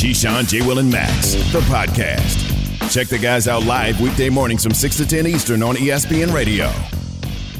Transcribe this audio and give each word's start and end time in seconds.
Keyshawn, 0.00 0.48
J. 0.48 0.66
Will, 0.66 0.78
and 0.78 0.90
Max, 0.90 1.34
the 1.52 1.60
podcast. 1.68 2.90
Check 2.90 3.08
the 3.08 3.18
guys 3.18 3.46
out 3.46 3.66
live 3.66 4.00
weekday 4.00 4.30
mornings 4.30 4.62
from 4.62 4.72
6 4.72 4.96
to 4.96 5.06
10 5.06 5.26
Eastern 5.26 5.62
on 5.62 5.76
ESPN 5.76 6.32
Radio. 6.32 6.68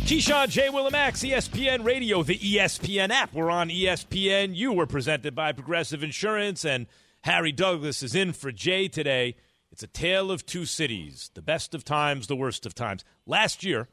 Keyshawn, 0.07 0.49
J. 0.49 0.71
Will, 0.71 0.87
and 0.87 0.93
Max, 0.93 1.21
ESPN 1.21 1.85
Radio, 1.85 2.23
the 2.23 2.39
ESPN 2.39 3.11
app. 3.11 3.35
We're 3.35 3.51
on 3.51 3.69
ESPN. 3.69 4.57
You 4.57 4.73
were 4.73 4.87
presented 4.87 5.35
by 5.35 5.53
Progressive 5.53 6.03
Insurance, 6.03 6.65
and 6.65 6.87
Harry 7.25 7.53
Douglas 7.53 8.03
is 8.03 8.15
in 8.15 8.33
for 8.33 8.51
Jay 8.51 8.89
today. 8.89 9.37
It's 9.71 9.83
a 9.83 9.87
tale 9.87 10.31
of 10.31 10.47
two 10.47 10.65
cities, 10.65 11.31
the 11.35 11.43
best 11.43 11.75
of 11.75 11.85
times, 11.85 12.27
the 12.27 12.37
worst 12.37 12.65
of 12.65 12.75
times. 12.75 13.05
Last 13.27 13.65
year, 13.65 13.87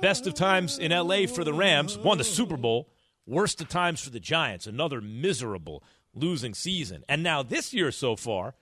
best 0.00 0.26
of 0.26 0.32
times 0.32 0.78
in 0.78 0.92
LA 0.92 1.26
for 1.26 1.44
the 1.44 1.52
Rams, 1.52 1.98
won 1.98 2.16
the 2.16 2.24
Super 2.24 2.56
Bowl. 2.56 2.88
Worst 3.26 3.60
of 3.60 3.68
times 3.68 4.00
for 4.00 4.08
the 4.08 4.20
Giants, 4.20 4.66
another 4.66 5.02
miserable 5.02 5.82
losing 6.16 6.54
season. 6.54 7.04
And 7.08 7.22
now 7.22 7.42
this 7.42 7.72
year 7.72 7.92
so 7.92 8.16
far, 8.16 8.54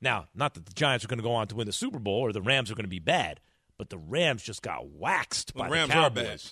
now, 0.00 0.28
not 0.34 0.54
that 0.54 0.66
the 0.66 0.72
Giants 0.72 1.04
are 1.04 1.08
going 1.08 1.18
to 1.18 1.22
go 1.24 1.32
on 1.32 1.46
to 1.48 1.54
win 1.54 1.66
the 1.66 1.72
Super 1.72 1.98
Bowl 1.98 2.20
or 2.20 2.32
the 2.32 2.42
Rams 2.42 2.70
are 2.70 2.74
going 2.74 2.84
to 2.84 2.88
be 2.88 2.98
bad, 2.98 3.40
but 3.78 3.90
the 3.90 3.98
Rams 3.98 4.42
just 4.42 4.62
got 4.62 4.88
waxed 4.88 5.54
by 5.54 5.66
the 5.66 5.72
Rams 5.72 5.88
the 5.88 5.94
Cowboys. 5.94 6.22
are 6.22 6.24
bad. 6.24 6.42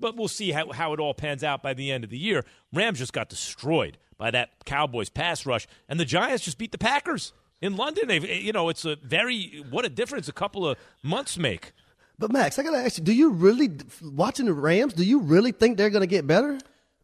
But 0.00 0.16
we'll 0.16 0.28
see 0.28 0.52
how, 0.52 0.72
how 0.72 0.92
it 0.92 1.00
all 1.00 1.14
pans 1.14 1.44
out 1.44 1.62
by 1.62 1.74
the 1.74 1.90
end 1.90 2.04
of 2.04 2.10
the 2.10 2.18
year. 2.18 2.44
Rams 2.72 2.98
just 2.98 3.12
got 3.12 3.28
destroyed 3.28 3.98
by 4.16 4.30
that 4.30 4.64
Cowboys 4.64 5.08
pass 5.10 5.44
rush, 5.46 5.66
and 5.88 6.00
the 6.00 6.04
Giants 6.04 6.44
just 6.44 6.58
beat 6.58 6.72
the 6.72 6.78
Packers 6.78 7.32
in 7.60 7.76
London. 7.76 8.08
They've, 8.08 8.24
eh, 8.24 8.38
you 8.38 8.52
know, 8.52 8.68
it's 8.68 8.84
a 8.84 8.96
very 8.96 9.64
what 9.70 9.84
a 9.84 9.88
difference 9.88 10.28
a 10.28 10.32
couple 10.32 10.66
of 10.66 10.78
months 11.02 11.38
make. 11.38 11.72
But 12.18 12.32
Max, 12.32 12.58
I 12.58 12.62
gotta 12.62 12.78
ask 12.78 12.98
you: 12.98 13.04
Do 13.04 13.12
you 13.12 13.30
really 13.30 13.70
watching 14.02 14.46
the 14.46 14.52
Rams? 14.52 14.94
Do 14.94 15.04
you 15.04 15.20
really 15.20 15.52
think 15.52 15.76
they're 15.76 15.90
gonna 15.90 16.06
get 16.06 16.26
better? 16.26 16.58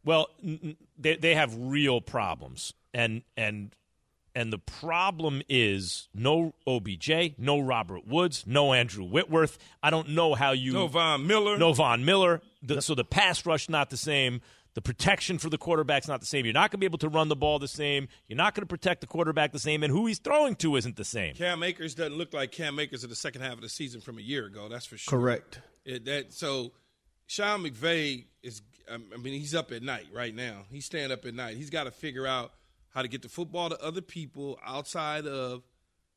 Well, 0.04 0.28
n- 0.42 0.60
n- 0.62 0.76
they 0.98 1.16
they 1.16 1.34
have 1.34 1.54
real 1.56 2.00
problems, 2.00 2.74
and 2.94 3.22
and 3.36 3.74
and 4.34 4.52
the 4.52 4.58
problem 4.58 5.42
is 5.48 6.08
no 6.14 6.54
OBJ, 6.66 7.36
no 7.38 7.58
Robert 7.58 8.06
Woods, 8.06 8.44
no 8.46 8.72
Andrew 8.72 9.04
Whitworth. 9.04 9.58
I 9.82 9.90
don't 9.90 10.10
know 10.10 10.34
how 10.34 10.52
you 10.52 10.72
No 10.72 10.86
Von 10.86 11.26
Miller. 11.26 11.58
no 11.58 11.72
Von 11.72 12.04
Miller. 12.04 12.40
The, 12.62 12.80
so 12.80 12.94
the 12.94 13.04
pass 13.04 13.44
rush 13.44 13.68
not 13.68 13.90
the 13.90 13.96
same. 13.96 14.40
The 14.74 14.82
protection 14.82 15.38
for 15.38 15.50
the 15.50 15.58
quarterback's 15.58 16.06
not 16.06 16.20
the 16.20 16.26
same. 16.26 16.44
You're 16.44 16.54
not 16.54 16.70
going 16.70 16.78
to 16.78 16.78
be 16.78 16.86
able 16.86 16.98
to 16.98 17.08
run 17.08 17.26
the 17.26 17.34
ball 17.34 17.58
the 17.58 17.66
same. 17.66 18.06
You're 18.28 18.36
not 18.36 18.54
going 18.54 18.62
to 18.62 18.68
protect 18.68 19.00
the 19.00 19.08
quarterback 19.08 19.50
the 19.50 19.58
same, 19.58 19.82
and 19.82 19.92
who 19.92 20.06
he's 20.06 20.20
throwing 20.20 20.54
to 20.56 20.76
isn't 20.76 20.94
the 20.94 21.04
same. 21.04 21.34
Cam 21.34 21.64
Akers 21.64 21.96
doesn't 21.96 22.16
look 22.16 22.32
like 22.32 22.52
Cam 22.52 22.78
Akers 22.78 23.02
of 23.02 23.10
the 23.10 23.16
second 23.16 23.42
half 23.42 23.54
of 23.54 23.62
the 23.62 23.68
season 23.68 24.00
from 24.00 24.16
a 24.18 24.22
year 24.22 24.46
ago. 24.46 24.68
That's 24.68 24.86
for 24.86 24.96
sure. 24.96 25.18
Correct. 25.18 25.60
It, 25.84 26.04
that 26.04 26.32
so, 26.32 26.70
Sean 27.26 27.64
McVay 27.64 28.26
is. 28.44 28.62
um, 28.88 29.06
I 29.12 29.16
mean, 29.16 29.40
he's 29.40 29.56
up 29.56 29.72
at 29.72 29.82
night 29.82 30.06
right 30.12 30.34
now. 30.34 30.62
He's 30.70 30.84
staying 30.84 31.10
up 31.10 31.24
at 31.24 31.34
night. 31.34 31.56
He's 31.56 31.70
got 31.70 31.84
to 31.84 31.90
figure 31.90 32.28
out 32.28 32.52
how 32.90 33.02
to 33.02 33.08
get 33.08 33.22
the 33.22 33.28
football 33.28 33.70
to 33.70 33.82
other 33.82 34.00
people 34.00 34.58
outside 34.64 35.26
of 35.26 35.62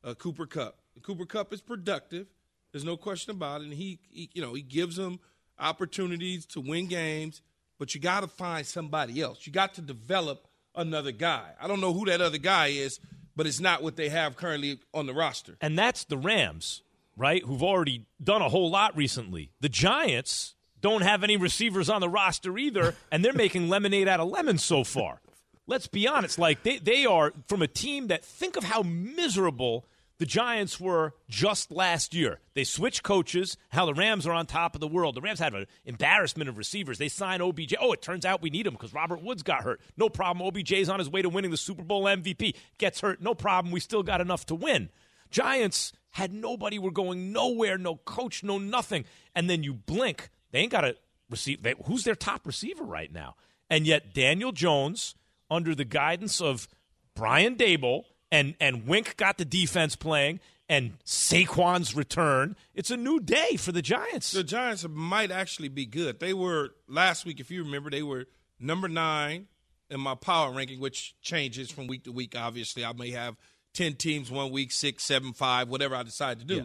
uh, 0.02 0.14
Cooper 0.14 0.46
Kupp. 0.46 0.78
Cooper 1.02 1.24
Kupp 1.24 1.52
is 1.52 1.60
productive. 1.60 2.26
There's 2.72 2.84
no 2.84 2.96
question 2.96 3.30
about 3.30 3.60
it. 3.60 3.64
And 3.64 3.74
he, 3.74 3.98
he 4.10 4.30
you 4.34 4.42
know, 4.42 4.54
he 4.54 4.62
gives 4.62 4.96
them 4.96 5.20
opportunities 5.58 6.46
to 6.46 6.60
win 6.60 6.86
games. 6.86 7.42
But 7.78 7.94
you 7.94 8.00
got 8.00 8.20
to 8.20 8.28
find 8.28 8.66
somebody 8.66 9.20
else. 9.20 9.46
You 9.46 9.52
got 9.52 9.74
to 9.74 9.80
develop 9.80 10.46
another 10.74 11.12
guy. 11.12 11.50
I 11.60 11.66
don't 11.66 11.80
know 11.80 11.92
who 11.92 12.04
that 12.06 12.20
other 12.20 12.38
guy 12.38 12.68
is, 12.68 13.00
but 13.36 13.46
it's 13.46 13.60
not 13.60 13.82
what 13.82 13.96
they 13.96 14.08
have 14.08 14.36
currently 14.36 14.78
on 14.92 15.06
the 15.06 15.14
roster. 15.14 15.56
And 15.60 15.78
that's 15.78 16.04
the 16.04 16.16
Rams, 16.16 16.82
right? 17.16 17.42
Who've 17.44 17.62
already 17.62 18.06
done 18.22 18.42
a 18.42 18.48
whole 18.48 18.70
lot 18.70 18.96
recently. 18.96 19.50
The 19.60 19.68
Giants 19.68 20.54
don't 20.80 21.02
have 21.02 21.24
any 21.24 21.36
receivers 21.36 21.88
on 21.88 22.00
the 22.00 22.08
roster 22.08 22.56
either, 22.58 22.94
and 23.10 23.24
they're 23.24 23.32
making 23.32 23.68
lemonade 23.68 24.06
out 24.06 24.20
of 24.20 24.28
lemons 24.28 24.62
so 24.62 24.84
far. 24.84 25.20
Let's 25.66 25.86
be 25.86 26.06
honest. 26.06 26.38
Like 26.38 26.62
they, 26.62 26.78
they 26.78 27.06
are 27.06 27.32
from 27.48 27.62
a 27.62 27.66
team 27.66 28.08
that 28.08 28.24
think 28.24 28.56
of 28.56 28.64
how 28.64 28.82
miserable 28.82 29.86
the 30.18 30.26
Giants 30.26 30.78
were 30.78 31.14
just 31.28 31.72
last 31.72 32.14
year. 32.14 32.40
They 32.54 32.64
switched 32.64 33.02
coaches, 33.02 33.56
how 33.70 33.84
the 33.84 33.94
Rams 33.94 34.26
are 34.26 34.32
on 34.32 34.46
top 34.46 34.74
of 34.74 34.80
the 34.80 34.86
world. 34.88 35.16
The 35.16 35.20
Rams 35.20 35.40
had 35.40 35.54
an 35.54 35.66
embarrassment 35.84 36.48
of 36.48 36.56
receivers. 36.56 36.98
They 36.98 37.08
signed 37.08 37.42
OBJ. 37.42 37.74
Oh, 37.80 37.92
it 37.92 38.02
turns 38.02 38.24
out 38.24 38.40
we 38.40 38.50
need 38.50 38.66
him 38.66 38.74
because 38.74 38.94
Robert 38.94 39.22
Woods 39.22 39.42
got 39.42 39.64
hurt. 39.64 39.80
No 39.96 40.08
problem. 40.08 40.46
OBJ's 40.46 40.88
on 40.88 41.00
his 41.00 41.10
way 41.10 41.22
to 41.22 41.28
winning 41.28 41.50
the 41.50 41.56
Super 41.56 41.82
Bowl 41.82 42.04
MVP. 42.04 42.54
Gets 42.78 43.00
hurt. 43.00 43.20
No 43.20 43.34
problem. 43.34 43.72
We 43.72 43.80
still 43.80 44.02
got 44.02 44.20
enough 44.20 44.46
to 44.46 44.54
win. 44.54 44.90
Giants 45.30 45.92
had 46.10 46.32
nobody. 46.32 46.78
We're 46.78 46.90
going 46.90 47.32
nowhere. 47.32 47.76
No 47.76 47.96
coach. 47.96 48.44
No 48.44 48.58
nothing. 48.58 49.04
And 49.34 49.50
then 49.50 49.64
you 49.64 49.74
blink. 49.74 50.30
They 50.52 50.60
ain't 50.60 50.72
got 50.72 50.84
a 50.84 50.96
receive. 51.28 51.66
Who's 51.86 52.04
their 52.04 52.14
top 52.14 52.46
receiver 52.46 52.84
right 52.84 53.12
now? 53.12 53.34
And 53.68 53.84
yet 53.84 54.14
Daniel 54.14 54.52
Jones, 54.52 55.16
under 55.54 55.74
the 55.74 55.84
guidance 55.84 56.40
of 56.40 56.68
Brian 57.14 57.56
Daboll 57.56 58.04
and 58.30 58.54
and 58.60 58.86
Wink 58.86 59.16
got 59.16 59.38
the 59.38 59.44
defense 59.44 59.96
playing 59.96 60.40
and 60.68 60.98
Saquon's 61.04 61.94
return. 61.94 62.56
It's 62.74 62.90
a 62.90 62.96
new 62.96 63.20
day 63.20 63.56
for 63.56 63.72
the 63.72 63.82
Giants. 63.82 64.32
The 64.32 64.42
Giants 64.42 64.84
might 64.88 65.30
actually 65.30 65.68
be 65.68 65.86
good. 65.86 66.20
They 66.20 66.32
were 66.32 66.70
last 66.88 67.24
week, 67.26 67.38
if 67.38 67.50
you 67.50 67.64
remember, 67.64 67.90
they 67.90 68.02
were 68.02 68.26
number 68.58 68.88
nine 68.88 69.46
in 69.90 70.00
my 70.00 70.14
power 70.14 70.52
ranking, 70.52 70.80
which 70.80 71.14
changes 71.20 71.70
from 71.70 71.86
week 71.86 72.04
to 72.04 72.12
week. 72.12 72.34
Obviously, 72.36 72.84
I 72.84 72.92
may 72.92 73.10
have 73.10 73.36
ten 73.74 73.94
teams 73.94 74.30
one 74.30 74.50
week, 74.50 74.72
six, 74.72 75.04
seven, 75.04 75.32
five, 75.32 75.68
whatever 75.68 75.94
I 75.94 76.02
decide 76.02 76.38
to 76.40 76.44
do. 76.44 76.56
Yeah. 76.56 76.62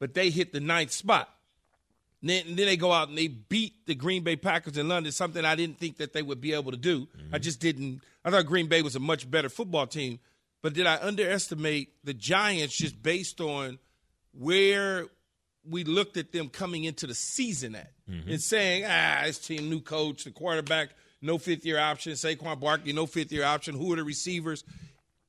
But 0.00 0.14
they 0.14 0.30
hit 0.30 0.52
the 0.52 0.60
ninth 0.60 0.90
spot. 0.90 1.28
Then, 2.22 2.44
then 2.54 2.66
they 2.66 2.76
go 2.76 2.92
out 2.92 3.08
and 3.08 3.18
they 3.18 3.26
beat 3.26 3.86
the 3.86 3.94
Green 3.96 4.22
Bay 4.22 4.36
Packers 4.36 4.78
in 4.78 4.88
London, 4.88 5.10
something 5.10 5.44
I 5.44 5.56
didn't 5.56 5.78
think 5.78 5.96
that 5.96 6.12
they 6.12 6.22
would 6.22 6.40
be 6.40 6.52
able 6.52 6.70
to 6.70 6.76
do. 6.76 7.08
I 7.32 7.38
just 7.38 7.58
didn't. 7.60 8.00
I 8.24 8.30
thought 8.30 8.46
Green 8.46 8.68
Bay 8.68 8.82
was 8.82 8.94
a 8.94 9.00
much 9.00 9.28
better 9.28 9.48
football 9.48 9.86
team. 9.88 10.20
But 10.62 10.74
did 10.74 10.86
I 10.86 10.98
underestimate 11.02 11.88
the 12.04 12.14
Giants 12.14 12.76
just 12.76 13.02
based 13.02 13.40
on 13.40 13.80
where 14.32 15.06
we 15.68 15.82
looked 15.82 16.16
at 16.16 16.30
them 16.32 16.48
coming 16.48 16.84
into 16.84 17.06
the 17.08 17.14
season 17.14 17.74
at 17.74 17.90
and 18.28 18.40
saying, 18.40 18.84
ah, 18.86 19.22
this 19.24 19.38
team, 19.38 19.68
new 19.68 19.80
coach, 19.80 20.24
the 20.24 20.30
quarterback, 20.30 20.90
no 21.20 21.38
fifth 21.38 21.64
year 21.64 21.78
option, 21.78 22.12
Saquon 22.12 22.60
Barkley, 22.60 22.92
no 22.92 23.06
fifth 23.06 23.32
year 23.32 23.44
option. 23.44 23.74
Who 23.74 23.92
are 23.92 23.96
the 23.96 24.04
receivers? 24.04 24.64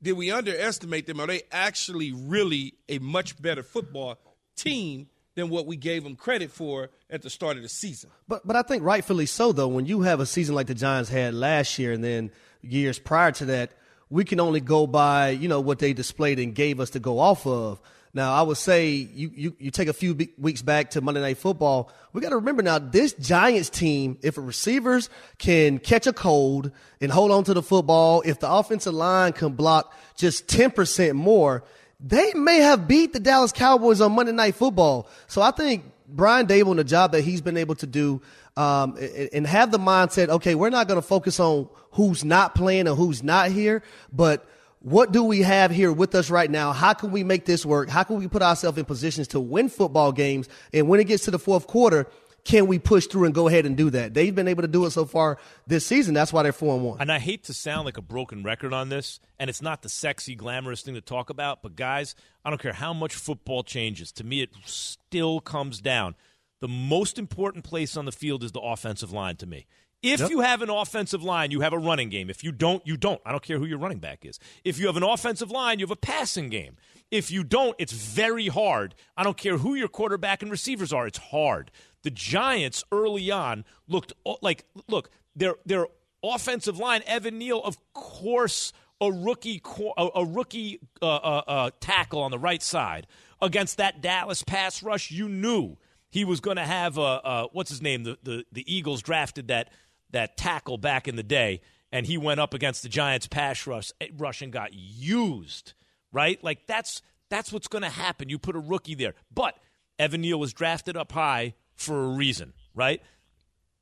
Did 0.02 0.14
we 0.14 0.32
underestimate 0.32 1.08
them? 1.08 1.20
Are 1.20 1.28
they 1.28 1.44
actually 1.52 2.12
really 2.12 2.74
a 2.90 3.00
much 3.00 3.42
better 3.42 3.64
football 3.64 4.18
team 4.56 5.08
than 5.36 5.50
what 5.50 5.66
we 5.66 5.76
gave 5.76 6.04
them 6.04 6.16
credit 6.16 6.52
for 6.52 6.90
at 7.10 7.22
the 7.22 7.30
start 7.30 7.58
of 7.58 7.64
the 7.64 7.70
season? 7.70 8.10
But 8.28 8.46
but 8.46 8.56
I 8.56 8.62
think 8.62 8.84
rightfully 8.84 9.26
so 9.26 9.52
though. 9.52 9.68
When 9.68 9.86
you 9.86 10.02
have 10.02 10.20
a 10.20 10.26
season 10.26 10.56
like 10.56 10.68
the 10.68 10.76
Giants 10.76 11.10
had 11.10 11.34
last 11.34 11.80
year, 11.80 11.92
and 11.92 12.04
then 12.04 12.32
years 12.62 13.00
prior 13.00 13.32
to 13.34 13.46
that, 13.46 13.72
we 14.10 14.24
can 14.24 14.40
only 14.40 14.60
go 14.60 14.88
by 14.88 15.30
you 15.30 15.48
know 15.48 15.62
what 15.62 15.80
they 15.80 15.94
displayed 15.94 16.40
and 16.40 16.54
gave 16.54 16.80
us 16.80 16.92
to 16.92 17.00
go 17.00 17.20
off 17.20 17.46
of. 17.48 17.82
Now 18.16 18.34
I 18.34 18.44
would 18.44 18.58
say 18.58 18.90
you 18.90 19.32
you, 19.34 19.56
you 19.58 19.72
take 19.72 19.88
a 19.88 19.94
few 19.94 20.16
weeks 20.38 20.62
back 20.62 20.92
to 20.92 21.02
Monday 21.02 21.22
Night 21.22 21.40
Football. 21.40 21.92
We 22.14 22.22
got 22.22 22.30
to 22.30 22.36
remember 22.36 22.62
now 22.62 22.78
this 22.78 23.14
Giants 23.14 23.70
team. 23.70 24.20
If 24.22 24.38
receivers 24.38 25.10
can 25.40 25.80
catch 25.80 26.06
a 26.06 26.14
cold 26.14 26.72
and 27.02 27.12
hold 27.12 27.32
on 27.32 27.44
to 27.46 27.56
the 27.56 27.64
football, 27.64 28.22
if 28.24 28.40
the 28.40 28.52
offensive 28.52 28.94
line 28.94 29.34
can 29.34 29.54
block 29.54 29.92
just 30.16 30.48
ten 30.48 30.70
percent 30.70 31.16
more, 31.16 31.64
they 32.04 32.34
may 32.34 32.58
have 32.58 32.88
beat 32.88 33.14
the 33.14 33.20
Dallas 33.20 33.54
Cowboys 33.54 34.02
on 34.02 34.12
Monday 34.12 34.34
Night 34.34 34.56
Football. 34.56 35.08
So 35.28 35.42
I 35.42 35.52
think 35.52 35.86
Brian 36.08 36.46
Daboll 36.46 36.72
and 36.72 36.80
the 36.80 36.84
job 36.84 37.14
that 37.14 37.22
he's 37.22 37.42
been 37.42 37.56
able 37.56 37.76
to 37.76 37.88
do 37.88 38.22
um, 38.58 38.98
and, 39.34 39.48
have 39.48 39.72
the 39.72 39.80
mindset, 39.80 40.28
okay, 40.30 40.54
we're 40.54 40.70
not 40.70 40.88
going 40.88 41.02
to 41.02 41.08
focus 41.08 41.40
on 41.40 41.70
who's 41.92 42.24
not 42.24 42.56
playing 42.56 42.88
and 42.88 42.98
who's 42.98 43.24
not 43.24 43.52
here, 43.52 43.82
but 44.12 44.48
what 44.82 45.14
do 45.14 45.24
we 45.24 45.42
have 45.44 45.72
here 45.72 45.94
with 45.94 46.14
us 46.14 46.30
right 46.30 46.52
now? 46.52 46.74
How 46.74 46.94
can 46.94 47.12
we 47.12 47.24
make 47.24 47.46
this 47.46 47.66
work? 47.66 47.90
How 47.90 48.04
can 48.04 48.18
we 48.18 48.28
put 48.28 48.42
ourselves 48.42 48.78
in 48.78 48.84
positions 48.84 49.30
to 49.30 49.40
win 49.40 49.70
football 49.70 50.12
games? 50.12 50.50
And 50.74 50.90
when 50.90 51.00
it 51.00 51.06
gets 51.06 51.24
to 51.26 51.32
the 51.32 51.40
fourth 51.40 51.68
quarter, 51.68 52.06
can 52.44 52.68
we 52.68 52.78
push 52.78 53.08
through 53.08 53.26
and 53.26 53.34
go 53.34 53.48
ahead 53.48 53.66
and 53.66 53.78
do 53.78 53.90
that? 53.92 54.14
They've 54.14 54.34
been 54.34 54.48
able 54.48 54.64
to 54.64 54.68
do 54.68 54.86
it 54.86 54.92
so 54.92 55.06
far 55.06 55.38
this 55.66 55.86
season. 55.86 56.14
That's 56.14 56.34
why 56.34 56.44
they're 56.44 56.52
four 56.52 56.76
and 56.76 56.84
one. 56.84 57.00
And 57.00 57.12
I 57.12 57.20
hate 57.20 57.44
to 57.46 57.54
sound 57.54 57.86
like 57.86 57.98
a 57.98 58.02
broken 58.02 58.44
record 58.44 58.74
on 58.74 58.90
this, 58.90 59.20
and 59.40 59.50
it's 59.50 59.62
not 59.62 59.82
the 59.82 59.90
sexy, 59.90 60.36
glamorous 60.36 60.82
thing 60.82 60.96
to 60.96 61.02
talk 61.02 61.30
about, 61.30 61.62
but 61.62 61.76
guys, 61.76 62.16
I 62.44 62.50
don't 62.50 62.62
care 62.62 62.74
how 62.74 62.94
much 62.94 63.16
football 63.16 63.64
changes. 63.64 64.12
To 64.14 64.24
me, 64.24 64.42
it 64.42 64.50
still 64.66 65.40
comes 65.40 65.80
down. 65.80 66.16
The 66.60 66.68
most 66.68 67.18
important 67.18 67.64
place 67.64 67.98
on 67.98 68.06
the 68.06 68.12
field 68.12 68.44
is 68.44 68.52
the 68.52 68.62
offensive 68.62 69.12
line 69.12 69.38
to 69.38 69.46
me. 69.46 69.66
If 70.02 70.30
you 70.30 70.42
have 70.42 70.62
an 70.62 70.70
offensive 70.70 71.24
line, 71.24 71.52
you 71.52 71.62
have 71.62 71.72
a 71.72 71.80
running 71.80 72.10
game. 72.10 72.30
If 72.30 72.44
you 72.44 72.52
don't, 72.52 72.86
you 72.86 72.98
don't. 72.98 73.22
I 73.26 73.32
don't 73.32 73.42
care 73.42 73.58
who 73.58 73.66
your 73.66 73.78
running 73.78 74.00
back 74.00 74.26
is. 74.26 74.38
If 74.66 74.78
you 74.78 74.88
have 74.88 74.98
an 74.98 75.04
offensive 75.04 75.50
line, 75.50 75.80
you 75.80 75.86
have 75.86 75.92
a 75.92 75.96
passing 75.96 76.50
game. 76.50 76.76
If 77.10 77.32
you 77.32 77.44
don't, 77.46 77.74
it's 77.80 77.94
very 77.94 78.48
hard. 78.50 78.96
I 79.16 79.24
don't 79.24 79.38
care 79.38 79.58
who 79.58 79.76
your 79.76 79.88
quarterback 79.88 80.42
and 80.42 80.52
receivers 80.52 80.92
are. 80.92 81.08
It's 81.08 81.20
hard. 81.20 81.72
The 82.04 82.12
Giants 82.12 82.84
early 82.92 83.32
on 83.32 83.66
looked 83.88 84.14
like 84.42 84.66
look, 84.88 85.10
their 85.36 85.56
their 85.66 85.88
offensive 86.24 86.78
line, 86.78 87.02
Evan 87.06 87.38
Neal, 87.38 87.62
of 87.62 87.78
course, 87.94 88.74
a 89.02 89.12
rookie 89.12 89.62
a, 89.98 90.26
rookie 90.26 90.80
uh, 91.02 91.16
uh, 91.16 91.44
uh, 91.48 91.72
tackle 91.80 92.22
on 92.22 92.32
the 92.32 92.40
right 92.40 92.62
side 92.62 93.08
against 93.42 93.78
that 93.78 94.02
Dallas 94.02 94.44
pass 94.44 94.84
rush. 94.84 95.12
You 95.12 95.28
knew 95.28 95.78
he 96.10 96.24
was 96.26 96.40
going 96.40 96.58
to 96.58 96.66
have 96.66 96.98
a 96.98 97.48
what's 97.52 97.70
his 97.70 97.82
name? 97.82 98.04
The, 98.04 98.18
the 98.24 98.46
the 98.52 98.74
Eagles 98.74 99.02
drafted 99.02 99.48
that 99.48 99.72
that 100.12 100.38
tackle 100.38 100.78
back 100.78 101.08
in 101.08 101.16
the 101.16 101.24
day, 101.24 101.62
and 101.92 102.06
he 102.06 102.18
went 102.18 102.40
up 102.40 102.54
against 102.54 102.84
the 102.84 102.90
Giants 102.90 103.28
pass 103.28 103.66
rush 103.66 103.92
rush 104.18 104.42
and 104.42 104.52
got 104.52 104.74
used 104.74 105.74
right? 106.14 106.42
Like 106.42 106.66
that's 106.68 107.02
that's 107.30 107.52
what's 107.52 107.68
going 107.68 107.82
to 107.82 107.90
happen. 107.90 108.30
You 108.30 108.38
put 108.38 108.56
a 108.56 108.60
rookie 108.60 108.96
there, 108.96 109.16
but 109.34 109.58
Evan 110.00 110.22
Neal 110.22 110.40
was 110.40 110.54
drafted 110.54 110.96
up 110.96 111.12
high 111.12 111.56
for 111.76 112.04
a 112.04 112.08
reason, 112.08 112.54
right? 112.74 113.02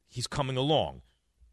He's 0.08 0.28
coming 0.28 0.58
along. 0.58 1.02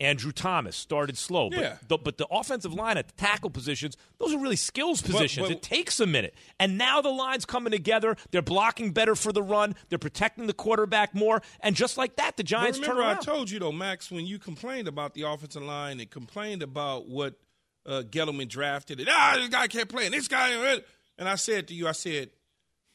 Andrew 0.01 0.31
Thomas 0.31 0.77
started 0.77 1.19
slow, 1.19 1.51
but, 1.51 1.59
Yeah. 1.59 1.77
the, 1.89 1.99
but 1.99 2.19
the 2.19 2.27
offensive 2.31 2.73
line 2.73 2.97
at 2.97 3.09
the 3.09 3.15
tackle 3.15 3.51
positions, 3.51 3.97
those 4.19 4.33
are 4.33 4.39
really 4.39 4.55
skills 4.55 5.03
positions. 5.03 5.49
but- 5.49 5.57
it 5.57 5.61
takes 5.63 5.99
a 5.99 6.07
minute. 6.07 6.37
And 6.61 6.79
now 6.79 7.01
the 7.01 7.09
line's 7.11 7.45
coming 7.45 7.73
together. 7.73 8.17
They're 8.31 8.41
blocking 8.41 8.93
better 8.93 9.17
for 9.17 9.33
the 9.33 9.43
run. 9.43 9.75
They're 9.89 9.99
protecting 9.99 10.47
the 10.47 10.53
quarterback 10.55 11.17
more. 11.17 11.43
And 11.61 11.75
just 11.75 11.97
like 11.99 12.15
that, 12.15 12.37
the 12.37 12.45
But 12.45 12.49
Giants 12.49 12.79
turn 12.79 12.91
remember, 12.97 13.21
I 13.21 13.25
told 13.25 13.51
you 13.51 13.59
though, 13.59 13.73
Max, 13.73 14.09
when 14.09 14.25
you 14.25 14.39
complained 14.39 14.87
about 14.87 15.15
the 15.15 15.23
offensive 15.23 15.63
line 15.65 15.99
and 15.99 16.09
complained 16.09 16.63
about 16.63 17.09
what 17.09 17.35
uh, 17.85 18.03
Gettleman 18.09 18.49
drafted, 18.49 19.01
and 19.01 19.09
ah, 19.11 19.35
this 19.37 19.49
guy 19.49 19.67
can't 19.67 19.89
play, 19.89 20.05
and 20.05 20.15
this 20.15 20.29
guy, 20.29 20.55
uh," 20.55 20.79
and 21.17 21.29
I 21.29 21.37
said 21.37 21.67
to 21.69 21.75
you, 21.75 21.89
I 21.89 21.93
said, 21.93 22.31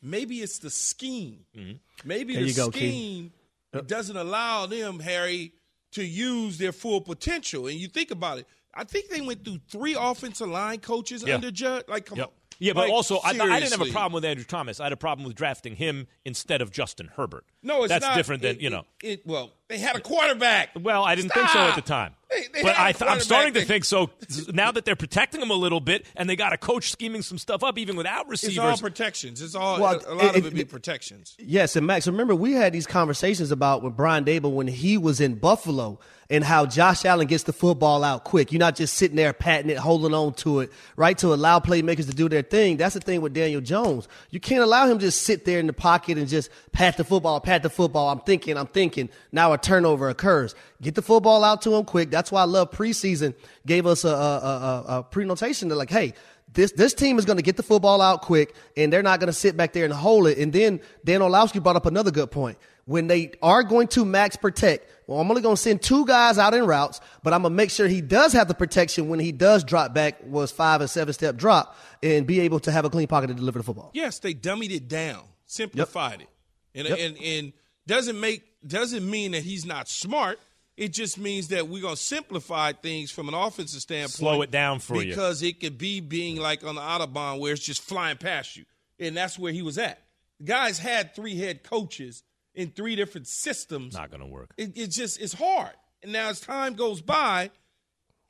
maybe 0.03 0.41
it's 0.41 0.59
the 0.59 0.69
scheme. 0.69 1.45
Mm-hmm. 1.57 2.07
Maybe 2.07 2.33
There 2.35 2.43
the 2.43 2.49
you 2.49 2.55
go, 2.55 2.69
Key. 2.69 2.77
scheme 2.89 3.31
it 3.73 3.87
doesn't 3.87 4.15
allow 4.17 4.67
them, 4.67 4.99
Harry, 4.99 5.53
to 5.93 6.03
use 6.05 6.59
their 6.59 6.71
full 6.71 7.01
potential. 7.01 7.65
And 7.67 7.75
you 7.79 7.87
think 7.87 8.11
about 8.11 8.37
it. 8.37 8.47
I 8.71 8.83
think 8.83 9.09
they 9.09 9.21
went 9.21 9.43
through 9.43 9.61
three 9.69 9.95
offensive 9.99 10.47
line 10.49 10.79
coaches 10.79 11.23
Yeah. 11.25 11.35
under 11.35 11.49
Judd. 11.49 11.85
Like, 11.87 12.05
come 12.05 12.19
Yep. 12.19 12.27
on. 12.27 12.33
Yeah, 12.59 12.73
but 12.73 12.81
Like, 12.81 12.91
also 12.91 13.17
I, 13.17 13.29
I 13.29 13.59
didn't 13.59 13.71
have 13.71 13.81
a 13.81 13.91
problem 13.91 14.13
with 14.13 14.23
Andrew 14.25 14.45
Thomas. 14.45 14.79
I 14.79 14.83
had 14.83 14.93
a 14.93 14.97
problem 14.97 15.25
with 15.25 15.35
drafting 15.35 15.75
him 15.75 16.07
instead 16.23 16.61
of 16.61 16.69
Justin 16.71 17.09
Herbert. 17.15 17.45
No, 17.63 17.83
it's 17.83 17.89
not. 17.89 18.01
that's 18.01 18.05
not. 18.11 18.15
different 18.15 18.41
than 18.43 18.55
It- 18.57 18.61
you 18.61 18.69
know. 18.69 18.85
It, 19.01 19.07
it- 19.21 19.25
well, 19.25 19.51
they 19.69 19.79
had 19.79 19.95
a 19.95 19.99
quarterback. 20.01 20.69
Well, 20.79 21.03
I 21.03 21.15
didn't 21.15 21.31
think 21.31 21.49
so 21.49 21.59
at 21.59 21.75
the 21.75 21.81
time. 21.81 22.13
They- 22.35 22.47
they 22.53 22.63
but 22.63 22.75
had 22.75 22.83
th- 22.95 23.01
I'm 23.01 23.07
quarterback 23.07 23.21
starting 23.21 23.53
to 23.55 23.65
think 23.65 23.85
so 23.85 24.09
now 24.53 24.71
that 24.71 24.85
they're 24.85 24.95
protecting 24.95 25.41
him 25.41 25.49
a 25.51 25.55
little 25.55 25.79
bit, 25.79 26.05
and 26.15 26.29
they 26.29 26.35
got 26.35 26.53
a 26.53 26.57
coach 26.57 26.91
scheming 26.91 27.21
some 27.21 27.37
stuff 27.37 27.63
up 27.63 27.77
even 27.77 27.95
without 27.95 28.27
receivers. 28.27 28.55
It's 28.57 28.59
all 28.63 28.77
protections. 28.77 29.41
It's 29.41 29.55
all 29.55 29.79
Well, 29.79 30.01
a 30.07 30.13
lot 30.15 30.35
it- 30.35 30.39
of 30.39 30.45
it 30.47 30.53
be 30.55 30.63
protections. 30.65 31.35
Yes, 31.39 31.75
and 31.75 31.85
Max, 31.87 32.07
remember 32.07 32.35
we 32.35 32.53
had 32.53 32.73
these 32.73 32.87
conversations 32.87 33.51
about 33.51 33.83
with 33.83 33.95
Brian 33.95 34.25
Daboll 34.25 34.53
when 34.53 34.67
he 34.67 34.97
was 34.97 35.19
in 35.21 35.35
Buffalo 35.35 35.99
and 36.33 36.43
how 36.43 36.65
Josh 36.65 37.05
Allen 37.05 37.27
gets 37.27 37.43
the 37.43 37.53
football 37.53 38.03
out 38.03 38.23
quick. 38.23 38.51
You're 38.51 38.57
not 38.59 38.75
just 38.75 38.95
sitting 38.95 39.15
there 39.15 39.33
patting 39.33 39.69
it, 39.69 39.77
holding 39.77 40.15
on 40.15 40.33
to 40.33 40.61
it, 40.61 40.71
right? 40.95 41.15
To 41.19 41.31
allow 41.31 41.59
playmakers 41.59 42.07
to 42.07 42.15
do 42.15 42.27
their 42.27 42.41
thing. 42.41 42.75
That's 42.77 42.95
the 42.95 43.01
thing 43.01 43.21
with 43.21 43.35
Daniel 43.35 43.61
Jones. 43.61 44.07
You 44.31 44.39
can't 44.39 44.63
allow 44.63 44.87
him 44.87 44.97
to 44.97 45.05
just 45.05 45.21
sit 45.21 45.45
there 45.45 45.59
in 45.59 45.67
the 45.67 45.73
pocket 45.73 46.17
and 46.17 46.27
just 46.27 46.49
pat 46.71 46.97
the 46.97 47.03
football, 47.03 47.39
pat 47.39 47.61
the 47.61 47.69
football. 47.69 48.09
I'm 48.09 48.19
thinking, 48.21 48.57
I'm 48.57 48.65
thinking. 48.65 49.09
Now 49.31 49.53
a 49.53 49.59
turnover 49.59 50.09
occurs. 50.09 50.55
Get 50.81 50.95
the 50.95 51.03
football 51.03 51.43
out 51.43 51.61
to 51.61 51.75
him 51.75 51.85
quick. 51.85 52.09
That's 52.09 52.31
why 52.31 52.41
I 52.41 52.45
love 52.45 52.71
preseason 52.71 53.35
gave 53.67 53.85
us 53.85 54.03
a, 54.03 54.09
a, 54.09 54.11
a, 54.11 54.85
a, 54.87 55.03
pre-notation 55.03 55.69
to 55.69 55.75
like, 55.75 55.91
hey, 55.91 56.15
this 56.51 56.71
this 56.71 56.95
team 56.95 57.19
is 57.19 57.25
going 57.25 57.37
to 57.37 57.43
get 57.43 57.57
the 57.57 57.63
football 57.63 58.01
out 58.01 58.23
quick, 58.23 58.55
and 58.75 58.91
they're 58.91 59.03
not 59.03 59.19
going 59.19 59.27
to 59.27 59.33
sit 59.33 59.55
back 59.55 59.73
there 59.73 59.85
and 59.85 59.93
hold 59.93 60.25
it. 60.25 60.39
And 60.39 60.51
then 60.51 60.81
Dan 61.05 61.21
Orlovsky 61.21 61.59
brought 61.59 61.75
up 61.75 61.85
another 61.85 62.09
good 62.09 62.31
point. 62.31 62.57
When 62.85 63.05
they 63.05 63.33
are 63.41 63.61
going 63.61 63.87
to 63.89 64.03
max 64.03 64.35
protect, 64.35 64.89
well, 65.07 65.19
I'm 65.19 65.29
only 65.29 65.41
going 65.41 65.55
to 65.55 65.61
send 65.61 65.81
two 65.81 66.05
guys 66.05 66.37
out 66.37 66.53
in 66.53 66.65
routes, 66.65 67.01
but 67.23 67.33
I'm 67.33 67.41
going 67.43 67.51
to 67.51 67.55
make 67.55 67.69
sure 67.71 67.87
he 67.87 68.01
does 68.01 68.33
have 68.33 68.47
the 68.47 68.53
protection 68.53 69.09
when 69.09 69.19
he 69.19 69.31
does 69.31 69.63
drop 69.63 69.93
back, 69.93 70.19
was 70.23 70.51
five 70.51 70.81
and 70.81 70.89
seven 70.89 71.13
step 71.13 71.35
drop, 71.35 71.75
and 72.01 72.25
be 72.27 72.39
able 72.41 72.59
to 72.61 72.71
have 72.71 72.85
a 72.85 72.89
clean 72.89 73.07
pocket 73.07 73.27
to 73.27 73.33
deliver 73.33 73.59
the 73.59 73.63
football. 73.63 73.91
Yes, 73.93 74.19
they 74.19 74.33
dummied 74.33 74.71
it 74.71 74.87
down, 74.87 75.23
simplified 75.45 76.21
it, 76.21 76.29
and, 76.75 76.87
Yep. 76.87 76.99
and 76.99 77.17
and 77.17 77.53
doesn't 77.85 78.19
make 78.19 78.43
doesn't 78.65 79.09
mean 79.09 79.31
that 79.31 79.43
he's 79.43 79.65
not 79.65 79.87
smart. 79.89 80.39
It 80.75 80.91
just 80.93 81.19
means 81.19 81.49
that 81.49 81.67
we're 81.67 81.81
gonna 81.83 81.95
simplify 81.97 82.71
things 82.71 83.11
from 83.11 83.27
an 83.27 83.33
offensive 83.35 83.81
standpoint. 83.81 84.11
Slow 84.11 84.41
it 84.41 84.49
down 84.51 84.79
for 84.79 84.95
you. 84.95 85.09
because 85.09 85.43
it 85.43 85.59
could 85.59 85.77
be 85.77 85.99
being 85.99 86.37
like 86.37 86.63
on 86.63 86.75
the 86.75 86.81
autobahn 86.81 87.39
where 87.39 87.53
it's 87.53 87.63
just 87.63 87.81
flying 87.81 88.17
past 88.17 88.55
you, 88.55 88.65
and 88.99 89.15
that's 89.15 89.37
where 89.37 89.51
he 89.53 89.61
was 89.61 89.77
at. 89.77 90.01
The 90.39 90.45
guys 90.45 90.79
had 90.79 91.13
three 91.13 91.35
head 91.37 91.61
coaches 91.63 92.23
in 92.55 92.69
three 92.71 92.95
different 92.95 93.27
systems. 93.27 93.93
Not 93.93 94.09
going 94.09 94.21
to 94.21 94.27
work. 94.27 94.51
It, 94.57 94.77
it 94.77 94.87
just 94.91 95.19
it's 95.21 95.33
hard. 95.33 95.71
And 96.01 96.11
now 96.13 96.29
as 96.29 96.39
time 96.39 96.73
goes 96.75 97.01
by, 97.01 97.49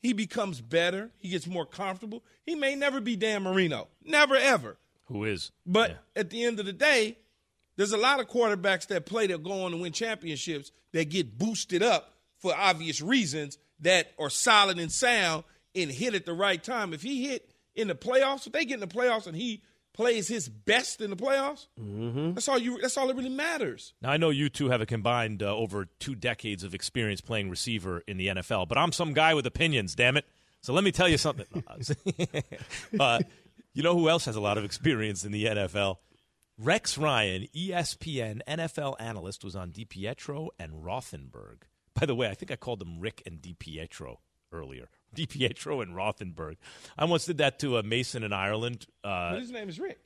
he 0.02 0.14
becomes 0.14 0.62
better. 0.62 1.12
He 1.20 1.30
gets 1.30 1.48
more 1.48 1.66
comfortable. 1.66 2.24
He 2.46 2.56
may 2.56 2.76
never 2.76 3.00
be 3.02 3.16
Dan 3.16 3.44
Marino, 3.44 3.88
never 4.04 4.36
ever. 4.36 4.78
Who 5.08 5.24
is? 5.26 5.52
But 5.66 5.90
Yeah. 5.92 5.96
at 6.22 6.30
the 6.30 6.44
end 6.44 6.60
of 6.60 6.66
the 6.66 6.74
day, 6.74 7.18
there's 7.76 7.92
a 7.94 7.98
lot 7.98 8.20
of 8.20 8.28
quarterbacks 8.28 8.88
that 8.88 9.06
play 9.06 9.28
that 9.28 9.44
go 9.44 9.64
on 9.66 9.72
to 9.72 9.78
win 9.78 9.92
championships 9.92 10.72
that 10.92 11.10
get 11.10 11.38
boosted 11.38 11.82
up 11.82 12.14
for 12.38 12.56
obvious 12.56 13.02
reasons 13.02 13.58
that 13.80 14.12
are 14.20 14.30
solid 14.30 14.78
and 14.78 14.92
sound 14.92 15.44
and 15.76 15.90
hit 15.90 16.14
at 16.14 16.26
the 16.26 16.34
right 16.34 16.64
time. 16.64 16.94
If 16.94 17.02
he 17.02 17.28
hit 17.28 17.50
in 17.76 17.88
the 17.88 17.96
playoffs, 17.96 18.46
if 18.46 18.54
they 18.54 18.66
get 18.66 18.76
in 18.76 18.80
the 18.82 18.88
playoffs 18.88 19.26
and 19.26 19.36
he 19.36 19.64
plays 19.94 20.28
his 20.28 20.50
best 20.50 21.02
in 21.02 21.10
the 21.10 21.16
playoffs, 21.16 21.68
that's 22.34 22.48
all 22.48 22.58
you. 22.58 22.80
That's 22.82 22.98
all 22.98 23.08
that 23.08 23.16
really 23.16 23.30
matters. 23.30 23.94
Now 24.02 24.12
I 24.12 24.18
know 24.18 24.30
you 24.30 24.50
two 24.50 24.70
have 24.70 24.82
a 24.82 24.86
combined 24.86 25.44
uh, 25.44 25.56
over 25.56 25.86
two 26.00 26.16
decades 26.16 26.64
of 26.64 26.74
experience 26.74 27.22
playing 27.22 27.50
receiver 27.50 28.04
in 28.08 28.18
the 28.18 28.28
NFL, 28.28 28.68
but 28.68 28.78
I'm 28.78 28.92
some 28.92 29.14
guy 29.14 29.34
with 29.34 29.46
opinions. 29.46 29.96
Damn 29.96 30.18
it! 30.18 30.26
So 30.62 30.74
let 30.74 30.84
me 30.84 30.92
tell 30.92 31.08
you 31.08 31.18
something. 31.18 31.46
uh, 33.00 33.20
you 33.74 33.84
know 33.84 33.98
who 33.98 34.10
else 34.10 34.26
has 34.26 34.36
a 34.36 34.42
lot 34.42 34.58
of 34.58 34.64
experience 34.64 35.24
in 35.24 35.32
the 35.32 35.46
NFL? 35.46 35.98
Rex 36.60 36.98
Ryan, 37.00 37.48
ESPN 37.56 38.42
NFL 38.48 38.96
analyst, 39.00 39.44
was 39.44 39.56
on 39.56 39.72
DiPietro 39.72 40.50
and 40.60 40.84
Rothenberg. 40.84 41.64
By 41.96 42.06
the 42.06 42.16
way, 42.16 42.30
I 42.30 42.36
think 42.36 42.52
I 42.52 42.56
called 42.56 42.80
them 42.80 43.00
Rick 43.00 43.24
and 43.26 43.42
DiPietro 43.42 44.18
earlier. 44.52 44.90
DiPietro 45.16 45.82
and 45.82 45.96
Rothenberg. 45.96 46.56
I 46.98 47.06
once 47.06 47.26
did 47.26 47.38
that 47.40 47.60
to 47.60 47.78
a 47.78 47.84
Mason 47.84 48.24
in 48.24 48.34
Ireland. 48.34 48.86
Uh, 49.04 49.36
his 49.36 49.52
name 49.52 49.70
is 49.70 49.80
Rick. 49.80 50.00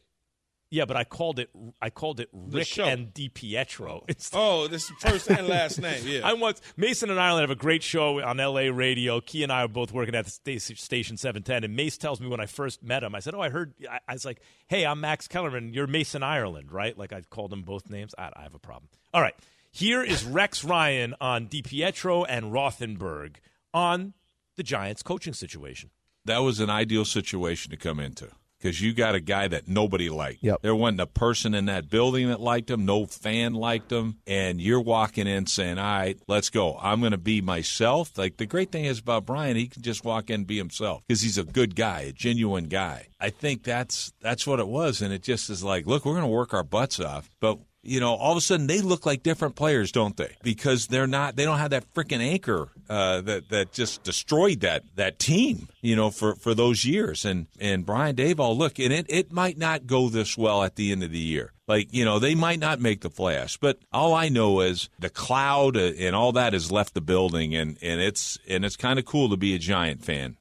yeah, 0.69 0.83
but 0.85 0.97
I 0.97 1.03
called 1.05 1.39
it 1.39 1.49
I 1.81 1.89
called 1.89 2.19
it 2.19 2.29
Rick 2.33 2.77
and 2.79 3.13
DiPietro. 3.13 4.03
It's 4.07 4.31
Oh, 4.33 4.67
this 4.67 4.83
is 4.83 4.91
first 4.99 5.29
and 5.29 5.47
last 5.47 5.79
name. 5.79 6.01
Yeah. 6.05 6.21
I 6.25 6.33
once 6.33 6.61
Mason 6.75 7.09
and 7.09 7.19
Ireland 7.19 7.43
have 7.43 7.51
a 7.57 7.59
great 7.59 7.83
show 7.83 8.21
on 8.21 8.37
LA 8.37 8.69
radio. 8.73 9.21
Key 9.21 9.43
and 9.43 9.51
I 9.51 9.63
are 9.63 9.67
both 9.69 9.91
working 9.93 10.13
at 10.15 10.25
the 10.43 10.59
station 10.59 11.15
710, 11.17 11.63
and 11.63 11.75
Mace 11.75 11.97
tells 11.97 12.19
me 12.19 12.27
when 12.27 12.39
I 12.41 12.45
first 12.47 12.83
met 12.83 13.03
him, 13.03 13.15
I 13.15 13.19
said, 13.19 13.33
"Oh, 13.33 13.39
I 13.41 13.49
heard." 13.49 13.73
I, 13.89 13.99
I 14.07 14.13
was 14.13 14.25
like, 14.25 14.41
"Hey, 14.67 14.85
I'm 14.85 14.99
Max 14.99 15.27
Kellerman. 15.27 15.73
You're 15.73 15.87
Mason 15.87 16.21
Ireland, 16.23 16.71
right?" 16.71 16.97
Like 16.97 17.13
I 17.13 17.21
called 17.21 17.53
him 17.53 17.61
both 17.61 17.89
names. 17.89 18.13
I, 18.17 18.31
I 18.35 18.43
have 18.43 18.53
a 18.55 18.59
problem. 18.59 18.89
All 19.13 19.21
right, 19.21 19.35
here 19.71 20.03
is 20.03 20.25
Rex 20.25 20.65
Ryan 20.65 21.15
on 21.21 21.47
DiPietro 21.47 22.25
and 22.27 22.51
Rothenberg 22.51 23.35
on 23.73 24.13
the 24.57 24.63
Giants 24.63 25.03
coaching 25.03 25.33
situation. 25.33 25.91
that 26.25 26.39
was 26.39 26.59
an 26.59 26.69
ideal 26.69 27.05
situation 27.05 27.71
to 27.71 27.77
come 27.77 27.99
into 28.01 28.27
because 28.59 28.81
you 28.81 28.91
got 28.91 29.13
a 29.15 29.19
guy 29.21 29.47
that 29.47 29.67
nobody 29.67 30.09
liked. 30.09 30.39
Yep. 30.41 30.61
There 30.63 30.75
wasn't 30.75 30.99
a 30.99 31.05
person 31.05 31.53
in 31.53 31.65
that 31.65 31.89
building 31.89 32.27
that 32.29 32.41
liked 32.41 32.69
him, 32.71 32.85
no 32.85 33.05
fan 33.05 33.53
liked 33.53 33.91
him, 33.91 34.17
and 34.25 34.59
you're 34.59 34.81
walking 34.81 35.27
in 35.27 35.45
saying, 35.45 35.77
"All 35.77 35.85
right, 35.85 36.19
let's 36.27 36.49
go. 36.49 36.77
I'm 36.81 36.99
going 36.99 37.11
to 37.11 37.17
be 37.19 37.39
myself." 37.39 38.17
Like 38.17 38.37
the 38.37 38.45
great 38.47 38.71
thing 38.71 38.85
is 38.85 38.99
about 38.99 39.25
Brian, 39.27 39.55
he 39.55 39.67
can 39.67 39.83
just 39.83 40.03
walk 40.03 40.29
in 40.29 40.35
and 40.41 40.47
be 40.47 40.57
himself 40.57 41.03
because 41.07 41.21
he's 41.21 41.37
a 41.37 41.43
good 41.43 41.75
guy, 41.75 42.01
a 42.01 42.11
genuine 42.11 42.65
guy. 42.65 43.07
I 43.21 43.29
think 43.29 43.63
that's 43.63 44.11
that's 44.21 44.45
what 44.47 44.59
it 44.59 44.67
was, 44.67 45.01
and 45.01 45.13
it 45.13 45.23
just 45.23 45.49
is 45.49 45.63
like, 45.63 45.85
look, 45.85 46.03
we're 46.03 46.13
going 46.13 46.23
to 46.23 46.27
work 46.27 46.53
our 46.53 46.63
butts 46.63 46.99
off, 46.99 47.29
but 47.39 47.59
you 47.87 48.01
know, 48.01 48.13
all 48.13 48.33
of 48.33 48.37
a 48.37 48.41
sudden 48.41 48.67
they 48.67 48.81
look 48.81 49.05
like 49.05 49.23
different 49.23 49.55
players, 49.55 49.91
don't 49.91 50.17
they? 50.17 50.35
Because 50.43 50.87
they're 50.87 51.07
not, 51.07 51.37
they 51.37 51.45
don't 51.45 51.57
have 51.57 51.71
that 51.71 51.91
freaking 51.93 52.19
anchor 52.19 52.69
uh, 52.89 53.21
that 53.21 53.49
that 53.49 53.71
just 53.71 54.03
destroyed 54.03 54.59
that 54.59 54.83
that 54.95 55.19
team, 55.19 55.69
you 55.81 55.95
know, 55.95 56.09
for 56.09 56.35
for 56.35 56.53
those 56.53 56.85
years. 56.85 57.23
And 57.25 57.47
and 57.59 57.85
Brian 57.85 58.15
Daboll, 58.15 58.57
look, 58.57 58.77
and 58.79 58.91
it 58.91 59.05
it 59.09 59.31
might 59.31 59.57
not 59.57 59.87
go 59.87 60.09
this 60.09 60.37
well 60.37 60.63
at 60.63 60.75
the 60.75 60.91
end 60.91 61.03
of 61.03 61.11
the 61.11 61.19
year. 61.19 61.53
Like 61.67 61.93
you 61.93 62.03
know, 62.05 62.19
they 62.19 62.35
might 62.35 62.59
not 62.59 62.79
make 62.79 63.01
the 63.01 63.09
playoffs, 63.09 63.57
but 63.59 63.79
all 63.91 64.13
I 64.13 64.29
know 64.29 64.61
is 64.61 64.89
the 64.99 65.09
cloud 65.09 65.77
uh, 65.77 65.91
and 65.97 66.15
all 66.15 66.33
that 66.33 66.53
has 66.53 66.71
left 66.71 66.93
the 66.93 67.01
building, 67.01 67.55
and 67.55 67.77
and 67.81 68.01
it's 68.01 68.37
and 68.47 68.65
it's 68.65 68.75
kind 68.75 68.99
of 68.99 69.05
cool 69.05 69.29
to 69.29 69.37
be 69.37 69.55
a 69.55 69.59
Giant 69.59 70.03
fan. 70.03 70.37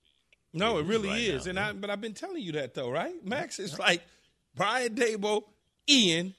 No, 0.52 0.78
it 0.78 0.86
really 0.86 1.10
right 1.10 1.20
is. 1.20 1.46
now, 1.46 1.50
and 1.50 1.58
I 1.60 1.72
but 1.72 1.90
I've 1.90 2.00
been 2.00 2.14
telling 2.14 2.42
you 2.42 2.52
that 2.52 2.74
though, 2.74 2.90
right? 2.90 3.14
Max 3.24 3.58
is 3.58 3.78
like 3.78 4.02
Brian 4.54 4.94
Daboll, 4.94 5.42
Ian, 5.88 6.34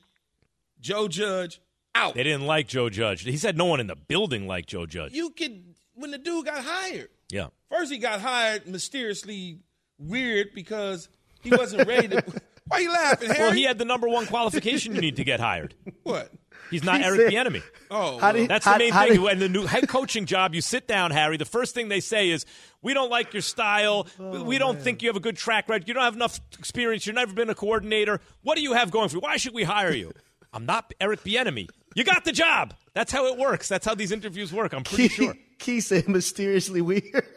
Joe 0.87 1.07
Judge 1.07 1.59
out. 1.95 2.13
They 2.15 2.23
didn't 2.23 2.45
like 2.45 2.67
Joe 2.67 2.89
Judge. 2.89 3.23
He 3.23 3.37
said 3.37 3.57
no 3.57 3.65
one 3.65 3.79
in 3.79 3.87
the 3.87 3.95
building 3.95 4.47
liked 4.47 4.69
Joe 4.69 4.85
Judge. 4.85 5.13
You 5.13 5.31
could 5.31 5.63
when 5.95 6.11
the 6.11 6.17
dude 6.17 6.45
got 6.45 6.63
hired. 6.63 7.09
yeah. 7.29 7.47
First 7.69 7.91
he 7.91 7.97
got 7.97 8.21
hired 8.21 8.65
mysteriously 8.67 9.59
weird 9.99 10.53
because 10.53 11.09
he 11.41 11.49
wasn't 11.51 11.87
ready 11.87 12.07
to 12.09 12.23
Why 12.69 12.79
you 12.79 12.91
laughing, 12.91 13.29
Harry? 13.29 13.39
Well, 13.43 13.51
he 13.53 13.63
had 13.63 13.77
the 13.77 13.85
number 13.85 14.09
one 14.09 14.25
qualification 14.25 14.93
you 14.93 14.99
need 15.01 15.15
to 15.17 15.23
get 15.23 15.39
hired. 15.39 15.73
what? 16.03 16.31
He's 16.69 16.83
not 16.83 16.99
He 16.99 17.05
Eric 17.05 17.21
said- 17.21 17.31
Bieniemy. 17.31 17.63
Oh, 17.89 18.17
How 18.19 18.33
did- 18.33 18.49
That's 18.49 18.65
How- 18.65 18.73
the 18.73 18.79
main 18.79 18.91
how 18.91 19.03
thing. 19.03 19.13
did- 19.13 19.21
When 19.21 19.39
the 19.39 19.47
new 19.47 19.65
head 19.65 19.87
coaching 19.87 20.25
job, 20.25 20.53
you 20.53 20.59
sit 20.59 20.85
down, 20.85 21.11
Harry. 21.11 21.37
The 21.37 21.45
first 21.45 21.73
thing 21.73 21.87
they 21.87 22.01
say 22.01 22.29
is, 22.29 22.45
"We 22.81 22.93
don't 22.93 23.09
like 23.09 23.31
your 23.33 23.41
style. 23.41 24.05
Oh, 24.19 24.43
we 24.43 24.57
don't 24.57 24.81
think 24.81 25.01
you 25.01 25.07
have 25.07 25.15
a 25.15 25.21
good 25.21 25.37
track 25.37 25.69
record. 25.69 25.87
You 25.87 25.93
don't 25.93 26.03
have 26.03 26.15
enough 26.15 26.41
experience. 26.59 27.05
You've 27.07 27.15
never 27.15 27.31
been 27.33 27.49
a 27.49 27.55
coordinator. 27.55 28.19
What 28.43 28.55
do 28.57 28.61
you 28.61 28.73
have 28.73 28.91
going 28.91 29.07
for 29.07 29.15
you? 29.15 29.21
Why 29.21 29.37
should 29.37 29.53
we 29.53 29.63
hire 29.63 29.93
you?" 29.93 30.11
I'm 30.57 30.65
not 30.65 30.91
Eric 30.99 31.23
Bieniemy. 31.23 31.69
You 31.93 32.03
got 32.03 32.25
the 32.25 32.31
job. 32.31 32.73
That's 32.95 33.11
how 33.11 33.27
it 33.27 33.37
works. 33.37 33.67
That's 33.67 33.85
how 33.85 33.93
these 33.93 34.11
interviews 34.11 34.51
work. 34.51 34.73
I'm 34.73 34.83
pretty 34.83 35.09
Key, 35.09 35.15
sure. 35.15 35.33
Key 35.59 35.81
said 35.81 36.07
mysteriously 36.07 36.81
weird. 36.81 37.27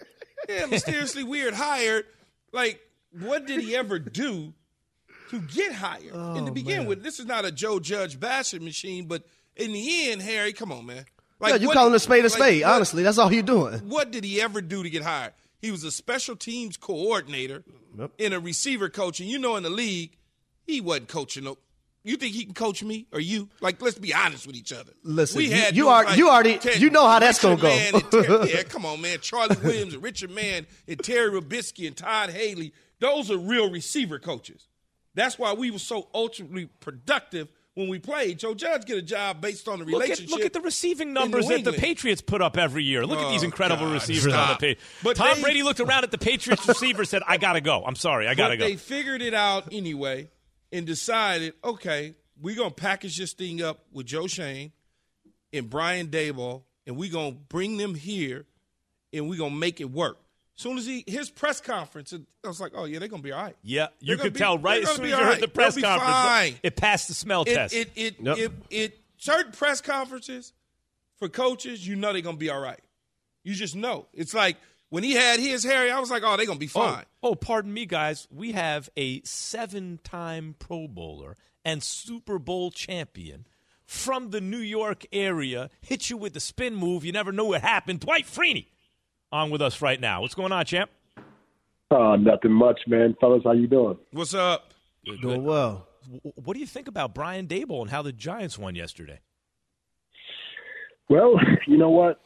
yeah, 0.48 0.64
mysteriously 0.64 1.22
weird 1.22 1.52
hired. 1.52 2.06
Like, 2.50 2.80
what 3.12 3.46
did 3.46 3.60
he 3.60 3.76
ever 3.76 3.98
do 3.98 4.54
to 5.28 5.40
get 5.42 5.74
hired. 5.74 6.14
and 6.14 6.40
oh, 6.40 6.46
to 6.46 6.50
begin 6.50 6.86
with, 6.86 7.02
this 7.02 7.20
is 7.20 7.26
not 7.26 7.44
a 7.44 7.52
Joe 7.52 7.78
Judge 7.78 8.18
bashing 8.18 8.64
machine, 8.64 9.04
but 9.04 9.26
in 9.54 9.70
the 9.72 10.10
end, 10.10 10.22
Harry, 10.22 10.54
come 10.54 10.72
on, 10.72 10.86
man. 10.86 11.04
yeah, 11.42 11.56
you 11.56 11.70
calling 11.70 11.94
a 11.94 11.98
spade 11.98 12.20
a 12.20 12.28
like, 12.28 12.32
spade. 12.32 12.62
what- 12.62 12.72
honestly, 12.72 13.02
that's 13.02 13.18
all 13.18 13.30
you're 13.30 13.42
doing. 13.42 13.80
What 13.80 14.10
did 14.10 14.24
he 14.24 14.40
ever 14.40 14.62
do 14.62 14.82
to 14.82 14.88
get 14.88 15.02
hired? 15.02 15.34
He 15.60 15.70
was 15.70 15.84
a 15.84 15.90
special 15.90 16.36
teams 16.36 16.78
coordinator 16.78 17.64
and 18.18 18.32
a 18.32 18.40
receiver 18.40 18.88
coach. 18.88 19.20
And 19.20 19.28
you 19.28 19.38
know, 19.38 19.56
in 19.56 19.62
the 19.62 19.68
league, 19.68 20.16
he 20.66 20.80
wasn't 20.80 21.08
coaching. 21.08 21.44
No, 21.44 21.58
you 22.02 22.16
think 22.16 22.34
he 22.34 22.44
can 22.44 22.54
coach 22.54 22.82
me 22.82 23.06
or 23.12 23.20
you? 23.20 23.48
Like, 23.60 23.80
let's 23.82 23.98
be 23.98 24.14
honest 24.14 24.46
with 24.46 24.56
each 24.56 24.72
other. 24.72 24.92
Listen, 25.02 25.38
we 25.38 25.50
had 25.50 25.76
you 25.76 25.84
dudes 25.84 25.92
are- 26.10 26.16
you 26.16 26.28
already- 26.30 26.58
Ted- 26.58 26.80
you 26.80 26.90
know 26.90 27.06
how 27.06 27.18
that's 27.18 27.42
Richard 27.44 27.60
gonna 27.60 28.10
go. 28.10 28.22
Ter- 28.22 28.44
yeah, 28.46 28.62
come 28.62 28.86
on, 28.86 29.00
man. 29.00 29.18
Charlie 29.20 29.56
Williams 29.62 29.94
and 29.94 30.02
Richard 30.02 30.30
Mann 30.30 30.66
and 30.88 30.98
Terry 31.02 31.30
Robiskie 31.30 31.86
and 31.86 31.96
Todd 31.96 32.30
Haley. 32.30 32.72
Those 33.00 33.30
are 33.30 33.38
real 33.38 33.70
receiver 33.70 34.18
coaches. 34.18 34.66
That's 35.14 35.38
why 35.38 35.52
we 35.54 35.70
were 35.70 35.78
so 35.78 36.08
ultimately 36.14 36.66
productive 36.80 37.48
when 37.74 37.88
we 37.88 37.98
played. 37.98 38.38
Joe 38.38 38.54
Judge 38.54 38.84
get 38.84 38.98
a 38.98 39.02
job 39.02 39.40
based 39.40 39.66
on 39.68 39.78
the 39.78 39.84
Look 39.84 39.94
at, 40.02 40.04
relationship. 40.04 40.30
look 40.36 40.44
at 40.46 40.52
the 40.52 40.60
receiving 40.60 41.12
numbers 41.12 41.48
New 41.48 41.56
that 41.62 41.64
the 41.72 41.76
Patriots 41.78 42.20
put 42.20 42.42
up 42.42 42.56
every 42.58 42.84
year. 42.84 43.06
Look 43.06 43.18
at 43.18 43.30
these 43.30 43.42
Oh, 43.42 43.46
incredible 43.46 43.86
God, 43.86 43.94
receivers 43.94 44.32
stop. 44.32 44.48
on 44.48 44.54
the 44.54 44.58
Patriots. 44.58 44.82
But 45.02 45.16
Tom 45.16 45.36
they- 45.36 45.42
Brady 45.42 45.62
looked 45.62 45.80
around 45.80 46.04
at 46.04 46.10
the 46.10 46.18
Patriots 46.18 46.66
receiver 46.68 47.04
said, 47.04 47.22
I 47.26 47.38
got 47.38 47.54
to 47.54 47.60
go. 47.60 47.82
I'm 47.84 47.96
sorry. 47.96 48.28
I 48.28 48.34
got 48.34 48.48
to 48.48 48.52
but 48.54 48.58
go. 48.60 48.68
they 48.68 48.76
figured 48.76 49.22
it 49.22 49.34
out 49.34 49.68
anyway 49.72 50.28
and 50.72 50.86
decided, 50.86 51.54
okay, 51.64 52.14
we're 52.40 52.56
gonna 52.56 52.70
package 52.70 53.16
this 53.18 53.32
thing 53.32 53.62
up 53.62 53.84
with 53.92 54.06
Joe 54.06 54.26
Schoen 54.26 54.72
and 55.52 55.68
Brian 55.68 56.08
Daboll, 56.08 56.62
and 56.86 56.96
we're 56.96 57.12
gonna 57.12 57.32
bring 57.32 57.76
them 57.76 57.94
here 57.94 58.46
and 59.12 59.28
we're 59.28 59.38
gonna 59.38 59.54
make 59.54 59.80
it 59.80 59.90
work. 59.90 60.18
soon 60.54 60.78
as 60.78 60.86
he 60.86 61.04
his 61.06 61.30
press 61.30 61.60
conference, 61.60 62.12
I 62.12 62.48
was 62.48 62.60
like, 62.60 62.72
oh 62.74 62.84
yeah, 62.84 62.98
they're 62.98 63.08
gonna 63.08 63.22
be 63.22 63.32
all 63.32 63.42
right. 63.42 63.56
yeah, 63.62 63.88
you 64.00 64.16
could 64.16 64.32
be- 64.34 64.38
tell 64.38 64.58
right 64.58 64.82
as 64.82 64.90
soon 64.90 65.04
as 65.06 65.10
you 65.10 65.16
all 65.16 65.24
heard 65.24 65.40
the 65.40 65.48
press 65.48 65.74
conference. 65.80 66.12
fine. 66.14 66.58
It 66.62 66.76
passed 66.76 67.08
the 67.08 67.14
smell 67.14 67.44
test. 67.44 67.74
It 67.74 67.90
it 67.96 68.16
it, 68.20 68.20
Yep. 68.24 68.38
it 68.38 68.52
it 68.70 68.98
certain 69.16 69.52
press 69.52 69.80
conferences 69.80 70.52
for 71.18 71.28
coaches, 71.28 71.86
you 71.86 71.96
know 71.96 72.12
they're 72.12 72.22
gonna 72.22 72.36
be 72.36 72.48
all 72.50 72.60
right. 72.60 72.80
You 73.44 73.54
just 73.54 73.74
know. 73.76 74.06
It's 74.14 74.32
like 74.34 74.56
when 74.90 75.04
he 75.04 75.12
had 75.12 75.40
his 75.40 75.64
Harry, 75.64 75.90
I 75.90 75.98
was 75.98 76.10
like, 76.10 76.22
oh, 76.24 76.36
they're 76.36 76.46
gonna 76.46 76.58
be 76.58 76.66
fine. 76.66 77.04
Oh, 77.22 77.30
oh, 77.30 77.34
pardon 77.34 77.72
me, 77.72 77.86
guys. 77.86 78.28
We 78.30 78.52
have 78.52 78.90
a 78.96 79.22
seven-time 79.22 80.56
Pro 80.58 80.86
Bowler 80.88 81.36
and 81.64 81.82
Super 81.82 82.38
Bowl 82.38 82.70
champion 82.70 83.46
from 83.86 84.30
the 84.30 84.40
New 84.40 84.58
York 84.58 85.06
area. 85.12 85.70
Hit 85.80 86.10
you 86.10 86.16
with 86.16 86.34
the 86.34 86.40
spin 86.40 86.74
move. 86.74 87.04
You 87.04 87.12
never 87.12 87.32
knew 87.32 87.46
what 87.46 87.62
happened. 87.62 88.00
Dwight 88.00 88.26
Freeney 88.26 88.66
on 89.32 89.50
with 89.50 89.62
us 89.62 89.80
right 89.80 90.00
now. 90.00 90.20
What's 90.20 90.34
going 90.34 90.52
on, 90.52 90.64
champ? 90.64 90.90
Uh, 91.90 92.16
nothing 92.16 92.52
much, 92.52 92.80
man. 92.86 93.16
Fellas, 93.20 93.42
how 93.44 93.52
you 93.52 93.66
doing? 93.66 93.98
What's 94.12 94.34
up? 94.34 94.72
Doing 95.22 95.44
well. 95.44 95.88
What 96.44 96.54
do 96.54 96.60
you 96.60 96.66
think 96.66 96.88
about 96.88 97.14
Brian 97.14 97.46
Daboll 97.46 97.82
and 97.82 97.90
how 97.90 98.02
the 98.02 98.12
Giants 98.12 98.58
won 98.58 98.74
yesterday? 98.74 99.20
Well, 101.08 101.34
you 101.66 101.78
know 101.78 101.90
what? 101.90 102.20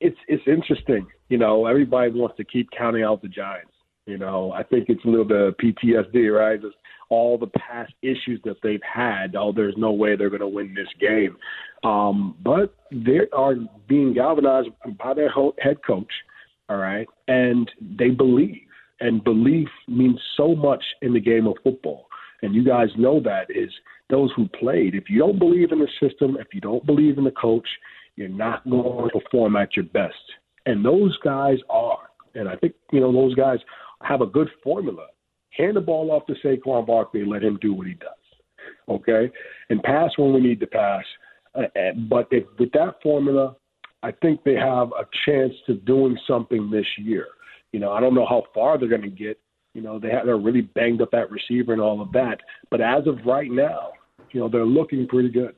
It's 0.00 0.18
it's 0.28 0.42
interesting. 0.46 1.06
You 1.28 1.38
know, 1.38 1.66
everybody 1.66 2.10
wants 2.10 2.36
to 2.36 2.44
keep 2.44 2.68
counting 2.76 3.02
out 3.02 3.22
the 3.22 3.28
Giants. 3.28 3.72
You 4.06 4.18
know, 4.18 4.52
I 4.52 4.62
think 4.62 4.88
it's 4.88 5.04
a 5.04 5.08
little 5.08 5.24
bit 5.24 5.40
of 5.40 5.56
PTSD, 5.56 6.32
right? 6.32 6.60
Just 6.60 6.76
all 7.08 7.36
the 7.36 7.48
past 7.48 7.92
issues 8.02 8.40
that 8.44 8.56
they've 8.62 8.80
had. 8.82 9.34
Oh, 9.36 9.52
there's 9.52 9.74
no 9.76 9.92
way 9.92 10.16
they're 10.16 10.30
going 10.30 10.40
to 10.40 10.48
win 10.48 10.74
this 10.74 10.88
game. 11.00 11.36
Um, 11.84 12.36
but 12.42 12.74
they 12.90 13.20
are 13.32 13.54
being 13.88 14.14
galvanized 14.14 14.68
by 14.98 15.14
their 15.14 15.32
head 15.58 15.78
coach, 15.84 16.10
all 16.68 16.76
right, 16.76 17.06
and 17.28 17.70
they 17.98 18.10
believe. 18.10 18.62
And 19.00 19.22
belief 19.22 19.68
means 19.88 20.18
so 20.36 20.54
much 20.54 20.82
in 21.02 21.12
the 21.12 21.20
game 21.20 21.46
of 21.46 21.56
football. 21.62 22.06
And 22.42 22.54
you 22.54 22.64
guys 22.64 22.88
know 22.96 23.20
that 23.20 23.46
is 23.50 23.70
those 24.08 24.30
who 24.36 24.48
played. 24.48 24.94
If 24.94 25.10
you 25.10 25.18
don't 25.18 25.38
believe 25.38 25.72
in 25.72 25.80
the 25.80 25.88
system, 26.00 26.36
if 26.40 26.48
you 26.52 26.60
don't 26.60 26.84
believe 26.86 27.18
in 27.18 27.24
the 27.24 27.30
coach, 27.32 27.68
you're 28.14 28.28
not 28.28 28.68
going 28.68 29.10
to 29.10 29.20
perform 29.20 29.56
at 29.56 29.76
your 29.76 29.84
best. 29.86 30.14
And 30.66 30.84
those 30.84 31.16
guys 31.24 31.58
are. 31.70 31.98
And 32.34 32.48
I 32.48 32.56
think, 32.56 32.74
you 32.92 33.00
know, 33.00 33.12
those 33.12 33.34
guys 33.34 33.58
have 34.02 34.20
a 34.20 34.26
good 34.26 34.48
formula. 34.62 35.06
Hand 35.50 35.76
the 35.76 35.80
ball 35.80 36.10
off 36.10 36.26
to 36.26 36.34
Saquon 36.44 36.86
Barkley 36.86 37.24
let 37.24 37.42
him 37.42 37.58
do 37.62 37.72
what 37.72 37.86
he 37.86 37.94
does. 37.94 38.10
Okay? 38.88 39.30
And 39.70 39.82
pass 39.82 40.10
when 40.16 40.34
we 40.34 40.40
need 40.40 40.60
to 40.60 40.66
pass. 40.66 41.04
Uh, 41.54 41.62
uh, 41.62 41.92
but 42.10 42.28
if, 42.30 42.44
with 42.58 42.72
that 42.72 42.96
formula, 43.02 43.56
I 44.02 44.12
think 44.12 44.44
they 44.44 44.54
have 44.54 44.88
a 44.88 45.06
chance 45.24 45.54
to 45.66 45.74
doing 45.74 46.18
something 46.28 46.70
this 46.70 46.86
year. 46.98 47.28
You 47.72 47.80
know, 47.80 47.92
I 47.92 48.00
don't 48.00 48.14
know 48.14 48.26
how 48.28 48.44
far 48.54 48.78
they're 48.78 48.88
going 48.88 49.02
to 49.02 49.08
get. 49.08 49.40
You 49.72 49.82
know, 49.82 49.98
they 49.98 50.10
have, 50.10 50.26
they're 50.26 50.36
really 50.36 50.62
banged 50.62 51.00
up 51.00 51.14
at 51.14 51.30
receiver 51.30 51.72
and 51.72 51.80
all 51.80 52.00
of 52.02 52.12
that. 52.12 52.38
But 52.70 52.80
as 52.80 53.06
of 53.06 53.18
right 53.24 53.50
now, 53.50 53.90
you 54.32 54.40
know, 54.40 54.48
they're 54.48 54.66
looking 54.66 55.06
pretty 55.06 55.30
good. 55.30 55.54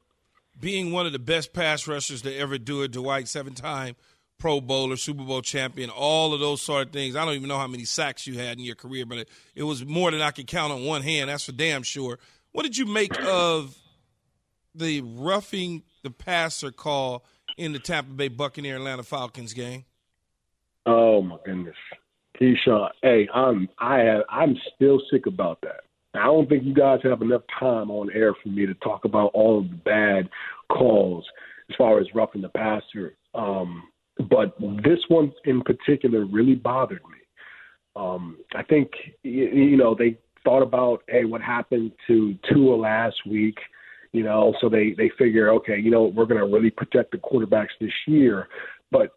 being 0.61 0.93
one 0.93 1.07
of 1.07 1.13
the 1.13 1.19
best 1.19 1.53
pass 1.53 1.87
rushers 1.89 2.23
to 2.23 2.37
ever 2.37 2.59
do 2.59 2.83
it, 2.83 2.93
Dwight, 2.93 3.29
seven 3.29 3.55
time 3.55 3.97
Pro 4.39 4.61
Bowler, 4.61 4.97
Super 4.97 5.25
Bowl 5.25 5.43
champion, 5.43 5.91
all 5.91 6.33
of 6.33 6.41
those 6.41 6.63
sort 6.63 6.87
of 6.87 6.93
things. 6.93 7.17
I 7.17 7.25
don't 7.25 7.35
even 7.35 7.49
know 7.49 7.59
how 7.59 7.67
many 7.67 7.85
sacks 7.85 8.27
you 8.27 8.39
had 8.39 8.59
in 8.59 8.65
your 8.65 8.77
career, 8.77 9.05
but 9.05 9.19
it, 9.19 9.29
it 9.55 9.65
was 9.65 9.85
more 9.85 10.11
than 10.11 10.21
I 10.21 10.31
could 10.31 10.47
count 10.47 10.73
on 10.73 10.85
one 10.85 11.03
hand. 11.03 11.29
That's 11.29 11.45
for 11.45 11.53
damn 11.53 11.83
sure. 11.83 12.19
What 12.53 12.63
did 12.63 12.77
you 12.77 12.87
make 12.87 13.21
of 13.25 13.77
the 14.75 15.03
roughing 15.03 15.83
the 16.03 16.11
passer 16.11 16.71
call 16.71 17.25
in 17.57 17.73
the 17.73 17.79
Tampa 17.79 18.13
Bay 18.13 18.29
Buccaneer 18.29 18.77
Atlanta 18.77 19.03
Falcons 19.03 19.53
game? 19.53 19.85
Oh 20.87 21.21
my 21.21 21.37
goodness, 21.45 21.77
Keyshawn. 22.41 22.91
Hey, 23.03 23.29
I'm 23.35 23.69
I 23.79 23.99
have, 23.99 24.23
I'm 24.31 24.57
still 24.75 25.01
sick 25.11 25.27
about 25.27 25.59
that. 25.63 25.81
I 26.15 26.25
don't 26.25 26.49
think 26.49 26.65
you 26.65 26.75
guys 26.75 27.01
have 27.03 27.23
enough 27.23 27.43
time 27.59 27.91
on 27.91 28.11
air 28.15 28.35
for 28.43 28.49
me 28.49 28.67
to 28.67 28.75
talk 28.75 29.05
about 29.05 29.31
all 29.35 29.59
of 29.59 29.69
the 29.69 29.77
bad 29.77 30.29
calls 30.73 31.25
as 31.69 31.77
far 31.77 32.01
as 32.01 32.07
roughing 32.15 32.41
the 32.41 32.49
passer. 32.49 33.15
Um, 33.35 33.85
but 34.31 34.55
this 34.83 34.99
one 35.09 35.33
in 35.45 35.63
particular 35.63 36.25
really 36.27 36.55
bothered 36.55 37.03
me. 37.05 37.19
Um, 37.97 38.39
I 38.55 38.63
think 38.63 38.91
you, 39.23 39.45
you 39.45 39.77
know 39.77 39.95
they 39.95 40.19
thought 40.45 40.63
about 40.63 41.03
hey, 41.09 41.25
what 41.25 41.41
happened 41.41 41.93
to 42.07 42.37
Tua 42.49 42.75
last 42.77 43.17
week. 43.27 43.59
You 44.13 44.25
know, 44.25 44.55
so 44.61 44.69
they 44.69 44.95
they 44.97 45.11
figure 45.19 45.51
okay, 45.51 45.79
you 45.79 45.91
know, 45.91 46.05
we're 46.05 46.25
going 46.25 46.41
to 46.41 46.47
really 46.47 46.71
protect 46.71 47.13
the 47.13 47.19
quarterbacks 47.19 47.69
this 47.81 47.93
year, 48.07 48.49
but 48.91 49.13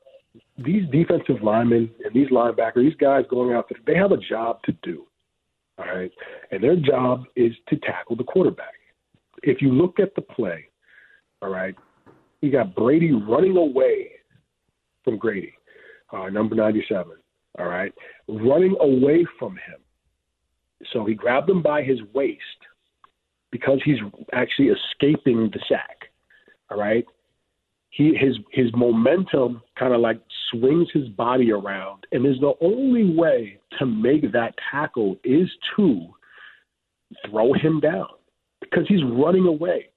these 0.57 0.83
defensive 0.91 1.41
linemen 1.43 1.89
and 2.03 2.13
these 2.13 2.29
linebackers, 2.29 2.83
these 2.83 2.95
guys 2.95 3.25
going 3.29 3.53
out 3.55 3.67
there, 3.69 3.79
they 3.85 3.99
have 3.99 4.11
a 4.11 4.17
job 4.17 4.61
to 4.63 4.73
do. 4.83 5.05
All 5.77 5.85
right. 5.85 6.11
And 6.51 6.63
their 6.63 6.75
job 6.75 7.23
is 7.35 7.53
to 7.69 7.77
tackle 7.77 8.15
the 8.15 8.23
quarterback. 8.23 8.73
If 9.43 9.61
you 9.61 9.71
look 9.71 9.99
at 9.99 10.13
the 10.15 10.21
play, 10.21 10.65
all 11.41 11.49
right, 11.49 11.75
you 12.41 12.51
got 12.51 12.75
Brady 12.75 13.11
running 13.11 13.57
away 13.57 14.11
from 15.03 15.17
Grady, 15.17 15.53
uh, 16.11 16.29
number 16.29 16.55
97. 16.55 17.13
All 17.59 17.67
right. 17.67 17.93
Running 18.27 18.75
away 18.79 19.25
from 19.37 19.53
him. 19.53 19.79
So 20.93 21.05
he 21.05 21.13
grabbed 21.13 21.49
him 21.49 21.61
by 21.61 21.83
his 21.83 21.99
waist 22.13 22.41
because 23.51 23.79
he's 23.83 23.99
actually 24.33 24.69
escaping 24.69 25.49
the 25.51 25.59
sack. 25.67 26.09
All 26.69 26.77
right 26.77 27.05
he 27.91 28.15
his 28.15 28.37
his 28.51 28.73
momentum 28.73 29.61
kind 29.77 29.93
of 29.93 30.01
like 30.01 30.19
swings 30.49 30.87
his 30.93 31.07
body 31.09 31.51
around 31.51 32.05
and 32.11 32.25
is 32.25 32.39
the 32.39 32.53
only 32.61 33.13
way 33.13 33.59
to 33.77 33.85
make 33.85 34.31
that 34.31 34.55
tackle 34.71 35.17
is 35.23 35.49
to 35.75 36.07
throw 37.29 37.53
him 37.53 37.79
down 37.81 38.07
because 38.61 38.85
he's 38.87 39.03
running 39.03 39.45
away 39.45 39.87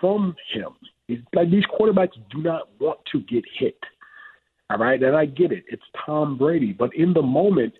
from 0.00 0.34
him. 0.52 0.68
He's, 1.08 1.18
like 1.34 1.50
these 1.50 1.64
quarterbacks 1.64 2.14
do 2.30 2.42
not 2.42 2.68
want 2.80 3.00
to 3.12 3.20
get 3.20 3.44
hit. 3.58 3.78
All 4.70 4.78
right, 4.78 5.02
and 5.02 5.14
I 5.14 5.26
get 5.26 5.52
it. 5.52 5.64
It's 5.68 5.82
Tom 6.06 6.38
Brady, 6.38 6.72
but 6.72 6.94
in 6.94 7.12
the 7.12 7.22
moment, 7.22 7.74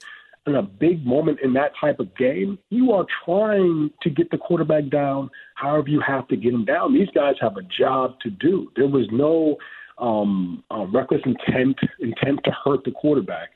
in 0.47 0.57
a 0.57 0.63
big 0.63 1.05
moment 1.07 1.41
in 1.43 1.55
that 1.55 1.73
type 1.81 1.99
of 1.99 2.15
game, 2.17 2.59
you 2.69 2.93
are 2.93 3.07
trying 3.25 3.91
to 4.03 4.11
get 4.11 4.31
the 4.31 4.37
quarterback 4.37 4.91
down 4.91 5.31
however 5.55 5.89
you 5.89 6.01
have 6.01 6.29
to 6.29 6.37
get 6.37 6.53
him 6.53 6.65
down. 6.65 6.93
These 6.93 7.09
guys 7.15 7.37
have 7.41 7.57
a 7.57 7.63
job 7.63 8.21
to 8.21 8.31
do. 8.31 8.71
There 8.77 8.87
was 8.87 9.07
no 9.11 9.57
um, 9.99 10.63
uh, 10.71 10.87
reckless 10.93 11.23
intent 11.25 11.79
intent 12.01 12.41
to 12.45 12.51
hurt 12.65 12.85
the 12.85 12.91
quarterback, 12.91 13.51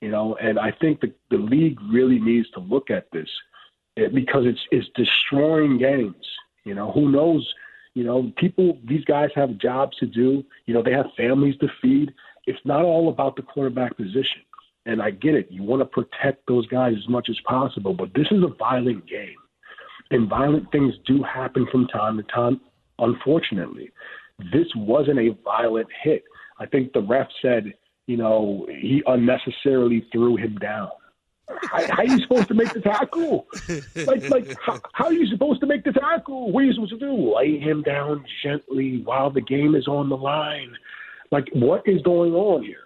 you 0.00 0.10
know. 0.10 0.36
And 0.40 0.58
I 0.58 0.72
think 0.72 1.00
the 1.00 1.12
the 1.30 1.38
league 1.38 1.78
really 1.90 2.18
needs 2.18 2.50
to 2.50 2.60
look 2.60 2.90
at 2.90 3.10
this 3.12 3.28
eh, 3.96 4.08
because 4.12 4.44
it's 4.44 4.60
it's 4.70 4.88
destroying 4.94 5.78
games. 5.78 6.26
You 6.64 6.74
know, 6.74 6.92
who 6.92 7.10
knows? 7.10 7.50
You 7.94 8.04
know, 8.04 8.32
people. 8.36 8.78
These 8.84 9.04
guys 9.04 9.30
have 9.34 9.56
jobs 9.56 9.96
to 9.98 10.06
do. 10.06 10.44
You 10.66 10.74
know, 10.74 10.82
they 10.82 10.92
have 10.92 11.06
families 11.16 11.56
to 11.60 11.68
feed. 11.80 12.12
It's 12.46 12.58
not 12.64 12.82
all 12.82 13.08
about 13.08 13.36
the 13.36 13.42
quarterback 13.42 13.96
position. 13.96 14.42
And 14.86 15.00
I 15.00 15.10
get 15.10 15.34
it. 15.34 15.50
You 15.50 15.62
want 15.62 15.80
to 15.80 15.86
protect 15.86 16.46
those 16.46 16.66
guys 16.66 16.94
as 16.96 17.08
much 17.08 17.28
as 17.30 17.36
possible, 17.46 17.94
but 17.94 18.12
this 18.14 18.26
is 18.30 18.42
a 18.42 18.54
violent 18.58 19.08
game. 19.08 19.36
And 20.10 20.28
violent 20.28 20.70
things 20.70 20.94
do 21.06 21.22
happen 21.22 21.66
from 21.72 21.86
time 21.88 22.18
to 22.18 22.22
time, 22.24 22.60
unfortunately. 22.98 23.90
This 24.52 24.66
wasn't 24.76 25.18
a 25.18 25.36
violent 25.42 25.88
hit. 26.02 26.24
I 26.58 26.66
think 26.66 26.92
the 26.92 27.00
ref 27.00 27.28
said, 27.40 27.72
you 28.06 28.16
know, 28.16 28.66
he 28.68 29.02
unnecessarily 29.06 30.06
threw 30.12 30.36
him 30.36 30.56
down. 30.56 30.90
how, 31.48 31.86
how 31.86 31.96
are 31.98 32.04
you 32.04 32.20
supposed 32.20 32.48
to 32.48 32.54
make 32.54 32.72
the 32.72 32.80
tackle? 32.80 33.46
Like, 34.06 34.28
like 34.28 34.56
how, 34.60 34.80
how, 34.92 35.06
are 35.06 35.12
you 35.12 35.26
supposed 35.26 35.60
to 35.60 35.66
make 35.66 35.84
the 35.84 35.92
tackle? 35.92 36.52
What 36.52 36.62
are 36.62 36.66
you 36.66 36.72
supposed 36.74 36.92
to 36.92 36.98
do? 36.98 37.36
Lay 37.36 37.58
him 37.58 37.82
down 37.82 38.24
gently 38.42 39.02
while 39.04 39.30
the 39.30 39.40
game 39.40 39.74
is 39.74 39.88
on 39.88 40.08
the 40.08 40.16
line. 40.16 40.74
Like, 41.34 41.48
what 41.52 41.82
is 41.84 42.00
going 42.02 42.32
on 42.32 42.62
here? 42.62 42.76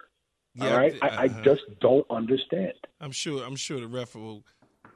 Yeah, 0.55 0.71
All 0.71 0.77
right, 0.77 0.95
uh, 1.03 1.05
I, 1.05 1.07
I 1.07 1.25
uh-huh. 1.27 1.41
just 1.43 1.61
don't 1.79 2.07
understand. 2.09 2.73
I'm 2.99 3.11
sure. 3.11 3.45
I'm 3.45 3.55
sure 3.55 3.79
the 3.79 3.87
ref 3.87 4.15
will 4.15 4.43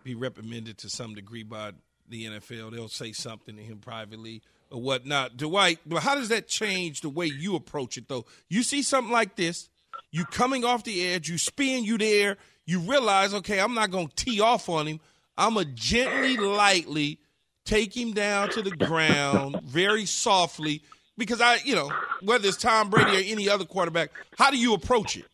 be 0.03 0.15
reprimanded 0.15 0.79
to 0.79 0.89
some 0.89 1.13
degree 1.13 1.43
by 1.43 1.73
the 2.09 2.25
NFL. 2.25 2.71
They'll 2.71 2.87
say 2.87 3.11
something 3.11 3.55
to 3.55 3.61
him 3.61 3.77
privately 3.77 4.41
or 4.71 4.81
whatnot. 4.81 5.37
Dwight, 5.37 5.77
but 5.85 6.01
how 6.01 6.15
does 6.15 6.29
that 6.29 6.47
change 6.47 7.01
the 7.01 7.09
way 7.09 7.27
you 7.27 7.55
approach 7.55 7.95
it, 7.95 8.07
though? 8.07 8.25
You 8.49 8.63
see 8.63 8.81
something 8.81 9.13
like 9.13 9.35
this, 9.35 9.69
you 10.09 10.25
coming 10.25 10.65
off 10.65 10.83
the 10.83 11.05
edge, 11.05 11.29
you 11.29 11.37
spin 11.37 11.83
you 11.83 11.99
there, 11.99 12.37
you 12.65 12.79
realize, 12.79 13.35
okay, 13.35 13.59
I'm 13.59 13.75
not 13.75 13.91
going 13.91 14.07
to 14.07 14.15
tee 14.15 14.41
off 14.41 14.67
on 14.67 14.87
him. 14.87 14.99
I'm 15.37 15.53
going 15.53 15.67
to 15.67 15.71
gently, 15.73 16.37
lightly 16.37 17.19
take 17.65 17.95
him 17.95 18.13
down 18.13 18.49
to 18.49 18.63
the 18.63 18.71
ground 18.71 19.61
very 19.61 20.07
softly 20.07 20.81
because 21.17 21.41
I, 21.41 21.57
you 21.63 21.75
know, 21.75 21.91
whether 22.21 22.47
it's 22.47 22.57
Tom 22.57 22.89
Brady 22.89 23.17
or 23.17 23.31
any 23.31 23.49
other 23.49 23.65
quarterback, 23.65 24.11
how 24.37 24.51
do 24.51 24.57
you 24.57 24.73
approach 24.73 25.17
it? 25.17 25.25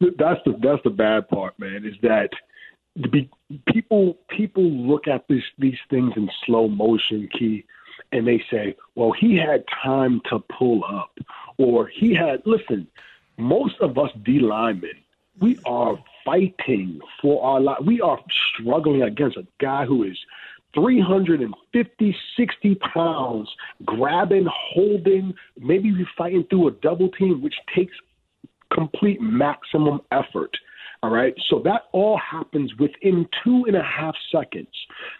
That's 0.00 0.40
the 0.44 0.56
that's 0.60 0.82
the 0.84 0.90
bad 0.90 1.28
part, 1.28 1.58
man. 1.58 1.84
Is 1.84 1.94
that 2.02 2.30
be, 3.10 3.30
people 3.72 4.18
people 4.28 4.64
look 4.64 5.06
at 5.06 5.26
this 5.28 5.42
these 5.58 5.78
things 5.88 6.12
in 6.16 6.28
slow 6.44 6.68
motion, 6.68 7.28
key, 7.36 7.64
and 8.12 8.26
they 8.26 8.42
say, 8.50 8.76
"Well, 8.94 9.12
he 9.12 9.36
had 9.36 9.64
time 9.82 10.20
to 10.30 10.40
pull 10.40 10.84
up," 10.84 11.16
or 11.58 11.86
he 11.86 12.14
had. 12.14 12.42
Listen, 12.44 12.86
most 13.36 13.76
of 13.80 13.98
us 13.98 14.10
D 14.24 14.40
linemen, 14.40 14.90
we 15.40 15.58
are 15.64 15.96
fighting 16.24 17.00
for 17.22 17.44
our 17.44 17.60
life. 17.60 17.78
We 17.84 18.00
are 18.00 18.18
struggling 18.56 19.02
against 19.02 19.36
a 19.36 19.46
guy 19.60 19.84
who 19.84 20.02
is 20.02 20.18
350, 20.74 22.16
60 22.36 22.74
pounds, 22.76 23.48
grabbing, 23.84 24.46
holding, 24.50 25.34
maybe 25.58 25.92
we're 25.92 26.06
fighting 26.16 26.44
through 26.50 26.68
a 26.68 26.72
double 26.72 27.08
team, 27.10 27.42
which 27.42 27.54
takes 27.74 27.94
complete 28.72 29.20
maximum 29.20 30.00
effort. 30.12 30.56
All 31.02 31.10
right. 31.10 31.34
So 31.48 31.60
that 31.60 31.82
all 31.92 32.18
happens 32.18 32.74
within 32.76 33.28
two 33.44 33.64
and 33.66 33.76
a 33.76 33.82
half 33.82 34.16
seconds. 34.32 34.68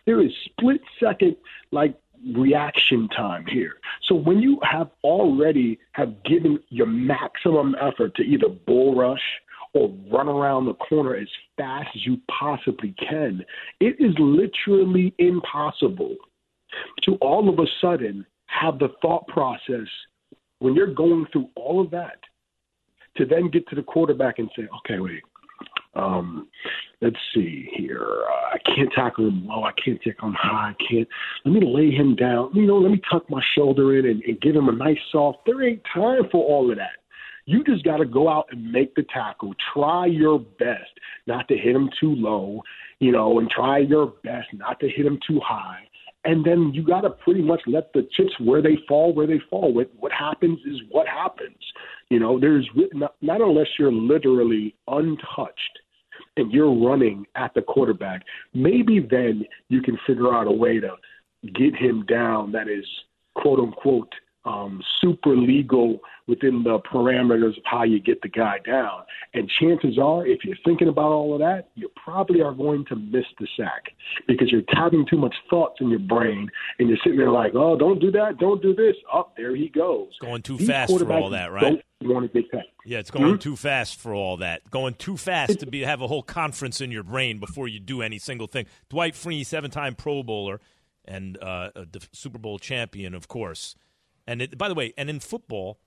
There 0.07 0.21
is 0.21 0.33
split 0.45 0.81
second, 0.99 1.37
like 1.71 1.95
reaction 2.35 3.09
time 3.09 3.47
here. 3.47 3.75
So 4.03 4.15
when 4.15 4.41
you 4.41 4.59
have 4.63 4.91
already 5.05 5.79
have 5.93 6.23
given 6.25 6.59
your 6.69 6.87
maximum 6.87 7.77
effort 7.81 8.17
to 8.17 8.23
either 8.23 8.49
bull 8.49 8.97
rush 8.97 9.23
or 9.79 9.95
run 10.11 10.29
around 10.29 10.67
the 10.67 10.75
corner 10.75 11.15
as 11.15 11.29
fast 11.57 11.89
as 11.95 12.05
you 12.05 12.19
possibly 12.41 12.95
can, 12.99 13.45
it 13.81 13.97
is 13.99 14.15
literally 14.19 15.15
impossible 15.19 16.17
to 17.05 17.15
all 17.21 17.49
of 17.49 17.59
a 17.59 17.67
sudden 17.81 18.27
have 18.47 18.79
the 18.79 18.89
thought 19.01 19.27
process 19.29 19.87
when 20.59 20.75
you're 20.75 20.93
going 20.93 21.27
through 21.33 21.49
all 21.55 21.81
of 21.81 21.91
that 21.91 22.19
to 23.17 23.25
then 23.25 23.51
get 23.51 23.67
to 23.69 23.77
the 23.77 23.83
quarterback 23.83 24.39
and 24.39 24.51
say, 24.57 24.63
okay, 24.79 24.99
wait, 24.99 25.23
um, 25.95 26.49
let's 27.01 27.17
see 27.35 27.69
here. 27.77 28.07
Uh, 28.29 28.55
I 28.55 28.59
can't 28.65 28.91
tackle 28.95 29.29
him 29.29 29.47
low. 29.47 29.65
I 29.65 29.73
can't 29.85 30.01
tackle 30.03 30.29
him 30.29 30.37
high. 30.39 30.73
I 30.73 30.85
can't. 30.91 31.09
Let 31.45 31.53
me 31.53 31.63
lay 31.65 31.91
him 31.91 32.15
down. 32.15 32.51
You 32.55 32.67
know, 32.67 32.79
let 32.79 32.93
me 32.93 33.01
tuck 33.11 33.29
my 33.31 33.43
shoulder 33.57 33.99
in 33.99 34.07
and, 34.07 34.23
and 34.23 34.41
give 34.41 34.55
him 34.55 34.69
a 34.69 34.73
nice 34.73 34.99
soft. 35.11 35.39
There 35.47 35.63
ain't 35.67 35.83
time 35.93 36.23
for 36.31 36.45
all 36.45 36.71
of 36.71 36.77
that. 36.77 36.98
You 37.49 37.65
just 37.65 37.83
got 37.83 37.97
to 37.97 38.05
go 38.05 38.29
out 38.29 38.45
and 38.51 38.71
make 38.71 38.95
the 38.95 39.05
tackle. 39.05 39.55
Try 39.73 40.05
your 40.05 40.39
best 40.39 40.91
not 41.27 41.49
to 41.49 41.57
hit 41.57 41.75
him 41.75 41.89
too 41.99 42.15
low, 42.15 42.61
you 43.01 43.11
know, 43.11 43.39
and 43.39 43.49
try 43.49 43.79
your 43.79 44.09
best 44.23 44.49
not 44.53 44.79
to 44.81 44.89
hit 44.91 45.07
him 45.07 45.19
too 45.27 45.41
high. 45.43 45.89
And 46.27 46.45
then 46.45 46.73
you 46.75 46.85
got 46.85 47.01
to 47.03 47.11
pretty 47.11 47.41
much 47.41 47.63
let 47.67 47.91
the 47.95 48.07
chips 48.15 48.33
where 48.39 48.61
they 48.61 48.77
fall, 48.87 49.15
where 49.15 49.27
they 49.27 49.41
fall. 49.49 49.73
What, 49.73 49.91
what 49.99 50.13
happens 50.13 50.59
is 50.67 50.83
what 50.91 51.09
happens. 51.09 51.57
You 52.11 52.21
know, 52.21 52.39
there's 52.39 52.69
not, 52.93 53.15
not 53.23 53.41
unless 53.41 53.69
you're 53.79 53.91
literally 53.91 54.75
untouched 54.87 55.79
and 56.37 56.53
you're 56.53 56.75
running 56.87 57.25
at 57.35 57.55
the 57.55 57.63
quarterback, 57.63 58.25
maybe 58.53 59.01
then 59.11 59.47
you 59.71 59.81
can 59.81 59.97
figure 60.07 60.35
out 60.35 60.49
a 60.49 60.53
way 60.53 60.81
to 60.81 60.91
get 61.55 61.75
him 61.75 62.05
down 62.05 62.53
that 62.53 62.69
is 62.69 62.85
quote 63.37 63.59
unquote 63.59 64.13
um, 64.45 64.83
super 65.01 65.37
legal 65.37 66.01
within 66.27 66.63
the 66.63 66.79
parameters 66.81 67.57
of 67.57 67.63
how 67.65 67.83
you 67.83 67.99
get 67.99 68.21
the 68.23 68.29
guy 68.29 68.59
down. 68.65 69.03
And 69.35 69.49
chances 69.49 69.99
are, 69.99 70.27
if 70.27 70.45
you're 70.45 70.57
thinking 70.65 70.89
about 70.89 71.11
all 71.11 71.35
of 71.35 71.41
that, 71.41 71.71
you 71.75 71.91
probably 72.03 72.43
are 72.43 72.53
going 72.53 72.85
to 72.87 72.97
miss 72.97 73.25
the 73.39 73.49
sack 73.57 73.85
because 74.27 74.51
you're 74.53 74.63
having 74.69 75.07
too 75.07 75.17
much 75.17 75.35
thoughts 75.49 75.81
in 75.81 75.89
your 75.89 75.99
brain 75.99 76.51
and 76.79 76.89
you're 76.89 76.99
sitting 77.03 77.19
there 77.19 77.31
like, 77.31 77.55
oh, 77.55 77.77
don't 77.77 77.99
do 77.99 78.11
that, 78.13 78.39
don't 78.39 78.63
do 78.63 78.75
this. 78.75 78.95
Up 79.13 79.29
oh, 79.31 79.33
there 79.37 79.57
he 79.57 79.69
goes. 79.69 80.09
Going 80.21 80.43
too 80.43 80.57
These 80.59 80.69
fast 80.69 80.99
for 80.99 81.13
all 81.13 81.31
that, 81.31 81.51
right? 81.51 81.83
Want 82.03 82.33
to 82.33 82.41
get 82.41 82.51
that. 82.53 82.67
Yeah, 82.85 82.99
it's 82.99 83.11
going 83.11 83.25
mm-hmm. 83.25 83.39
too 83.39 83.57
fast 83.57 83.99
for 83.99 84.15
all 84.15 84.37
that. 84.37 84.71
Going 84.71 84.95
too 84.95 85.17
fast 85.17 85.61
to 85.61 85.67
be 85.67 85.81
have 85.81 86.01
a 86.01 86.07
whole 86.07 86.23
conference 86.23 86.81
in 86.81 86.93
your 86.93 87.03
brain 87.03 87.39
before 87.41 87.67
you 87.69 87.81
do 87.81 88.03
any 88.03 88.19
single 88.19 88.47
thing. 88.47 88.67
Dwight 88.89 89.15
Freeney, 89.15 89.45
seven-time 89.45 89.95
Pro 89.95 90.23
Bowler 90.23 90.61
and 91.05 91.43
uh, 91.43 91.71
a 91.75 91.87
Super 92.13 92.39
Bowl 92.39 92.59
champion, 92.59 93.15
of 93.15 93.27
course. 93.27 93.75
And 94.29 94.43
it, 94.43 94.59
by 94.59 94.69
the 94.69 94.75
way, 94.75 94.93
and 94.99 95.09
in 95.09 95.21
football, 95.21 95.81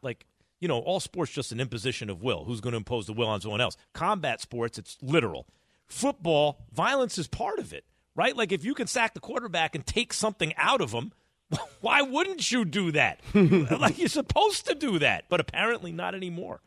like 0.00 0.24
you 0.60 0.68
know, 0.68 0.78
all 0.78 1.00
sports 1.00 1.32
just 1.32 1.50
an 1.52 1.60
imposition 1.60 2.08
of 2.08 2.22
will. 2.22 2.44
Who's 2.44 2.60
going 2.60 2.72
to 2.72 2.76
impose 2.76 3.06
the 3.06 3.12
will 3.12 3.28
on 3.28 3.40
someone 3.40 3.60
else? 3.60 3.76
Combat 3.94 4.40
sports, 4.40 4.78
it's 4.78 4.96
literal. 5.02 5.46
Football, 5.88 6.60
violence 6.72 7.18
is 7.18 7.26
part 7.26 7.58
of 7.58 7.72
it, 7.72 7.84
right? 8.14 8.36
Like 8.36 8.52
if 8.52 8.64
you 8.64 8.74
can 8.74 8.86
sack 8.86 9.14
the 9.14 9.20
quarterback 9.20 9.74
and 9.74 9.84
take 9.84 10.12
something 10.12 10.54
out 10.56 10.80
of 10.80 10.92
him, 10.92 11.12
why 11.80 12.02
wouldn't 12.02 12.52
you 12.52 12.64
do 12.64 12.92
that? 12.92 13.20
like 13.34 13.98
you're 13.98 14.08
supposed 14.08 14.68
to 14.68 14.76
do 14.76 15.00
that, 15.00 15.24
but 15.28 15.40
apparently 15.40 15.90
not 15.90 16.14
anymore. 16.14 16.60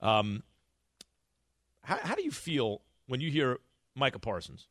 Um, 0.00 0.42
how, 1.82 1.98
how 2.02 2.14
do 2.16 2.24
you 2.24 2.32
feel 2.32 2.80
when 3.06 3.20
you 3.20 3.30
hear 3.30 3.60
Micah 3.94 4.18
Parsons 4.18 4.66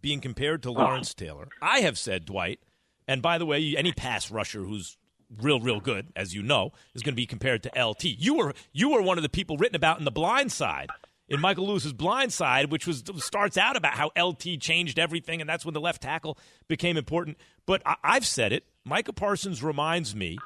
being 0.00 0.20
compared 0.20 0.62
to 0.62 0.70
Lawrence 0.70 1.14
oh. 1.18 1.22
Taylor? 1.22 1.48
I 1.60 1.80
have 1.80 1.98
said, 1.98 2.24
Dwight, 2.24 2.60
and 3.08 3.22
by 3.22 3.38
the 3.38 3.46
way, 3.46 3.74
any 3.76 3.92
pass 3.92 4.30
rusher 4.30 4.62
who's 4.62 4.96
real, 5.40 5.60
real 5.60 5.80
good, 5.80 6.08
as 6.14 6.34
you 6.34 6.42
know, 6.42 6.72
is 6.94 7.02
going 7.02 7.14
to 7.14 7.20
be 7.20 7.26
compared 7.26 7.62
to 7.64 7.82
LT. 7.82 8.04
You 8.04 8.34
were 8.34 8.54
you 8.72 8.90
were 8.90 9.02
one 9.02 9.18
of 9.18 9.22
the 9.22 9.28
people 9.28 9.56
written 9.56 9.76
about 9.76 9.98
in 9.98 10.04
the 10.04 10.10
Blind 10.10 10.52
Side, 10.52 10.90
in 11.28 11.40
Michael 11.40 11.66
Lewis's 11.66 11.92
Blind 11.92 12.32
Side, 12.32 12.70
which 12.70 12.86
was 12.86 13.02
starts 13.16 13.56
out 13.56 13.76
about 13.76 13.94
how 13.94 14.10
LT 14.18 14.60
changed 14.60 14.98
everything, 14.98 15.40
and 15.40 15.48
that's 15.48 15.64
when 15.64 15.74
the 15.74 15.80
left 15.80 16.02
tackle 16.02 16.38
became 16.68 16.96
important. 16.96 17.36
But 17.66 17.82
I, 17.84 17.96
I've 18.02 18.26
said 18.26 18.52
it. 18.52 18.64
Micah 18.84 19.12
Parsons 19.12 19.62
reminds 19.62 20.14
me 20.14 20.38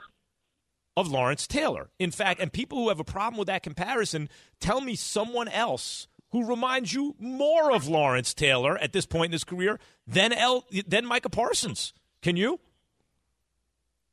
of 0.96 1.08
Lawrence 1.08 1.46
Taylor. 1.46 1.90
In 1.98 2.10
fact, 2.10 2.40
and 2.40 2.52
people 2.52 2.78
who 2.78 2.88
have 2.88 3.00
a 3.00 3.04
problem 3.04 3.38
with 3.38 3.46
that 3.46 3.62
comparison 3.62 4.28
tell 4.60 4.80
me 4.80 4.94
someone 4.96 5.48
else 5.48 6.08
who 6.32 6.46
reminds 6.46 6.92
you 6.92 7.16
more 7.18 7.72
of 7.72 7.88
Lawrence 7.88 8.34
Taylor 8.34 8.78
at 8.78 8.92
this 8.92 9.06
point 9.06 9.26
in 9.26 9.32
his 9.32 9.44
career 9.44 9.78
than 10.06 10.32
L 10.32 10.64
than 10.86 11.06
Micah 11.06 11.28
Parsons. 11.28 11.92
Can 12.22 12.36
you? 12.36 12.60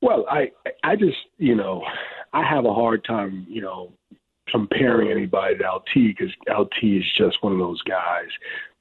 Well, 0.01 0.25
I 0.29 0.51
I 0.83 0.95
just 0.95 1.17
you 1.37 1.55
know 1.55 1.83
I 2.33 2.43
have 2.43 2.65
a 2.65 2.73
hard 2.73 3.03
time 3.03 3.45
you 3.49 3.61
know 3.61 3.91
comparing 4.47 5.11
anybody 5.11 5.57
to 5.57 5.69
LT 5.69 5.93
because 5.93 6.31
LT 6.47 6.83
is 6.83 7.03
just 7.17 7.43
one 7.43 7.51
of 7.51 7.59
those 7.59 7.81
guys 7.83 8.27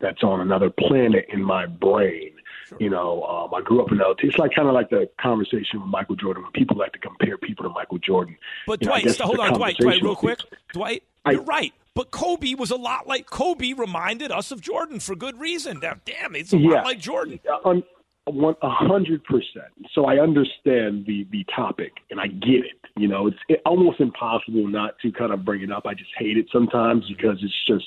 that's 0.01 0.23
on 0.23 0.41
another 0.41 0.71
planet 0.71 1.27
in 1.33 1.43
my 1.43 1.67
brain. 1.67 2.33
Sure. 2.69 2.79
You 2.81 2.91
know, 2.91 3.23
um, 3.25 3.55
I 3.55 3.61
grew 3.63 3.83
up 3.83 3.93
in 3.93 3.99
LT. 3.99 4.25
It's 4.25 4.39
like 4.39 4.53
kind 4.55 4.69
of 4.69 4.75
like 4.75 4.91
the 4.91 5.09
conversation 5.21 5.81
with 5.81 5.89
Michael 5.89 6.17
Jordan 6.17 6.43
when 6.43 6.53
people 6.53 6.77
like 6.77 6.93
to 6.93 6.99
compare 6.99 7.39
people 7.39 7.65
to 7.65 7.71
Michael 7.71 7.99
Jordan. 7.99 8.37
But 8.67 8.81
you 8.81 8.89
Dwight, 8.89 9.05
know, 9.07 9.13
hold 9.21 9.39
on, 9.39 9.55
Dwight, 9.55 9.77
Dwight, 9.79 10.03
real 10.03 10.17
quick, 10.17 10.41
Dwight, 10.73 11.03
I, 11.25 11.33
you're 11.33 11.43
right. 11.43 11.73
But 11.95 12.11
Kobe 12.11 12.55
was 12.55 12.71
a 12.71 12.77
lot 12.77 13.07
like 13.07 13.27
Kobe 13.27 13.73
reminded 13.73 14.31
us 14.31 14.51
of 14.51 14.61
Jordan 14.61 15.01
for 15.01 15.15
good 15.17 15.41
reason. 15.41 15.81
Now, 15.81 15.95
damn, 16.05 16.37
it's 16.37 16.53
a 16.53 16.59
yeah, 16.59 16.71
lot 16.71 16.85
like 16.85 16.99
Jordan. 16.99 17.41
Un, 17.65 17.83
one 18.27 18.57
a 18.63 18.71
hundred 18.71 19.25
percent. 19.25 19.73
So 19.95 20.07
I 20.07 20.19
understand 20.19 21.07
the 21.07 21.27
the 21.31 21.45
topic 21.55 21.93
and 22.11 22.21
I 22.21 22.27
get 22.27 22.65
it. 22.65 22.81
You 22.97 23.09
know, 23.09 23.29
it's 23.29 23.37
it, 23.49 23.61
almost 23.65 24.01
impossible 24.01 24.67
not 24.69 24.99
to 25.01 25.13
kind 25.13 25.33
of 25.33 25.45
bring 25.45 25.63
it 25.63 25.71
up. 25.71 25.87
I 25.87 25.95
just 25.95 26.11
hate 26.19 26.37
it 26.37 26.47
sometimes 26.53 27.05
because 27.09 27.39
it's 27.43 27.67
just, 27.67 27.85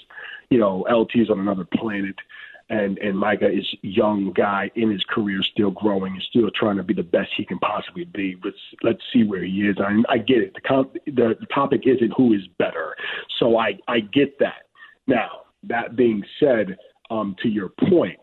you 0.49 0.59
know, 0.59 0.85
LT 0.89 1.11
is 1.15 1.29
on 1.29 1.39
another 1.39 1.65
planet, 1.65 2.15
and 2.69 2.97
and 2.99 3.17
Micah 3.17 3.51
is 3.51 3.65
young 3.81 4.31
guy 4.33 4.71
in 4.75 4.89
his 4.89 5.03
career, 5.09 5.41
still 5.51 5.71
growing, 5.71 6.13
and 6.13 6.23
still 6.29 6.49
trying 6.51 6.77
to 6.77 6.83
be 6.83 6.93
the 6.93 7.03
best 7.03 7.29
he 7.35 7.43
can 7.43 7.59
possibly 7.59 8.05
be. 8.05 8.37
Let's 8.43 8.57
let's 8.81 9.01
see 9.11 9.23
where 9.23 9.43
he 9.43 9.61
is. 9.61 9.77
I 9.79 10.13
I 10.13 10.17
get 10.19 10.37
it. 10.37 10.53
The 10.53 10.89
the, 11.05 11.35
the 11.39 11.47
topic 11.53 11.81
isn't 11.85 12.13
who 12.15 12.33
is 12.33 12.47
better, 12.57 12.95
so 13.39 13.57
I 13.57 13.77
I 13.87 13.99
get 13.99 14.39
that. 14.39 14.67
Now 15.05 15.41
that 15.63 15.97
being 15.97 16.23
said, 16.39 16.77
um, 17.11 17.35
to 17.41 17.49
your 17.49 17.69
point 17.89 18.19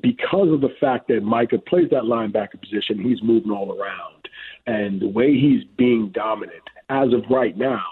because 0.00 0.52
of 0.52 0.60
the 0.60 0.74
fact 0.80 1.08
that 1.08 1.22
Micah 1.22 1.58
plays 1.58 1.88
that 1.90 2.04
linebacker 2.04 2.60
position, 2.60 2.98
he's 3.02 3.22
moving 3.22 3.50
all 3.50 3.78
around. 3.78 4.28
And 4.66 5.00
the 5.00 5.08
way 5.08 5.32
he's 5.34 5.64
being 5.76 6.10
dominant, 6.14 6.62
as 6.88 7.12
of 7.12 7.24
right 7.30 7.56
now, 7.56 7.84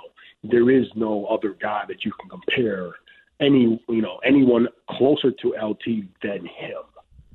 there 0.42 0.70
is 0.70 0.86
no 0.94 1.26
other 1.26 1.56
guy 1.60 1.84
that 1.88 2.04
you 2.04 2.12
can 2.18 2.30
compare 2.30 2.94
any 3.40 3.82
you 3.88 4.02
know 4.02 4.20
anyone 4.24 4.68
closer 4.90 5.30
to 5.30 5.54
LT 5.60 6.04
than 6.22 6.46
him. 6.46 6.82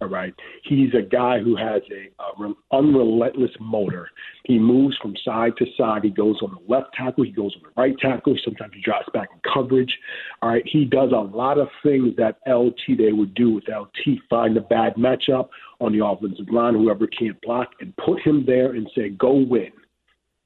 All 0.02 0.10
right, 0.10 0.34
he's 0.64 0.94
a 0.94 1.02
guy 1.02 1.40
who 1.40 1.56
has 1.56 1.82
a, 1.90 2.22
a 2.22 2.54
unrelentless 2.74 3.52
motor. 3.62 4.10
He 4.44 4.60
moves 4.60 4.98
from 4.98 5.16
side 5.24 5.54
to 5.58 5.66
side. 5.78 6.04
He 6.04 6.10
goes 6.10 6.38
on 6.42 6.52
the 6.52 6.74
left 6.74 6.94
tackle. 6.94 7.24
He 7.24 7.32
goes 7.32 7.56
on 7.56 7.64
the 7.64 7.82
right 7.82 7.98
tackle. 8.00 8.36
Sometimes 8.44 8.74
he 8.74 8.82
drops 8.82 9.08
back 9.14 9.30
in 9.34 9.40
coverage. 9.54 9.98
All 10.42 10.50
right, 10.50 10.64
he 10.66 10.84
does 10.84 11.12
a 11.14 11.16
lot 11.16 11.58
of 11.58 11.70
things 11.82 12.14
that 12.18 12.40
LT 12.46 12.98
they 12.98 13.14
would 13.14 13.34
do 13.36 13.54
with 13.54 13.64
LT. 13.70 14.20
Find 14.30 14.58
a 14.58 14.62
bad 14.62 14.96
matchup 14.96 15.48
on 15.80 15.98
the 15.98 16.06
offensive 16.06 16.50
line, 16.52 16.74
whoever 16.74 17.08
can't 17.08 17.40
block, 17.42 17.70
and 17.80 17.96
put 17.96 18.20
him 18.22 18.44
there 18.46 18.74
and 18.74 18.90
say, 18.94 19.10
"Go 19.10 19.34
win." 19.34 19.72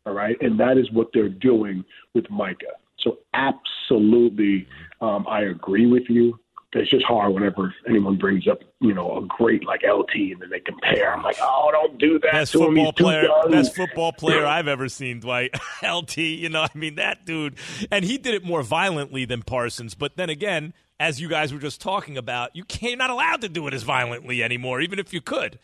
All 0.06 0.14
right, 0.14 0.38
and 0.42 0.60
that 0.60 0.78
is 0.78 0.92
what 0.92 1.08
they're 1.12 1.28
doing 1.28 1.84
with 2.14 2.30
Micah. 2.30 2.78
So 3.00 3.18
absolutely, 3.34 4.68
um, 5.02 5.26
I 5.28 5.44
agree 5.44 5.88
with 5.88 6.04
you 6.08 6.40
it's 6.74 6.90
just 6.92 7.06
hard 7.06 7.34
whenever 7.34 7.74
anyone 7.88 8.16
brings 8.16 8.48
up, 8.48 8.60
you 8.80 8.94
know, 8.94 9.18
a 9.18 9.26
great 9.26 9.66
like 9.66 9.82
LT 9.84 10.14
and 10.16 10.42
then 10.42 10.50
they 10.52 10.60
compare. 10.60 11.14
I'm 11.14 11.24
like, 11.24 11.38
oh, 11.42 11.70
don't 11.72 11.98
do 11.98 12.20
that. 12.20 12.32
Best 12.32 12.54
football 12.54 12.94
player, 12.94 13.28
best 13.50 13.76
football 13.76 14.12
player 14.12 14.46
I've 14.46 14.68
ever 14.68 14.88
seen, 14.88 15.20
Dwight. 15.20 15.52
LT, 15.84 16.18
you 16.18 16.50
know, 16.50 16.62
I 16.62 16.78
mean 16.78 16.96
that 16.96 17.26
dude, 17.26 17.56
and 17.92 18.06
he 18.06 18.18
did 18.18 18.36
it 18.36 18.44
more 18.44 18.62
violently 18.62 19.26
than 19.26 19.42
Parsons. 19.42 19.96
But 19.96 20.16
then 20.16 20.30
again, 20.30 20.74
as 21.00 21.20
you 21.20 21.28
guys 21.28 21.52
were 21.52 21.60
just 21.60 21.82
talking 21.82 22.18
about, 22.18 22.56
you 22.56 22.64
can't, 22.64 22.92
you're 22.92 22.98
not 22.98 23.10
allowed 23.10 23.42
to 23.42 23.50
do 23.50 23.66
it 23.68 23.74
as 23.74 23.84
violently 23.84 24.44
anymore, 24.44 24.82
even 24.82 25.00
if 25.00 25.12
you 25.12 25.22
could. 25.22 25.58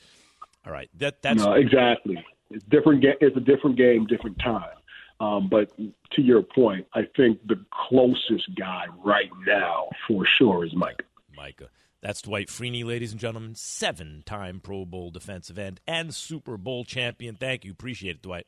All 0.65 0.73
right, 0.73 0.89
that 0.97 1.21
that's 1.21 1.43
no, 1.43 1.53
exactly. 1.53 2.23
It's 2.49 2.65
different. 2.65 3.03
It's 3.03 3.37
a 3.37 3.41
different 3.41 3.77
game, 3.77 4.07
different 4.07 4.39
time. 4.39 4.74
Um, 5.19 5.47
but 5.49 5.71
to 5.77 6.21
your 6.21 6.41
point, 6.41 6.87
I 6.93 7.03
think 7.15 7.39
the 7.47 7.63
closest 7.71 8.53
guy 8.57 8.85
right 9.03 9.31
now, 9.47 9.89
for 10.07 10.25
sure, 10.25 10.65
is 10.65 10.73
Micah. 10.75 11.05
Micah. 11.35 11.69
That's 12.01 12.21
Dwight 12.21 12.49
Freeney, 12.49 12.85
ladies 12.85 13.11
and 13.11 13.19
gentlemen, 13.19 13.55
seven 13.55 14.23
time 14.25 14.59
Pro 14.59 14.85
Bowl 14.85 15.09
defensive 15.09 15.57
end 15.57 15.79
and 15.87 16.13
Super 16.13 16.57
Bowl 16.57 16.83
champion. 16.83 17.35
Thank 17.35 17.65
you. 17.65 17.71
Appreciate 17.71 18.17
it, 18.17 18.21
Dwight. 18.21 18.45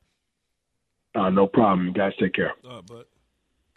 Uh, 1.15 1.29
no 1.29 1.47
problem. 1.47 1.87
You 1.87 1.93
guys 1.93 2.13
take 2.19 2.33
care. 2.33 2.53
Uh, 2.69 2.81
but 2.81 3.07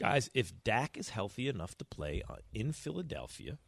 Guys, 0.00 0.30
if 0.32 0.52
Dak 0.64 0.96
is 0.96 1.10
healthy 1.10 1.46
enough 1.46 1.76
to 1.76 1.84
play 1.84 2.22
uh, 2.26 2.36
in 2.54 2.72
Philadelphia 2.72 3.58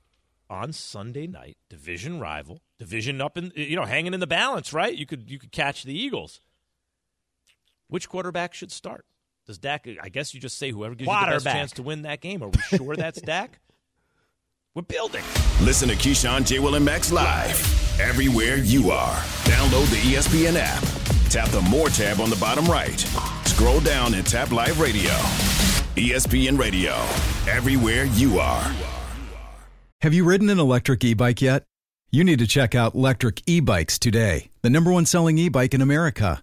on 0.49 0.73
Sunday 0.73 1.27
night, 1.27 1.59
division 1.69 2.21
rival, 2.21 2.63
division 2.79 3.21
up 3.21 3.37
in 3.37 3.53
you 3.55 3.77
know 3.77 3.85
hanging 3.85 4.15
in 4.15 4.21
the 4.21 4.27
balance, 4.27 4.73
right? 4.73 4.95
You 4.97 5.05
could 5.05 5.31
you 5.31 5.39
could 5.39 5.53
catch 5.53 5.83
the 5.83 5.95
Eagles. 5.95 6.41
Which 7.89 8.09
quarterback 8.09 8.55
should 8.55 8.73
start? 8.73 9.05
Does 9.47 9.59
Dak? 9.59 9.89
I 10.01 10.09
guess 10.09 10.35
you 10.35 10.41
just 10.41 10.57
say 10.59 10.71
whoever 10.71 10.95
gives 10.95 11.11
you 11.11 11.21
the 11.21 11.27
best 11.27 11.45
chance 11.47 11.73
to 11.73 11.83
win 11.83 12.03
that 12.03 12.21
game. 12.21 12.43
Are 12.43 12.49
we 12.49 12.59
sure 12.77 12.95
that's 12.95 13.21
Dak? 13.23 13.59
We're 14.75 14.83
building. 14.83 15.25
Listen 15.61 15.89
to 15.89 15.97
Keyshawn, 15.97 16.47
J. 16.47 16.59
Will, 16.59 16.77
and 16.77 16.85
Max 16.85 17.13
live 17.13 18.01
everywhere 18.01 18.57
you 18.57 18.91
are. 18.91 19.17
Download 19.45 19.89
the 19.91 20.15
ESPN 20.15 20.57
app. 20.57 20.83
Tap 21.29 21.49
the 21.51 21.61
More 21.63 21.89
tab 21.89 22.21
on 22.21 22.31
the 22.31 22.37
bottom 22.37 22.65
right. 22.67 23.01
Scroll 23.45 23.81
down 23.81 24.15
and 24.15 24.27
tap 24.27 24.51
Live 24.53 24.81
Radio. 24.81 25.11
ESPN 25.97 26.59
Radio, 26.59 26.93
everywhere 27.51 28.05
you 28.05 28.39
are. 28.39 28.73
Have 30.01 30.15
you 30.15 30.25
ridden 30.25 30.49
an 30.51 30.59
electric 30.59 31.05
e 31.05 31.15
bike 31.15 31.43
yet? 31.43 31.65
You 32.11 32.25
need 32.25 32.39
to 32.39 32.47
check 32.47 32.75
out 32.75 32.95
Lectric 32.95 33.43
E 33.47 33.61
Bikes 33.61 33.99
today, 33.99 34.51
the 34.63 34.71
number 34.71 34.91
one 34.93 35.05
selling 35.07 35.37
e 35.39 35.49
bike 35.49 35.75
in 35.75 35.83
America. 35.83 36.43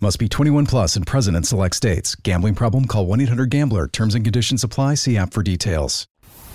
Must 0.00 0.20
be 0.20 0.28
21 0.28 0.66
plus 0.66 0.94
and 0.94 1.04
present 1.04 1.36
in 1.36 1.42
select 1.42 1.74
states. 1.74 2.14
Gambling 2.14 2.54
problem? 2.54 2.84
Call 2.84 3.04
1 3.06 3.20
800 3.22 3.50
GAMBLER. 3.50 3.88
Terms 3.88 4.14
and 4.14 4.24
conditions 4.24 4.62
apply. 4.62 4.94
See 4.94 5.16
app 5.16 5.32
for 5.32 5.42
details. 5.42 6.06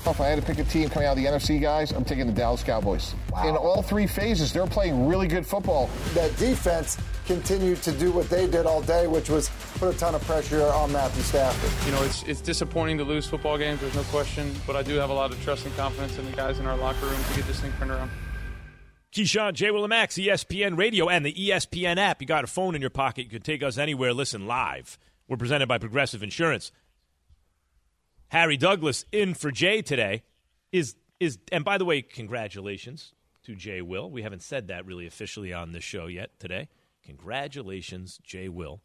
If 0.05 0.21
I 0.21 0.27
had 0.27 0.39
to 0.39 0.45
pick 0.45 0.59
a 0.59 0.63
team 0.63 0.89
coming 0.89 1.07
out 1.07 1.17
of 1.17 1.23
the 1.23 1.29
NFC, 1.29 1.61
guys, 1.61 1.91
I'm 1.91 2.05
taking 2.05 2.25
the 2.25 2.31
Dallas 2.31 2.63
Cowboys. 2.63 3.13
Wow. 3.31 3.49
In 3.49 3.55
all 3.57 3.81
three 3.81 4.07
phases, 4.07 4.53
they're 4.53 4.65
playing 4.65 5.07
really 5.07 5.27
good 5.27 5.45
football. 5.45 5.89
That 6.13 6.35
defense 6.37 6.97
continued 7.25 7.81
to 7.83 7.91
do 7.91 8.13
what 8.13 8.29
they 8.29 8.47
did 8.47 8.65
all 8.65 8.81
day, 8.81 9.07
which 9.07 9.29
was 9.29 9.49
put 9.75 9.93
a 9.93 9.97
ton 9.97 10.15
of 10.15 10.21
pressure 10.23 10.63
on 10.63 10.93
Matthew 10.93 11.23
Stafford. 11.23 11.85
You 11.85 11.91
know, 11.91 12.03
it's 12.03 12.23
it's 12.23 12.39
disappointing 12.39 12.97
to 12.99 13.03
lose 13.03 13.27
football 13.27 13.57
games. 13.57 13.81
There's 13.81 13.95
no 13.95 14.03
question, 14.03 14.55
but 14.65 14.77
I 14.77 14.83
do 14.83 14.95
have 14.95 15.09
a 15.09 15.13
lot 15.13 15.31
of 15.31 15.43
trust 15.43 15.65
and 15.65 15.75
confidence 15.75 16.17
in 16.17 16.25
the 16.25 16.31
guys 16.31 16.59
in 16.59 16.65
our 16.65 16.77
locker 16.77 17.05
room 17.05 17.21
to 17.21 17.35
get 17.35 17.45
this 17.45 17.59
thing 17.59 17.73
turned 17.77 17.91
around. 17.91 18.09
Keyshawn, 19.13 19.53
J. 19.53 19.69
Max, 19.87 20.15
ESPN 20.15 20.75
Radio, 20.75 21.07
and 21.07 21.23
the 21.23 21.33
ESPN 21.33 21.97
app. 21.97 22.19
You 22.19 22.27
got 22.27 22.43
a 22.43 22.47
phone 22.47 22.73
in 22.73 22.81
your 22.81 22.89
pocket. 22.89 23.25
You 23.25 23.29
can 23.29 23.43
take 23.43 23.61
us 23.61 23.77
anywhere. 23.77 24.11
Listen 24.11 24.47
live. 24.47 24.97
We're 25.27 25.37
presented 25.37 25.67
by 25.67 25.77
Progressive 25.77 26.23
Insurance. 26.23 26.71
Harry 28.29 28.57
Douglas 28.57 29.05
in 29.11 29.35
for 29.35 29.51
Jay 29.51 29.83
today. 29.83 30.23
Is 30.71 30.95
is 31.19 31.37
and 31.51 31.63
by 31.63 31.77
the 31.77 31.85
way, 31.85 32.01
congratulations 32.01 33.13
to 33.43 33.55
Jay 33.55 33.83
Will. 33.83 34.09
We 34.09 34.23
haven't 34.23 34.41
said 34.41 34.69
that 34.69 34.87
really 34.87 35.05
officially 35.05 35.53
on 35.53 35.73
this 35.73 35.83
show 35.83 36.07
yet 36.07 36.39
today. 36.39 36.67
Congratulations, 37.05 38.19
Jay 38.23 38.49
Will, 38.49 38.81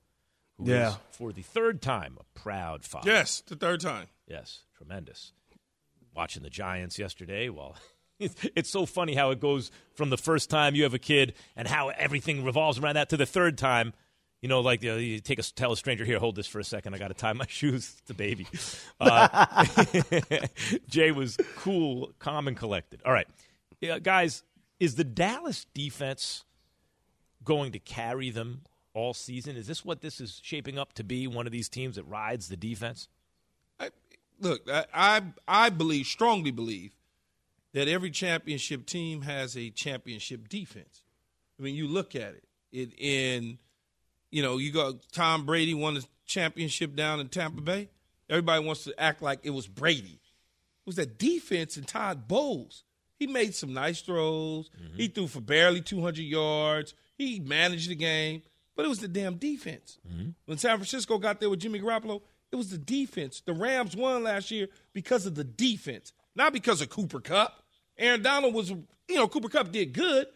who 0.58 0.70
yeah. 0.70 0.90
is 0.90 0.96
for 1.12 1.32
the 1.32 1.40
third 1.40 1.80
time 1.80 2.18
a 2.20 2.38
proud 2.38 2.84
father. 2.84 3.10
Yes, 3.10 3.42
the 3.46 3.56
third 3.56 3.80
time. 3.80 4.08
Yes, 4.26 4.64
tremendous. 4.76 5.32
Watching 6.14 6.42
the 6.42 6.50
Giants 6.50 6.98
yesterday 6.98 7.48
while 7.48 7.76
it's 8.56 8.70
so 8.70 8.86
funny 8.86 9.14
how 9.14 9.30
it 9.30 9.40
goes 9.40 9.70
from 9.94 10.10
the 10.10 10.16
first 10.16 10.50
time 10.50 10.74
you 10.74 10.82
have 10.82 10.94
a 10.94 10.98
kid 10.98 11.34
and 11.56 11.68
how 11.68 11.88
everything 11.88 12.44
revolves 12.44 12.78
around 12.78 12.96
that 12.96 13.08
to 13.10 13.16
the 13.16 13.26
third 13.26 13.56
time. 13.56 13.92
You 14.40 14.48
know, 14.48 14.60
like 14.60 14.82
you, 14.82 14.90
know, 14.90 14.96
you 14.96 15.18
take 15.18 15.40
a 15.40 15.42
tell 15.42 15.72
a 15.72 15.76
stranger 15.76 16.04
here, 16.04 16.18
hold 16.18 16.36
this 16.36 16.46
for 16.46 16.60
a 16.60 16.64
second. 16.64 16.94
I 16.94 16.98
got 16.98 17.08
to 17.08 17.14
tie 17.14 17.32
my 17.32 17.46
shoes. 17.48 17.96
It's 18.00 18.10
a 18.10 18.14
baby. 18.14 18.46
Uh, 19.00 19.64
Jay 20.88 21.10
was 21.10 21.36
cool, 21.56 22.12
calm, 22.20 22.46
and 22.46 22.56
collected. 22.56 23.00
All 23.04 23.12
right, 23.12 23.26
yeah, 23.80 23.98
guys, 23.98 24.44
is 24.78 24.94
the 24.94 25.02
Dallas 25.02 25.66
defense 25.74 26.44
going 27.44 27.72
to 27.72 27.80
carry 27.80 28.30
them 28.30 28.62
all 28.94 29.12
season? 29.12 29.56
Is 29.56 29.66
this 29.66 29.84
what 29.84 30.02
this 30.02 30.20
is 30.20 30.40
shaping 30.42 30.78
up 30.78 30.92
to 30.94 31.04
be? 31.04 31.26
One 31.26 31.46
of 31.46 31.52
these 31.52 31.68
teams 31.68 31.96
that 31.96 32.04
rides 32.04 32.48
the 32.48 32.56
defense. 32.56 33.08
I, 33.80 33.90
look, 34.40 34.62
I, 34.70 34.84
I 34.94 35.22
I 35.48 35.70
believe 35.70 36.06
strongly 36.06 36.52
believe 36.52 36.97
that 37.74 37.88
every 37.88 38.10
championship 38.10 38.86
team 38.86 39.22
has 39.22 39.56
a 39.56 39.70
championship 39.70 40.48
defense. 40.48 41.02
I 41.58 41.62
mean, 41.62 41.74
you 41.74 41.86
look 41.86 42.14
at 42.14 42.34
it. 42.34 42.44
It 42.70 42.92
in, 42.98 43.58
you 44.30 44.42
know, 44.42 44.58
you 44.58 44.72
got 44.72 44.96
Tom 45.12 45.46
Brady 45.46 45.74
won 45.74 45.94
the 45.94 46.04
championship 46.26 46.94
down 46.94 47.20
in 47.20 47.28
Tampa 47.28 47.60
Bay. 47.60 47.88
Everybody 48.28 48.64
wants 48.64 48.84
to 48.84 48.94
act 48.98 49.22
like 49.22 49.40
it 49.42 49.50
was 49.50 49.66
Brady. 49.66 50.20
It 50.20 50.86
was 50.86 50.96
that 50.96 51.18
defense 51.18 51.76
and 51.76 51.86
Todd 51.86 52.28
Bowles. 52.28 52.84
He 53.18 53.26
made 53.26 53.54
some 53.54 53.72
nice 53.72 54.00
throws. 54.00 54.70
Mm-hmm. 54.70 54.96
He 54.96 55.08
threw 55.08 55.26
for 55.26 55.40
barely 55.40 55.80
200 55.80 56.22
yards. 56.22 56.94
He 57.16 57.40
managed 57.40 57.90
the 57.90 57.96
game, 57.96 58.42
but 58.76 58.84
it 58.84 58.88
was 58.88 59.00
the 59.00 59.08
damn 59.08 59.36
defense. 59.36 59.98
Mm-hmm. 60.08 60.30
When 60.46 60.58
San 60.58 60.76
Francisco 60.76 61.18
got 61.18 61.40
there 61.40 61.50
with 61.50 61.60
Jimmy 61.60 61.80
Garoppolo, 61.80 62.22
it 62.52 62.56
was 62.56 62.70
the 62.70 62.78
defense. 62.78 63.42
The 63.44 63.52
Rams 63.52 63.96
won 63.96 64.22
last 64.22 64.50
year 64.50 64.68
because 64.92 65.26
of 65.26 65.34
the 65.34 65.44
defense 65.44 66.12
not 66.38 66.54
because 66.54 66.80
of 66.80 66.88
Cooper 66.88 67.20
Kupp. 67.20 67.52
Aaron 67.98 68.22
Donald 68.22 68.54
was, 68.54 68.70
you 68.70 69.14
know, 69.16 69.28
Cooper 69.28 69.48
Kupp 69.50 69.70
did 69.72 69.92
good, 69.92 70.26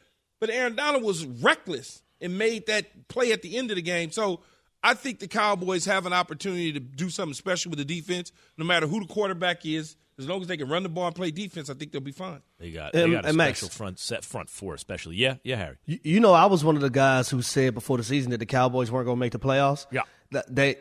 but 0.40 0.50
Aaron 0.50 0.74
Donald 0.76 1.02
was 1.02 1.24
reckless 1.24 2.02
and 2.20 2.36
made 2.36 2.66
that 2.66 3.08
play 3.08 3.32
at 3.32 3.40
the 3.42 3.56
end 3.56 3.70
of 3.70 3.76
the 3.76 3.82
game. 3.82 4.10
So 4.10 4.40
I 4.82 4.94
think 4.94 5.20
the 5.20 5.28
Cowboys 5.28 5.84
have 5.86 6.04
an 6.06 6.12
opportunity 6.12 6.72
to 6.72 6.80
do 6.80 7.08
something 7.08 7.34
special 7.34 7.70
with 7.70 7.78
the 7.78 7.84
defense, 7.84 8.32
no 8.58 8.64
matter 8.64 8.86
who 8.86 9.00
the 9.00 9.06
quarterback 9.06 9.64
is. 9.64 9.96
As 10.18 10.28
long 10.28 10.42
as 10.42 10.46
they 10.46 10.58
can 10.58 10.68
run 10.68 10.82
the 10.82 10.90
ball 10.90 11.06
and 11.06 11.14
play 11.16 11.30
defense, 11.30 11.70
I 11.70 11.74
think 11.74 11.90
they'll 11.90 12.00
be 12.02 12.12
fine. 12.12 12.42
They 12.58 12.70
got, 12.70 12.92
they 12.92 13.04
And- 13.04 13.12
got 13.12 13.24
a 13.24 13.28
and 13.28 13.36
Max- 13.36 13.60
special 13.60 13.72
front 13.74 13.98
set 13.98 14.24
front 14.24 14.50
four, 14.50 14.74
especially. 14.74 15.16
Yeah, 15.16 15.36
yeah, 15.42 15.56
Harry. 15.56 15.76
You, 15.86 15.98
you 16.02 16.20
know, 16.20 16.32
I 16.34 16.44
was 16.46 16.62
one 16.64 16.76
of 16.76 16.82
the 16.82 16.90
guys 16.90 17.30
who 17.30 17.40
said 17.40 17.72
before 17.74 17.96
the 17.96 18.04
season 18.04 18.30
that 18.32 18.38
the 18.38 18.46
Cowboys 18.46 18.90
weren't 18.90 19.06
going 19.06 19.16
to 19.16 19.20
make 19.20 19.32
the 19.32 19.38
playoffs. 19.38 19.86
Yeah. 19.90 20.02
That 20.32 20.54
they 20.54 20.76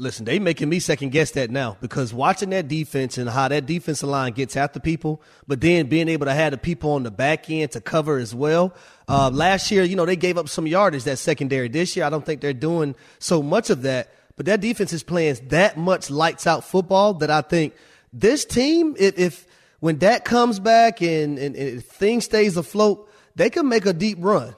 listen. 0.00 0.24
They 0.24 0.38
making 0.38 0.68
me 0.68 0.80
second 0.80 1.10
guess 1.10 1.32
that 1.32 1.50
now 1.50 1.76
because 1.80 2.12
watching 2.14 2.50
that 2.50 2.66
defense 2.68 3.18
and 3.18 3.28
how 3.28 3.48
that 3.48 3.66
defensive 3.66 4.08
line 4.08 4.32
gets 4.32 4.56
after 4.56 4.80
people, 4.80 5.22
but 5.46 5.60
then 5.60 5.86
being 5.86 6.08
able 6.08 6.26
to 6.26 6.34
have 6.34 6.52
the 6.52 6.58
people 6.58 6.92
on 6.92 7.02
the 7.02 7.10
back 7.10 7.50
end 7.50 7.72
to 7.72 7.80
cover 7.80 8.18
as 8.18 8.34
well. 8.34 8.74
Uh, 9.08 9.30
last 9.32 9.70
year, 9.70 9.84
you 9.84 9.96
know, 9.96 10.06
they 10.06 10.16
gave 10.16 10.38
up 10.38 10.48
some 10.48 10.66
yardage 10.66 11.04
that 11.04 11.18
secondary. 11.18 11.68
This 11.68 11.96
year, 11.96 12.06
I 12.06 12.10
don't 12.10 12.24
think 12.24 12.40
they're 12.40 12.52
doing 12.52 12.94
so 13.18 13.42
much 13.42 13.70
of 13.70 13.82
that. 13.82 14.12
But 14.36 14.46
that 14.46 14.60
defense 14.60 14.92
is 14.92 15.02
playing 15.02 15.36
that 15.48 15.76
much 15.76 16.10
lights 16.10 16.46
out 16.46 16.64
football 16.64 17.14
that 17.14 17.30
I 17.30 17.42
think 17.42 17.74
this 18.12 18.44
team, 18.44 18.96
if, 18.98 19.18
if 19.18 19.46
when 19.80 19.98
that 19.98 20.24
comes 20.24 20.58
back 20.58 21.02
and, 21.02 21.38
and, 21.38 21.54
and 21.54 21.84
things 21.84 22.24
stays 22.24 22.56
afloat, 22.56 23.10
they 23.34 23.50
can 23.50 23.68
make 23.68 23.84
a 23.84 23.92
deep 23.92 24.18
run. 24.20 24.54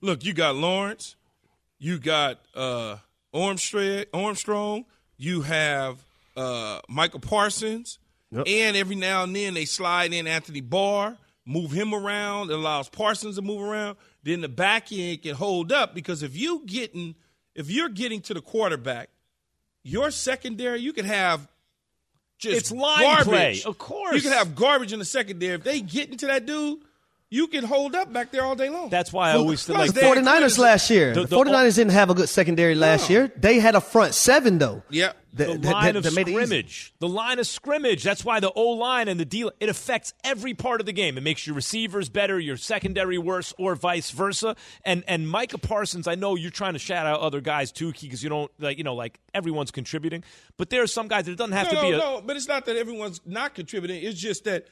Look, 0.00 0.24
you 0.24 0.32
got 0.32 0.56
Lawrence, 0.56 1.14
you 1.78 2.00
got 2.00 2.40
uh, 2.54 2.96
Armstrong, 3.34 4.04
Armstrong, 4.12 4.84
you 5.16 5.42
have 5.42 6.04
uh, 6.36 6.80
Michael 6.88 7.20
Parsons, 7.20 7.98
and 8.46 8.76
every 8.76 8.96
now 8.96 9.24
and 9.24 9.34
then 9.36 9.54
they 9.54 9.64
slide 9.66 10.12
in 10.12 10.26
Anthony 10.26 10.60
Barr, 10.60 11.16
move 11.44 11.70
him 11.72 11.92
around, 11.94 12.50
it 12.50 12.54
allows 12.54 12.88
Parsons 12.88 13.36
to 13.36 13.42
move 13.42 13.60
around. 13.62 13.96
Then 14.22 14.40
the 14.40 14.48
back 14.48 14.92
end 14.92 15.22
can 15.22 15.34
hold 15.34 15.72
up 15.72 15.94
because 15.94 16.22
if 16.22 16.36
you 16.36 16.62
getting 16.66 17.14
if 17.54 17.70
you're 17.70 17.88
getting 17.90 18.20
to 18.22 18.34
the 18.34 18.40
quarterback, 18.40 19.10
your 19.82 20.10
secondary 20.10 20.80
you 20.80 20.92
can 20.92 21.04
have 21.04 21.46
just 22.38 22.56
It's 22.56 22.72
line 22.72 23.00
garbage. 23.00 23.26
play, 23.26 23.62
of 23.66 23.78
course. 23.78 24.14
You 24.14 24.22
can 24.22 24.32
have 24.32 24.54
garbage 24.54 24.92
in 24.92 24.98
the 24.98 25.04
secondary. 25.04 25.54
If 25.54 25.64
they 25.64 25.80
get 25.80 26.10
into 26.10 26.26
that 26.26 26.46
dude, 26.46 26.78
you 27.32 27.46
can 27.48 27.64
hold 27.64 27.94
up 27.94 28.12
back 28.12 28.30
there 28.30 28.44
all 28.44 28.54
day 28.54 28.68
long. 28.68 28.90
That's 28.90 29.10
why 29.12 29.30
I 29.30 29.36
always 29.36 29.62
feel 29.62 29.76
Plus, 29.76 29.88
like 29.88 29.94
they- 29.94 30.02
49ers 30.06 30.58
last 30.58 30.90
year. 30.90 31.14
The- 31.14 31.22
The, 31.22 31.26
the- 31.28 31.36
49ers 31.36 31.76
didn't 31.76 31.92
have 31.92 32.10
a 32.10 32.14
good 32.14 32.28
secondary 32.28 32.74
last 32.74 33.08
No. 33.08 33.16
year. 33.16 33.32
They 33.36 33.58
had 33.58 33.74
a 33.74 33.80
front 33.80 34.12
seven, 34.14 34.58
though. 34.58 34.82
yeah. 34.90 35.12
the 35.34 35.46
That- 35.46 35.62
that- 35.62 35.72
line 35.72 35.84
that- 35.84 35.96
of 35.96 36.02
that 36.02 36.12
made 36.12 36.28
it 36.28 36.32
easy. 36.32 36.44
scrimmage. 36.44 36.92
The 36.98 37.08
line 37.08 37.38
of 37.38 37.46
scrimmage. 37.46 38.02
That's 38.02 38.22
why 38.22 38.38
the 38.40 38.52
O 38.52 38.72
line 38.72 39.08
and 39.08 39.18
the 39.18 39.24
D 39.24 39.48
it 39.60 39.70
affects 39.70 40.12
every 40.22 40.52
part 40.52 40.80
of 40.80 40.84
the 40.84 40.92
game. 40.92 41.16
It 41.16 41.22
makes 41.22 41.46
your 41.46 41.56
receivers 41.56 42.10
better, 42.10 42.38
your 42.38 42.58
secondary 42.58 43.16
worse, 43.16 43.54
or 43.56 43.74
vice 43.74 44.10
versa. 44.10 44.54
And 44.84 45.02
and 45.08 45.26
Micah 45.26 45.56
Parsons, 45.56 46.06
I 46.06 46.16
know 46.16 46.34
you're 46.36 46.50
trying 46.50 46.74
to 46.74 46.78
shout 46.78 47.06
out 47.06 47.20
other 47.20 47.40
guys 47.40 47.72
too, 47.72 47.92
because 47.98 48.22
you 48.22 48.28
don't 48.28 48.50
like 48.58 48.76
you 48.76 48.84
know 48.84 48.94
like 48.94 49.20
everyone's 49.32 49.70
contributing. 49.70 50.22
But 50.58 50.68
there 50.68 50.82
are 50.82 50.86
some 50.86 51.08
guys 51.08 51.24
that 51.24 51.32
it 51.32 51.38
doesn't 51.38 51.52
have 51.52 51.72
no, 51.72 51.80
to 51.80 51.86
be 51.86 51.90
no, 51.92 51.96
a 51.96 51.98
no, 51.98 52.20
but 52.26 52.36
it's 52.36 52.46
not 52.48 52.66
that 52.66 52.76
everyone's 52.76 53.22
not 53.24 53.54
contributing. 53.54 54.02
It's 54.04 54.20
just 54.20 54.44
that 54.44 54.66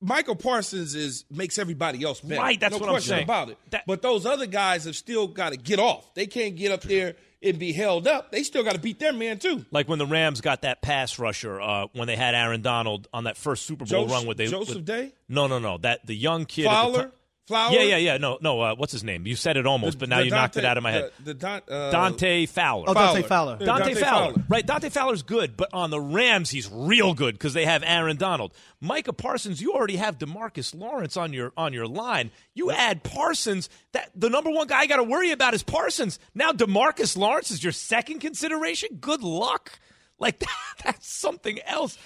Michael 0.00 0.36
Parsons 0.36 0.94
is 0.94 1.24
makes 1.30 1.58
everybody 1.58 2.02
else 2.04 2.20
better. 2.20 2.40
Right, 2.40 2.60
that's 2.60 2.72
no 2.72 2.78
what 2.78 2.88
I'm 2.88 2.92
question 2.94 3.10
saying. 3.10 3.24
about 3.24 3.48
it. 3.50 3.58
That- 3.70 3.84
but 3.86 4.02
those 4.02 4.26
other 4.26 4.46
guys 4.46 4.84
have 4.84 4.96
still 4.96 5.26
got 5.26 5.50
to 5.50 5.56
get 5.56 5.78
off. 5.78 6.12
They 6.14 6.26
can't 6.26 6.54
get 6.56 6.70
up 6.70 6.82
there 6.82 7.14
and 7.42 7.58
be 7.58 7.72
held 7.72 8.06
up. 8.08 8.30
They 8.32 8.42
still 8.42 8.62
got 8.64 8.74
to 8.74 8.80
beat 8.80 8.98
their 8.98 9.12
man 9.12 9.38
too. 9.38 9.64
like 9.70 9.88
when 9.88 9.98
the 9.98 10.06
Rams 10.06 10.40
got 10.40 10.62
that 10.62 10.82
pass 10.82 11.18
rusher 11.18 11.60
uh, 11.60 11.86
when 11.92 12.06
they 12.06 12.16
had 12.16 12.34
Aaron 12.34 12.60
Donald 12.62 13.08
on 13.12 13.24
that 13.24 13.36
first 13.36 13.64
Super 13.66 13.84
Bowl 13.84 14.02
Joseph- 14.04 14.10
run 14.12 14.26
with 14.26 14.36
they 14.36 14.46
Joseph 14.46 14.76
with- 14.76 14.84
Day? 14.84 15.12
No, 15.28 15.46
no, 15.46 15.58
no. 15.58 15.78
That 15.78 16.04
the 16.06 16.14
young 16.16 16.44
kid 16.44 16.66
at 16.66 16.70
the 16.70 16.74
Fowler, 16.74 17.12
Flower. 17.46 17.72
Yeah, 17.72 17.82
yeah, 17.82 17.96
yeah. 17.96 18.16
No, 18.16 18.38
no. 18.40 18.60
Uh, 18.60 18.74
what's 18.74 18.92
his 18.92 19.04
name? 19.04 19.24
You 19.24 19.36
said 19.36 19.56
it 19.56 19.66
almost, 19.66 20.00
but 20.00 20.08
now 20.08 20.18
The 20.18 20.24
you 20.24 20.30
knocked 20.32 20.56
it 20.56 20.64
out 20.64 20.76
of 20.76 20.82
my 20.82 20.90
head. 20.90 21.12
The, 21.18 21.24
the 21.26 21.34
Don, 21.34 21.60
uh, 21.68 21.90
Dante 21.92 22.46
Fowler. 22.46 22.84
Oh, 22.88 22.94
Dante 22.94 23.22
Fowler. 23.22 23.56
Yeah, 23.60 23.66
Dante, 23.66 23.84
Dante 23.84 24.00
Fowler. 24.00 24.32
Fowler. 24.32 24.44
Right, 24.48 24.66
Dante 24.66 24.88
Fowler's 24.88 25.22
good, 25.22 25.56
but 25.56 25.72
on 25.72 25.90
the 25.90 26.00
Rams 26.00 26.50
he's 26.50 26.68
real 26.72 27.14
good 27.14 27.34
because 27.34 27.54
they 27.54 27.64
have 27.64 27.84
Aaron 27.86 28.16
Donald. 28.16 28.52
Micah 28.80 29.12
Parsons, 29.12 29.60
you 29.62 29.74
already 29.74 29.96
have 29.96 30.18
Demarcus 30.18 30.74
Lawrence 30.74 31.16
on 31.16 31.32
your 31.32 31.52
on 31.56 31.72
your 31.72 31.86
line. 31.86 32.32
You 32.54 32.72
add 32.72 33.04
Parsons, 33.04 33.68
that 33.92 34.10
the 34.16 34.28
number 34.28 34.50
one 34.50 34.66
guy 34.66 34.80
I 34.80 34.86
got 34.86 34.96
to 34.96 35.04
worry 35.04 35.30
about 35.30 35.54
is 35.54 35.62
Parsons. 35.62 36.18
Now 36.34 36.50
Demarcus 36.50 37.16
Lawrence 37.16 37.52
is 37.52 37.62
your 37.62 37.72
second 37.72 38.18
consideration. 38.18 38.98
Good 39.00 39.22
luck. 39.22 39.78
Like 40.18 40.42
that's 40.84 41.08
something 41.08 41.60
else. 41.64 41.96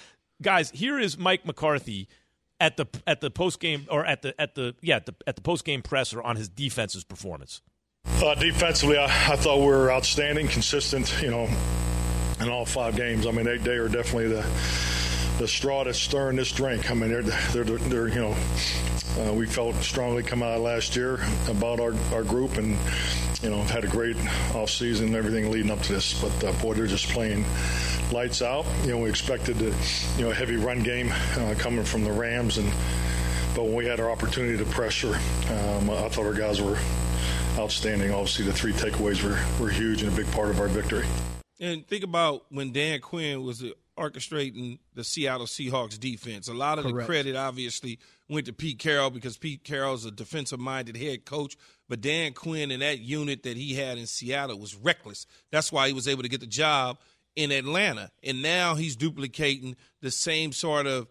Guys, 0.42 0.70
here 0.70 0.98
is 0.98 1.18
Mike 1.18 1.44
McCarthy 1.44 2.09
at 2.61 2.77
the 2.77 2.87
at 3.07 3.20
the 3.20 3.31
post 3.31 3.59
game 3.59 3.87
or 3.90 4.05
at 4.05 4.23
the 4.23 4.38
at 4.40 4.55
the 4.55 4.75
yeah 4.83 4.96
at 4.96 5.07
the, 5.07 5.14
at 5.27 5.37
the 5.37 5.42
post 5.42 5.64
game 5.64 5.83
presser 5.83 6.23
on 6.23 6.37
his 6.37 6.49
defense's 6.49 7.05
performance. 7.05 7.62
Uh, 8.07 8.35
defensively, 8.35 8.96
I, 8.96 9.05
I 9.05 9.37
thought 9.37 9.59
we 9.59 9.66
were 9.66 9.90
outstanding, 9.90 10.49
consistent. 10.49 11.20
You 11.23 11.31
know, 11.31 11.49
in 12.40 12.49
all 12.49 12.64
five 12.64 12.96
games. 12.96 13.27
I 13.27 13.31
mean, 13.31 13.44
they, 13.44 13.59
they 13.59 13.77
are 13.77 13.88
definitely 13.88 14.29
the 14.29 14.46
the 15.38 15.49
straw 15.49 15.85
that's 15.85 15.99
stirring 15.99 16.37
this 16.37 16.53
drink. 16.53 16.90
I 16.90 16.94
mean, 16.94 17.11
they're 17.11 17.23
they're, 17.23 17.64
they're, 17.64 18.09
you 18.09 18.20
know, 18.20 18.37
uh, 19.18 19.33
we 19.33 19.46
felt 19.46 19.75
strongly 19.77 20.23
come 20.23 20.42
out 20.42 20.61
last 20.61 20.96
year 20.96 21.20
about 21.49 21.81
our, 21.81 21.94
our 22.12 22.25
group, 22.25 22.57
and 22.57 22.77
you 23.42 23.51
know, 23.51 23.62
had 23.62 23.85
a 23.85 23.88
great 23.88 24.16
off 24.55 24.70
season 24.70 25.09
and 25.09 25.16
everything 25.16 25.51
leading 25.51 25.70
up 25.70 25.81
to 25.83 25.92
this. 25.92 26.20
But 26.20 26.44
uh, 26.44 26.53
boy, 26.61 26.75
they're 26.75 26.87
just 26.87 27.09
playing 27.09 27.44
lights 28.12 28.42
out. 28.42 28.66
You 28.83 28.92
know, 28.92 28.99
we 28.99 29.11
expected 29.11 29.57
the 29.59 29.75
you 30.16 30.25
know 30.25 30.31
a 30.31 30.35
heavy 30.35 30.57
run 30.57 30.83
game 30.83 31.12
uh, 31.37 31.55
coming 31.59 31.85
from 31.85 32.05
the 32.05 32.12
Rams, 32.12 32.59
and 32.59 32.70
but 33.55 33.64
when 33.64 33.75
we 33.75 33.87
had 33.87 34.01
our 34.01 34.11
opportunity 34.11 34.57
to 34.59 34.64
pressure, 34.70 35.14
um, 35.14 35.90
I 35.90 36.09
thought 36.09 36.27
our 36.27 36.35
guys 36.35 36.61
were 36.61 36.79
outstanding. 37.57 38.12
Obviously, 38.12 38.44
the 38.44 38.53
three 38.53 38.73
takeaways 38.73 39.23
were, 39.23 39.38
were 39.62 39.70
huge 39.70 40.03
and 40.03 40.12
a 40.12 40.16
big 40.16 40.31
part 40.33 40.51
of 40.51 40.61
our 40.61 40.68
victory. 40.68 41.05
And 41.59 41.87
think 41.87 42.05
about 42.05 42.46
when 42.51 42.73
Dan 42.73 43.01
Quinn 43.01 43.42
was 43.42 43.62
orchestrating 43.99 44.79
the 44.94 45.05
Seattle 45.05 45.46
Seahawks 45.46 46.01
defense. 46.01 46.49
A 46.49 46.55
lot 46.55 46.79
of 46.79 46.85
the 46.85 47.05
credit 47.05 47.37
obviously 47.37 47.99
went 48.29 48.46
to 48.46 48.53
Pete 48.53 48.79
Carroll 48.79 49.11
because 49.11 49.37
Pete 49.37 49.62
Carroll's 49.62 50.07
a 50.07 50.11
defensive 50.11 50.59
minded 50.59 50.96
head 50.96 51.27
coach. 51.27 51.57
But 51.87 52.01
Dan 52.01 52.33
Quinn 52.33 52.70
and 52.70 52.81
that 52.81 53.01
unit 53.01 53.42
that 53.42 53.57
he 53.57 53.75
had 53.75 53.99
in 53.99 54.07
Seattle 54.07 54.59
was 54.59 54.75
reckless. 54.75 55.27
That's 55.51 55.70
why 55.70 55.88
he 55.88 55.92
was 55.92 56.09
able 56.09 56.23
to 56.23 56.29
get 56.29 56.40
the 56.40 56.46
job 56.46 56.99
in 57.37 57.53
Atlanta. 57.53 58.11
And 58.23 58.43
now 58.43 58.75
he's 58.75 58.97
duplicating 58.97 59.77
the 60.01 60.11
same 60.11 60.53
sort 60.53 60.87
of 60.87 61.09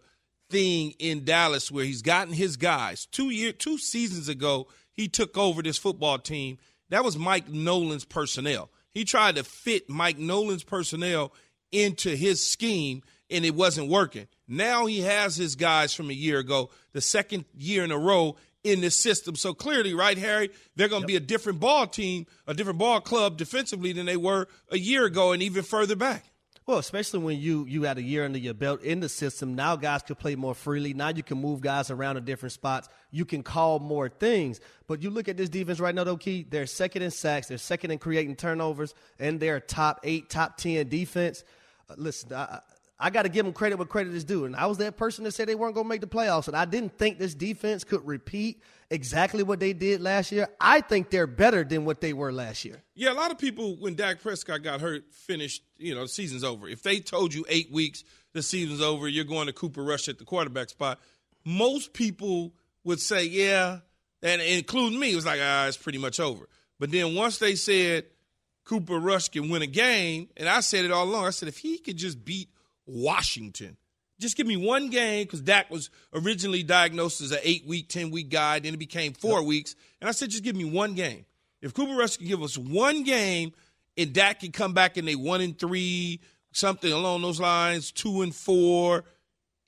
thing 0.50 0.92
in 0.98 1.24
Dallas 1.24 1.70
where 1.70 1.84
he's 1.84 2.02
gotten 2.02 2.34
his 2.34 2.56
guys. 2.56 3.06
Two 3.06 3.30
year 3.30 3.52
two 3.52 3.78
seasons 3.78 4.28
ago, 4.28 4.68
he 4.92 5.08
took 5.08 5.38
over 5.38 5.62
this 5.62 5.78
football 5.78 6.18
team. 6.18 6.58
That 6.90 7.04
was 7.04 7.16
Mike 7.16 7.48
Nolan's 7.48 8.04
personnel. 8.04 8.70
He 8.92 9.04
tried 9.04 9.36
to 9.36 9.44
fit 9.44 9.88
Mike 9.88 10.18
Nolan's 10.18 10.64
personnel 10.64 11.32
into 11.70 12.16
his 12.16 12.44
scheme 12.44 13.02
and 13.30 13.44
it 13.44 13.54
wasn't 13.54 13.88
working. 13.88 14.26
Now 14.48 14.86
he 14.86 15.00
has 15.02 15.36
his 15.36 15.54
guys 15.54 15.94
from 15.94 16.10
a 16.10 16.14
year 16.14 16.40
ago, 16.40 16.70
the 16.92 17.00
second 17.00 17.44
year 17.56 17.84
in 17.84 17.92
a 17.92 17.98
row 17.98 18.36
in 18.64 18.80
this 18.80 18.96
system. 18.96 19.36
So 19.36 19.54
clearly, 19.54 19.94
right, 19.94 20.18
Harry, 20.18 20.50
they're 20.76 20.88
going 20.88 21.02
to 21.02 21.06
be 21.06 21.16
a 21.16 21.20
different 21.20 21.60
ball 21.60 21.86
team, 21.86 22.26
a 22.46 22.54
different 22.54 22.78
ball 22.78 23.00
club 23.00 23.36
defensively 23.36 23.92
than 23.92 24.06
they 24.06 24.16
were 24.16 24.48
a 24.70 24.78
year 24.78 25.04
ago 25.04 25.32
and 25.32 25.42
even 25.42 25.62
further 25.62 25.96
back. 25.96 26.24
Well, 26.66 26.78
especially 26.78 27.20
when 27.20 27.40
you 27.40 27.64
you 27.64 27.82
had 27.82 27.98
a 27.98 28.02
year 28.02 28.24
under 28.24 28.38
your 28.38 28.54
belt 28.54 28.82
in 28.82 29.00
the 29.00 29.08
system, 29.08 29.56
now 29.56 29.74
guys 29.74 30.02
can 30.02 30.14
play 30.14 30.36
more 30.36 30.54
freely. 30.54 30.94
Now 30.94 31.08
you 31.08 31.24
can 31.24 31.40
move 31.40 31.62
guys 31.62 31.90
around 31.90 32.14
to 32.14 32.20
different 32.20 32.52
spots. 32.52 32.88
You 33.10 33.24
can 33.24 33.42
call 33.42 33.80
more 33.80 34.08
things. 34.08 34.60
But 34.86 35.02
you 35.02 35.10
look 35.10 35.28
at 35.28 35.36
this 35.36 35.48
defense 35.48 35.80
right 35.80 35.94
now, 35.94 36.04
though, 36.04 36.16
Key. 36.16 36.46
They're 36.48 36.66
second 36.66 37.02
in 37.02 37.10
sacks. 37.10 37.48
They're 37.48 37.58
second 37.58 37.90
in 37.90 37.98
creating 37.98 38.36
turnovers, 38.36 38.94
and 39.18 39.40
they're 39.40 39.58
top 39.58 40.00
eight, 40.04 40.30
top 40.30 40.58
ten 40.58 40.88
defense. 40.88 41.42
Uh, 41.88 41.94
listen, 41.96 42.32
I, 42.32 42.60
I 43.00 43.08
got 43.08 43.22
to 43.22 43.30
give 43.30 43.46
them 43.46 43.54
credit 43.54 43.76
where 43.76 43.86
credit 43.86 44.14
is 44.14 44.24
due. 44.24 44.44
And 44.44 44.54
I 44.54 44.66
was 44.66 44.78
that 44.78 44.98
person 44.98 45.24
that 45.24 45.32
said 45.32 45.48
they 45.48 45.54
weren't 45.54 45.74
going 45.74 45.86
to 45.86 45.88
make 45.88 46.02
the 46.02 46.06
playoffs, 46.06 46.48
and 46.48 46.56
I 46.56 46.66
didn't 46.66 46.98
think 46.98 47.18
this 47.18 47.34
defense 47.34 47.82
could 47.82 48.06
repeat 48.06 48.62
exactly 48.90 49.42
what 49.42 49.58
they 49.58 49.72
did 49.72 50.02
last 50.02 50.30
year. 50.32 50.48
I 50.60 50.82
think 50.82 51.10
they're 51.10 51.26
better 51.26 51.64
than 51.64 51.84
what 51.86 52.00
they 52.00 52.12
were 52.12 52.30
last 52.30 52.64
year. 52.64 52.82
Yeah, 52.94 53.12
a 53.12 53.14
lot 53.14 53.30
of 53.30 53.38
people 53.38 53.76
when 53.76 53.94
Dak 53.94 54.20
Prescott 54.20 54.62
got 54.62 54.80
hurt 54.80 55.04
finished, 55.12 55.62
you 55.78 55.94
know, 55.94 56.02
the 56.02 56.08
season's 56.08 56.44
over. 56.44 56.68
If 56.68 56.82
they 56.82 57.00
told 57.00 57.32
you 57.32 57.46
eight 57.48 57.72
weeks, 57.72 58.04
the 58.34 58.42
season's 58.42 58.82
over, 58.82 59.08
you're 59.08 59.24
going 59.24 59.46
to 59.46 59.52
Cooper 59.52 59.82
Rush 59.82 60.08
at 60.08 60.18
the 60.18 60.24
quarterback 60.24 60.68
spot. 60.68 61.00
Most 61.44 61.94
people 61.94 62.52
would 62.84 63.00
say, 63.00 63.24
yeah, 63.24 63.78
and 64.22 64.42
including 64.42 64.98
me, 64.98 65.12
it 65.12 65.16
was 65.16 65.26
like, 65.26 65.40
ah, 65.42 65.66
it's 65.66 65.76
pretty 65.76 65.98
much 65.98 66.20
over. 66.20 66.46
But 66.78 66.90
then 66.90 67.14
once 67.14 67.38
they 67.38 67.54
said 67.54 68.04
Cooper 68.64 68.98
Rush 68.98 69.28
can 69.30 69.48
win 69.48 69.62
a 69.62 69.66
game, 69.66 70.28
and 70.36 70.48
I 70.48 70.60
said 70.60 70.84
it 70.84 70.90
all 70.90 71.04
along, 71.04 71.26
I 71.26 71.30
said 71.30 71.48
if 71.48 71.58
he 71.58 71.78
could 71.78 71.96
just 71.96 72.24
beat 72.24 72.48
Washington, 72.90 73.76
just 74.18 74.36
give 74.36 74.46
me 74.46 74.56
one 74.56 74.90
game 74.90 75.24
because 75.24 75.40
Dak 75.40 75.70
was 75.70 75.90
originally 76.12 76.62
diagnosed 76.62 77.20
as 77.20 77.32
an 77.32 77.38
eight 77.42 77.66
week, 77.66 77.88
10 77.88 78.10
week 78.10 78.28
guy, 78.28 78.58
then 78.58 78.74
it 78.74 78.78
became 78.78 79.12
four 79.14 79.42
weeks. 79.42 79.74
And 80.00 80.08
I 80.08 80.12
said, 80.12 80.30
just 80.30 80.44
give 80.44 80.56
me 80.56 80.64
one 80.64 80.94
game. 80.94 81.24
If 81.62 81.74
Cooper 81.74 81.94
Rush 81.94 82.16
can 82.16 82.26
give 82.26 82.42
us 82.42 82.56
one 82.58 83.02
game 83.02 83.52
and 83.96 84.12
Dak 84.12 84.40
can 84.40 84.52
come 84.52 84.72
back 84.74 84.96
and 84.96 85.08
they 85.08 85.14
one 85.14 85.40
and 85.40 85.58
three, 85.58 86.20
something 86.52 86.92
along 86.92 87.22
those 87.22 87.40
lines, 87.40 87.92
two 87.92 88.22
and 88.22 88.34
four, 88.34 89.04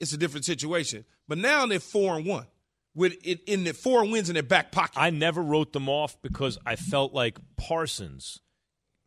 it's 0.01 0.13
a 0.13 0.19
different 0.19 0.45
situation. 0.45 1.05
But 1.29 1.39
now 1.39 1.67
they're 1.67 1.81
four 1.81 2.17
and 2.17 2.27
one. 2.27 2.47
with 2.95 3.15
it 3.25 3.43
in 3.47 3.65
the 3.65 3.73
four 3.73 4.05
wins 4.05 4.29
in 4.29 4.35
their 4.35 4.43
back 4.43 4.71
pocket. 4.73 4.99
I 4.99 5.11
never 5.11 5.43
wrote 5.43 5.73
them 5.73 5.89
off 5.89 6.21
because 6.21 6.59
I 6.67 6.77
felt 6.77 7.15
like 7.15 7.39
Parsons 7.57 8.41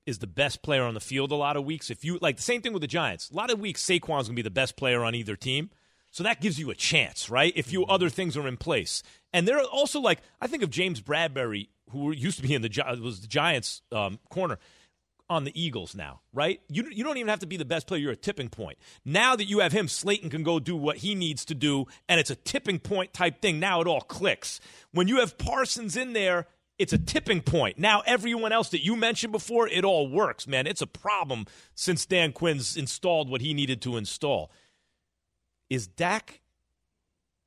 is 0.06 0.20
the 0.20 0.28
best 0.28 0.62
player 0.62 0.84
on 0.84 0.94
the 0.94 1.00
field 1.00 1.32
a 1.32 1.36
lot 1.36 1.58
of 1.58 1.66
weeks. 1.66 1.90
If 1.90 2.06
you 2.06 2.20
like 2.22 2.38
the 2.38 2.44
same 2.44 2.62
thing 2.62 2.74
with 2.74 2.82
the 2.82 2.88
Giants, 2.88 3.30
a 3.30 3.36
lot 3.36 3.52
of 3.52 3.60
weeks 3.60 3.84
Saquon's 3.84 4.28
gonna 4.28 4.36
be 4.36 4.42
the 4.42 4.50
best 4.50 4.76
player 4.76 5.04
on 5.04 5.16
either 5.16 5.36
team. 5.36 5.70
So 6.12 6.24
that 6.24 6.40
gives 6.40 6.58
you 6.58 6.70
a 6.70 6.76
chance, 6.76 7.30
right? 7.30 7.52
If 7.56 7.74
you 7.74 7.86
other 7.86 8.10
things 8.10 8.38
are 8.38 8.48
in 8.48 8.56
place, 8.58 9.04
and 9.34 9.48
they're 9.48 9.60
also 9.60 10.00
like 10.00 10.20
I 10.40 10.48
think 10.48 10.64
of 10.64 10.70
James 10.70 11.02
Bradberry, 11.02 11.70
who 11.90 12.12
used 12.12 12.38
to 12.38 12.48
be 12.48 12.54
in 12.54 12.62
the 12.62 13.00
was 13.02 13.22
the 13.22 13.28
Giants 13.28 13.82
um, 13.92 14.20
corner 14.30 14.58
on 15.30 15.44
the 15.44 15.60
Eagles 15.60 15.96
now, 15.96 16.22
right? 16.34 16.62
You 16.70 16.88
you 16.92 17.04
don't 17.04 17.18
even 17.18 17.30
have 17.30 17.40
to 17.40 17.48
be 17.48 17.58
the 17.58 17.66
best 17.66 17.88
player. 17.88 18.00
You're 18.00 18.12
a 18.12 18.16
tipping 18.18 18.50
point. 18.50 18.78
Now 19.04 19.36
that 19.36 19.46
you 19.46 19.60
have 19.60 19.72
him, 19.72 19.88
Slayton 19.88 20.30
can 20.30 20.44
go 20.44 20.60
do 20.60 20.76
what 20.76 20.98
he 20.98 21.16
needs 21.16 21.46
to 21.46 21.56
do, 21.56 21.86
and 22.08 22.20
it's 22.20 22.30
a 22.30 22.36
tipping 22.36 22.80
point 22.80 23.14
type 23.14 23.42
thing. 23.42 23.60
Now 23.60 23.82
it 23.82 23.88
all 23.88 24.02
clicks. 24.02 24.60
When 24.92 25.08
you 25.08 25.20
have 25.20 25.38
Parsons 25.38 25.98
in 25.98 26.14
there, 26.14 26.48
it's 26.78 26.94
a 26.94 26.98
tipping 26.98 27.42
point. 27.42 27.78
Now 27.80 28.02
everyone 28.06 28.52
else 28.52 28.70
that 28.70 28.84
you 28.84 28.96
mentioned 28.96 29.32
before, 29.32 29.68
it 29.68 29.84
all 29.86 30.10
works, 30.10 30.48
man. 30.48 30.68
It's 30.68 30.82
a 30.82 30.88
problem 30.88 31.46
since 31.74 32.06
Dan 32.06 32.32
Quinn's 32.34 32.76
installed 32.76 33.30
what 33.30 33.42
he 33.42 33.54
needed 33.54 33.82
to 33.84 33.98
install. 33.98 34.52
Is 35.70 35.88
Dak 35.88 36.42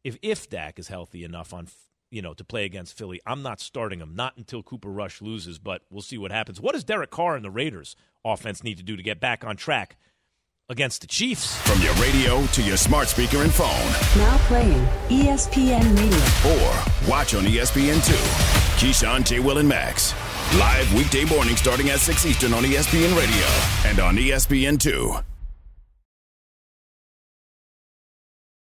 if 0.05 0.17
if 0.23 0.49
Dak 0.49 0.79
is 0.79 0.88
healthy 0.88 1.25
enough 1.25 1.53
on 1.53 1.69
you 2.11 2.23
know 2.23 2.33
to 2.35 2.45
play 2.45 2.64
against 2.64 2.97
Philly, 2.97 3.21
I'm 3.27 3.43
not 3.43 3.61
starting 3.61 4.01
him. 4.01 4.14
Not 4.17 4.37
until 4.37 4.62
Cooper 4.62 4.88
Rush 4.91 5.21
loses, 5.21 5.59
but 5.59 5.83
we'll 5.91 6.03
see 6.03 6.17
what 6.19 6.33
happens. 6.33 6.61
What 6.61 6.73
does 6.73 6.85
Derek 6.85 7.11
Carr 7.11 7.37
and 7.37 7.45
the 7.45 7.51
Raiders 7.51 7.97
offense 8.25 8.64
need 8.64 8.79
to 8.79 8.83
do 8.83 8.97
to 8.97 9.03
get 9.03 9.21
back 9.21 9.45
on 9.45 9.57
track 9.57 9.97
against 10.71 11.03
the 11.03 11.07
Chiefs? 11.07 11.55
From 11.62 11.81
your 11.83 11.93
radio 11.95 12.45
to 12.47 12.62
your 12.62 12.77
smart 12.79 13.09
speaker 13.09 13.43
and 13.43 13.53
phone, 13.53 13.69
Now 14.17 14.38
playing 14.47 14.85
ESPN 15.11 15.97
Radio. 15.99 16.57
or 16.57 17.11
watch 17.11 17.35
on 17.35 17.47
E 17.47 17.59
ESPN2. 17.59 18.48
Keyshawn, 18.79 19.27
J. 19.27 19.41
Will, 19.41 19.59
and 19.59 19.69
Max. 19.69 20.14
Live 20.57 20.95
weekday 20.95 21.25
morning 21.25 21.57
starting 21.57 21.91
at 21.91 21.99
6 21.99 22.25
Eastern 22.25 22.55
on 22.55 22.62
ESPN 22.62 23.17
Radio 23.19 23.91
and 23.91 23.99
on 23.99 24.17
E 24.17 24.31
ESPN2. 24.31 25.25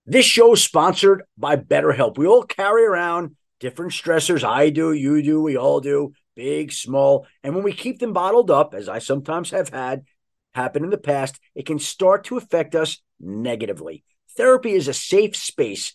This 0.04 0.24
show 0.24 0.52
is 0.52 0.62
sponsored 0.62 1.24
by 1.36 1.56
BetterHelp. 1.56 2.18
We 2.18 2.28
all 2.28 2.44
carry 2.44 2.84
around 2.84 3.34
different 3.58 3.90
stressors. 3.90 4.44
I 4.44 4.70
do, 4.70 4.92
you 4.92 5.20
do, 5.24 5.42
we 5.42 5.56
all 5.56 5.80
do, 5.80 6.12
big, 6.36 6.70
small. 6.70 7.26
And 7.42 7.56
when 7.56 7.64
we 7.64 7.72
keep 7.72 7.98
them 7.98 8.12
bottled 8.12 8.48
up, 8.48 8.74
as 8.74 8.88
I 8.88 9.00
sometimes 9.00 9.50
have 9.50 9.70
had 9.70 10.04
happen 10.54 10.84
in 10.84 10.90
the 10.90 10.98
past, 10.98 11.40
it 11.56 11.66
can 11.66 11.80
start 11.80 12.22
to 12.26 12.36
affect 12.36 12.76
us 12.76 13.02
negatively. 13.18 14.04
Therapy 14.36 14.74
is 14.74 14.86
a 14.86 14.94
safe 14.94 15.34
space 15.34 15.94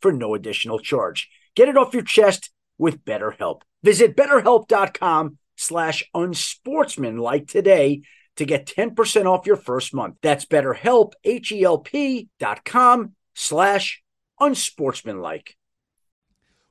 for 0.00 0.12
no 0.12 0.34
additional 0.34 0.78
charge. 0.78 1.28
Get 1.54 1.68
it 1.68 1.76
off 1.76 1.94
your 1.94 2.02
chest 2.02 2.50
with 2.78 3.04
BetterHelp. 3.04 3.62
Visit 3.82 4.16
betterhelp.com 4.16 5.38
slash 5.56 6.02
unsportsmanlike 6.14 7.46
today 7.46 8.02
to 8.36 8.44
get 8.46 8.66
10% 8.66 9.26
off 9.26 9.46
your 9.46 9.56
first 9.56 9.92
month. 9.92 10.16
That's 10.22 10.46
betterhelp, 10.46 11.12
H-E-L-P 11.24 12.28
dot 12.38 12.64
com 12.64 13.14
slash 13.34 14.02
unsportsmanlike. 14.40 15.56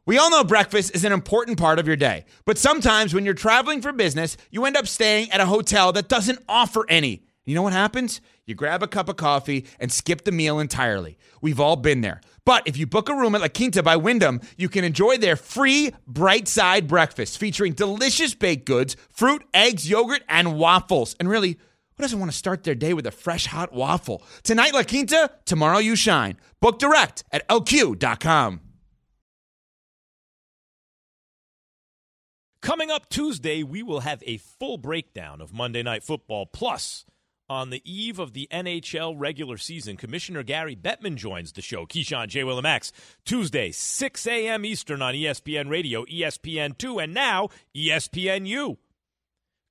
We 0.06 0.18
all 0.18 0.32
know 0.32 0.44
breakfast 0.44 0.96
is 0.96 1.04
an 1.04 1.12
important 1.12 1.60
part 1.60 1.78
of 1.78 1.86
your 1.86 1.96
day, 1.96 2.26
but 2.46 2.58
sometimes 2.58 3.14
when 3.14 3.26
you're 3.26 3.36
traveling 3.36 3.80
for 3.80 3.92
business, 3.92 4.38
you 4.50 4.66
end 4.66 4.76
up 4.76 4.88
staying 4.88 5.30
at 5.32 5.40
a 5.40 5.46
hotel 5.46 5.92
that 5.92 6.10
doesn't 6.10 6.40
offer 6.50 6.84
any. 6.90 7.22
You 7.46 7.54
know 7.54 7.62
what 7.62 7.74
happens? 7.74 8.20
You 8.48 8.56
grab 8.56 8.82
a 8.82 8.88
cup 8.88 9.08
of 9.08 9.18
coffee 9.18 9.68
and 9.80 9.92
skip 9.92 10.24
the 10.24 10.32
meal 10.32 10.58
entirely. 10.58 11.20
We've 11.42 11.60
all 11.60 11.76
been 11.76 12.02
there. 12.02 12.22
But 12.50 12.64
if 12.66 12.78
you 12.78 12.88
book 12.88 13.10
a 13.10 13.14
room 13.14 13.36
at 13.36 13.42
La 13.42 13.48
Quinta 13.48 13.84
by 13.84 13.96
Wyndham, 13.96 14.42
you 14.58 14.70
can 14.70 14.84
enjoy 14.84 15.18
their 15.18 15.36
free 15.36 15.92
bright 16.08 16.48
side 16.48 16.88
breakfast 16.88 17.38
featuring 17.38 17.74
delicious 17.74 18.34
baked 18.34 18.66
goods, 18.66 18.98
fruit, 19.12 19.44
eggs, 19.54 19.88
yogurt, 19.88 20.24
and 20.28 20.58
waffles. 20.58 21.16
And 21.20 21.30
really, 21.30 21.52
who 21.52 22.02
doesn't 22.02 22.18
want 22.18 22.32
to 22.32 22.36
start 22.36 22.64
their 22.64 22.74
day 22.74 22.96
with 22.96 23.06
a 23.06 23.12
fresh 23.12 23.46
hot 23.46 23.72
waffle? 23.72 24.24
Tonight, 24.42 24.74
La 24.74 24.82
Quinta, 24.82 25.30
tomorrow, 25.46 25.78
you 25.78 25.96
shine. 25.96 26.38
Book 26.60 26.80
direct 26.80 27.24
at 27.32 27.48
lq.com. 27.50 28.62
Coming 32.64 32.90
up 32.90 33.10
Tuesday, 33.10 33.62
we 33.62 33.84
will 33.84 34.00
have 34.00 34.24
a 34.26 34.38
full 34.38 34.80
breakdown 34.80 35.40
of 35.40 35.54
Monday 35.54 35.84
Night 35.84 36.04
Football. 36.04 36.48
Plus, 36.48 37.06
on 37.50 37.72
the 37.72 37.82
eve 37.84 38.20
of 38.20 38.34
the 38.34 38.48
NHL 38.52 39.16
regular 39.18 39.58
season, 39.58 39.98
Commissioner 39.98 40.44
Gary 40.44 40.76
Bettman 40.76 41.16
joins 41.16 41.52
the 41.52 41.62
show. 41.62 41.86
Keyshawn 41.86 42.28
J. 42.28 42.44
Will 42.44 42.62
Tuesday, 43.26 43.72
6 43.72 44.28
a.m. 44.28 44.66
Eastern 44.66 45.02
on 45.02 45.16
ESPN 45.16 45.70
Radio, 45.70 46.06
ESPN2, 46.06 47.04
and 47.04 47.14
now 47.14 47.50
ESPNU. 47.76 48.78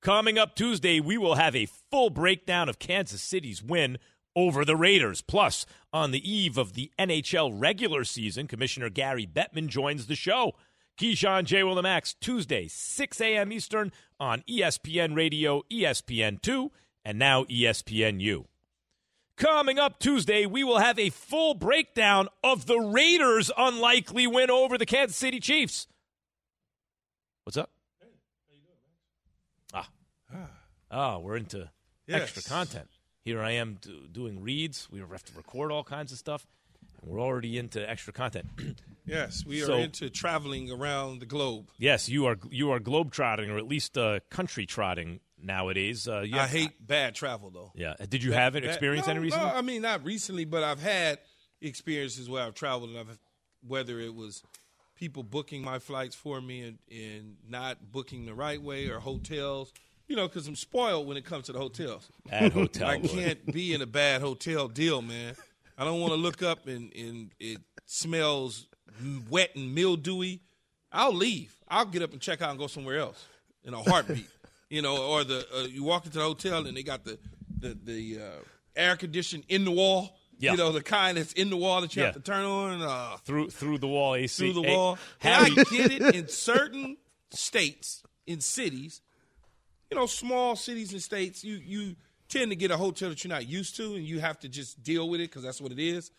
Coming 0.01 0.37
up 0.37 0.55
Tuesday, 0.55 0.99
we 0.99 1.17
will 1.17 1.35
have 1.35 1.55
a 1.55 1.67
full 1.91 2.09
breakdown 2.09 2.69
of 2.69 2.79
Kansas 2.79 3.21
City's 3.21 3.63
win 3.63 3.97
over 4.35 4.63
the 4.63 4.75
Raiders. 4.75 5.21
Plus, 5.21 5.65
on 5.91 6.11
the 6.11 6.31
eve 6.31 6.57
of 6.57 6.73
the 6.73 6.91
NHL 6.99 7.51
regular 7.53 8.03
season, 8.03 8.47
Commissioner 8.47 8.89
Gary 8.89 9.27
Bettman 9.27 9.67
joins 9.67 10.07
the 10.07 10.15
show. 10.15 10.53
Keyshawn 10.99 11.45
J. 11.45 11.63
Will 11.63 11.81
Tuesday, 12.19 12.67
6 12.67 13.21
a.m. 13.21 13.53
Eastern 13.53 13.91
on 14.19 14.43
ESPN 14.49 15.15
Radio, 15.15 15.63
ESPN2, 15.71 16.69
and 17.05 17.17
now 17.19 17.43
ESPNU. 17.45 18.45
Coming 19.37 19.79
up 19.79 19.99
Tuesday, 19.99 20.45
we 20.45 20.63
will 20.65 20.79
have 20.79 20.99
a 20.99 21.09
full 21.11 21.53
breakdown 21.53 22.27
of 22.43 22.65
the 22.65 22.77
Raiders' 22.77 23.49
unlikely 23.57 24.27
win 24.27 24.51
over 24.51 24.77
the 24.77 24.85
Kansas 24.85 25.15
City 25.15 25.39
Chiefs. 25.39 25.87
What's 27.45 27.55
up? 27.57 27.69
Ah. 29.73 29.87
Oh, 30.91 31.19
we're 31.19 31.37
into 31.37 31.69
Yes. 32.07 32.21
extra 32.23 32.43
content. 32.43 32.89
Here 33.23 33.41
I 33.41 33.51
am 33.51 33.75
do, 33.81 34.07
doing 34.11 34.41
reads. 34.41 34.89
We 34.91 34.99
have 34.99 35.23
to 35.25 35.33
record 35.37 35.71
all 35.71 35.83
kinds 35.83 36.11
of 36.11 36.17
stuff. 36.17 36.47
And 37.01 37.09
we're 37.11 37.21
already 37.21 37.57
into 37.57 37.87
extra 37.89 38.13
content. 38.13 38.47
Yes, 39.05 39.43
we 39.43 39.63
are 39.63 39.65
So- 39.65 39.77
into 39.77 40.07
traveling 40.11 40.69
around 40.69 41.17
the 41.17 41.25
globe. 41.25 41.71
yes, 41.79 42.09
you 42.09 42.27
are 42.27 42.37
you 42.51 42.69
are 42.69 42.79
globe 42.79 43.11
trotting 43.11 43.49
or 43.49 43.57
at 43.57 43.65
least 43.67 43.97
uh, 43.97 44.19
country 44.29 44.67
trotting 44.67 45.19
nowadays. 45.41 46.07
Uh, 46.07 46.21
you 46.21 46.37
I 46.37 46.47
hate 46.47 46.71
bad 46.85 47.15
travel 47.15 47.49
though. 47.49 47.71
Yeah. 47.75 47.95
Did 48.07 48.23
you 48.23 48.31
have 48.31 48.55
it 48.55 48.65
experience 48.65 49.07
no, 49.07 49.11
any 49.11 49.19
recently? 49.21 49.47
No, 49.47 49.55
I 49.55 49.61
mean 49.61 49.81
not 49.81 50.03
recently, 50.03 50.45
but 50.45 50.63
I've 50.63 50.81
had 50.81 51.19
experiences 51.61 52.29
where 52.29 52.43
I've 52.43 52.55
traveled 52.55 52.91
and 52.91 52.99
I've 52.99 53.19
whether 53.65 53.99
it 53.99 54.15
was 54.15 54.43
people 54.95 55.23
booking 55.23 55.63
my 55.63 55.79
flights 55.79 56.15
for 56.15 56.41
me 56.41 56.61
and, 56.61 56.77
and 56.91 57.37
not 57.47 57.91
booking 57.91 58.25
the 58.25 58.33
right 58.33 58.61
way 58.61 58.87
or 58.87 58.99
hotels. 58.99 59.71
You 60.07 60.15
know, 60.15 60.27
because 60.27 60.47
I'm 60.47 60.55
spoiled 60.55 61.07
when 61.07 61.17
it 61.17 61.25
comes 61.25 61.45
to 61.45 61.51
the 61.51 61.59
hotels. 61.59 62.09
Bad 62.25 62.51
hotel 62.53 62.87
I 62.87 62.99
can't 62.99 63.45
be 63.53 63.73
in 63.73 63.81
a 63.81 63.85
bad 63.85 64.21
hotel 64.21 64.67
deal, 64.67 65.01
man. 65.01 65.35
I 65.77 65.85
don't 65.85 66.01
want 66.01 66.13
to 66.13 66.19
look 66.19 66.41
up 66.41 66.67
and, 66.67 66.91
and 66.93 67.31
it 67.39 67.59
smells 67.85 68.67
wet 69.29 69.55
and 69.55 69.73
mildewy. 69.73 70.41
I'll 70.91 71.13
leave. 71.13 71.55
I'll 71.67 71.85
get 71.85 72.01
up 72.01 72.11
and 72.11 72.19
check 72.19 72.41
out 72.41 72.49
and 72.49 72.59
go 72.59 72.67
somewhere 72.67 72.97
else 72.97 73.23
in 73.63 73.73
a 73.73 73.81
heartbeat. 73.81 74.27
You 74.69 74.81
know, 74.81 74.97
or 74.97 75.23
the 75.23 75.45
uh, 75.55 75.61
you 75.63 75.83
walk 75.83 76.05
into 76.05 76.17
the 76.17 76.23
hotel 76.23 76.65
and 76.65 76.75
they 76.75 76.83
got 76.83 77.03
the 77.03 77.17
the, 77.59 77.77
the 77.83 78.19
uh, 78.19 78.39
air 78.75 78.95
conditioning 78.95 79.45
in 79.49 79.65
the 79.65 79.71
wall. 79.71 80.17
Yeah. 80.37 80.51
You 80.51 80.57
know, 80.57 80.71
the 80.71 80.81
kind 80.81 81.17
that's 81.17 81.33
in 81.33 81.49
the 81.49 81.57
wall 81.57 81.81
that 81.81 81.93
you 81.97 82.03
have 82.03 82.13
to 82.13 82.21
turn 82.21 82.45
on. 82.45 82.81
Uh, 82.81 83.17
through 83.25 83.49
through 83.49 83.79
the 83.79 83.87
wall 83.87 84.15
AC. 84.15 84.41
through 84.41 84.61
the 84.61 84.69
wall. 84.69 84.97
Harry, 85.19 85.51
I 85.51 85.63
get 85.65 85.91
it 85.91 86.15
in 86.15 86.29
certain 86.29 86.95
states, 87.31 88.03
in 88.25 88.39
cities, 88.39 89.01
you 89.89 89.97
know, 89.97 90.05
small 90.05 90.55
cities 90.55 90.93
and 90.93 91.01
states, 91.01 91.43
you 91.43 91.55
you 91.55 91.95
tend 92.27 92.51
to 92.51 92.55
get 92.55 92.71
a 92.71 92.77
hotel 92.77 93.09
that 93.09 93.23
you're 93.23 93.29
not 93.29 93.47
used 93.47 93.75
to, 93.77 93.95
and 93.95 94.05
you 94.05 94.19
have 94.19 94.39
to 94.39 94.49
just 94.49 94.83
deal 94.83 95.09
with 95.09 95.19
it 95.19 95.29
because 95.29 95.43
that's 95.43 95.59
what 95.59 95.71
it 95.71 95.79
is. 95.79 96.11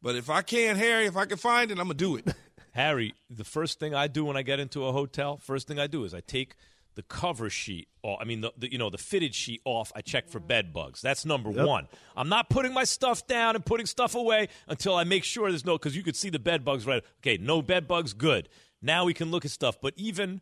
But 0.00 0.16
if 0.16 0.30
I 0.30 0.42
can, 0.42 0.76
Harry, 0.76 1.06
if 1.06 1.16
I 1.16 1.26
can 1.26 1.36
find 1.36 1.70
it, 1.70 1.78
I'm 1.78 1.84
gonna 1.84 1.94
do 1.94 2.16
it. 2.16 2.26
Harry, 2.72 3.14
the 3.28 3.44
first 3.44 3.78
thing 3.78 3.94
I 3.94 4.06
do 4.06 4.24
when 4.24 4.36
I 4.36 4.42
get 4.42 4.60
into 4.60 4.84
a 4.86 4.92
hotel, 4.92 5.36
first 5.36 5.66
thing 5.68 5.78
I 5.78 5.86
do 5.86 6.04
is 6.04 6.14
I 6.14 6.20
take 6.20 6.54
the 6.98 7.02
cover 7.04 7.48
sheet 7.48 7.86
off. 8.02 8.18
I 8.20 8.24
mean, 8.24 8.40
the, 8.40 8.52
the 8.58 8.70
you 8.72 8.76
know 8.76 8.90
the 8.90 8.98
fitted 8.98 9.32
sheet 9.34 9.60
off. 9.64 9.92
I 9.94 10.00
check 10.00 10.28
for 10.28 10.40
bed 10.40 10.72
bugs. 10.72 11.00
That's 11.00 11.24
number 11.24 11.50
Yep. 11.52 11.64
one. 11.66 11.88
I'm 12.16 12.28
not 12.28 12.50
putting 12.50 12.74
my 12.74 12.82
stuff 12.82 13.24
down 13.28 13.54
and 13.54 13.64
putting 13.64 13.86
stuff 13.86 14.16
away 14.16 14.48
until 14.66 14.96
I 14.96 15.04
make 15.04 15.22
sure 15.22 15.48
there's 15.48 15.64
no 15.64 15.78
because 15.78 15.96
you 15.96 16.02
could 16.02 16.16
see 16.16 16.28
the 16.28 16.40
bed 16.40 16.64
bugs 16.64 16.86
right. 16.86 17.04
Okay, 17.22 17.38
no 17.40 17.62
bed 17.62 17.86
bugs, 17.86 18.12
good. 18.14 18.48
Now 18.82 19.04
we 19.04 19.14
can 19.14 19.30
look 19.30 19.44
at 19.44 19.52
stuff. 19.52 19.80
But 19.80 19.94
even, 19.96 20.40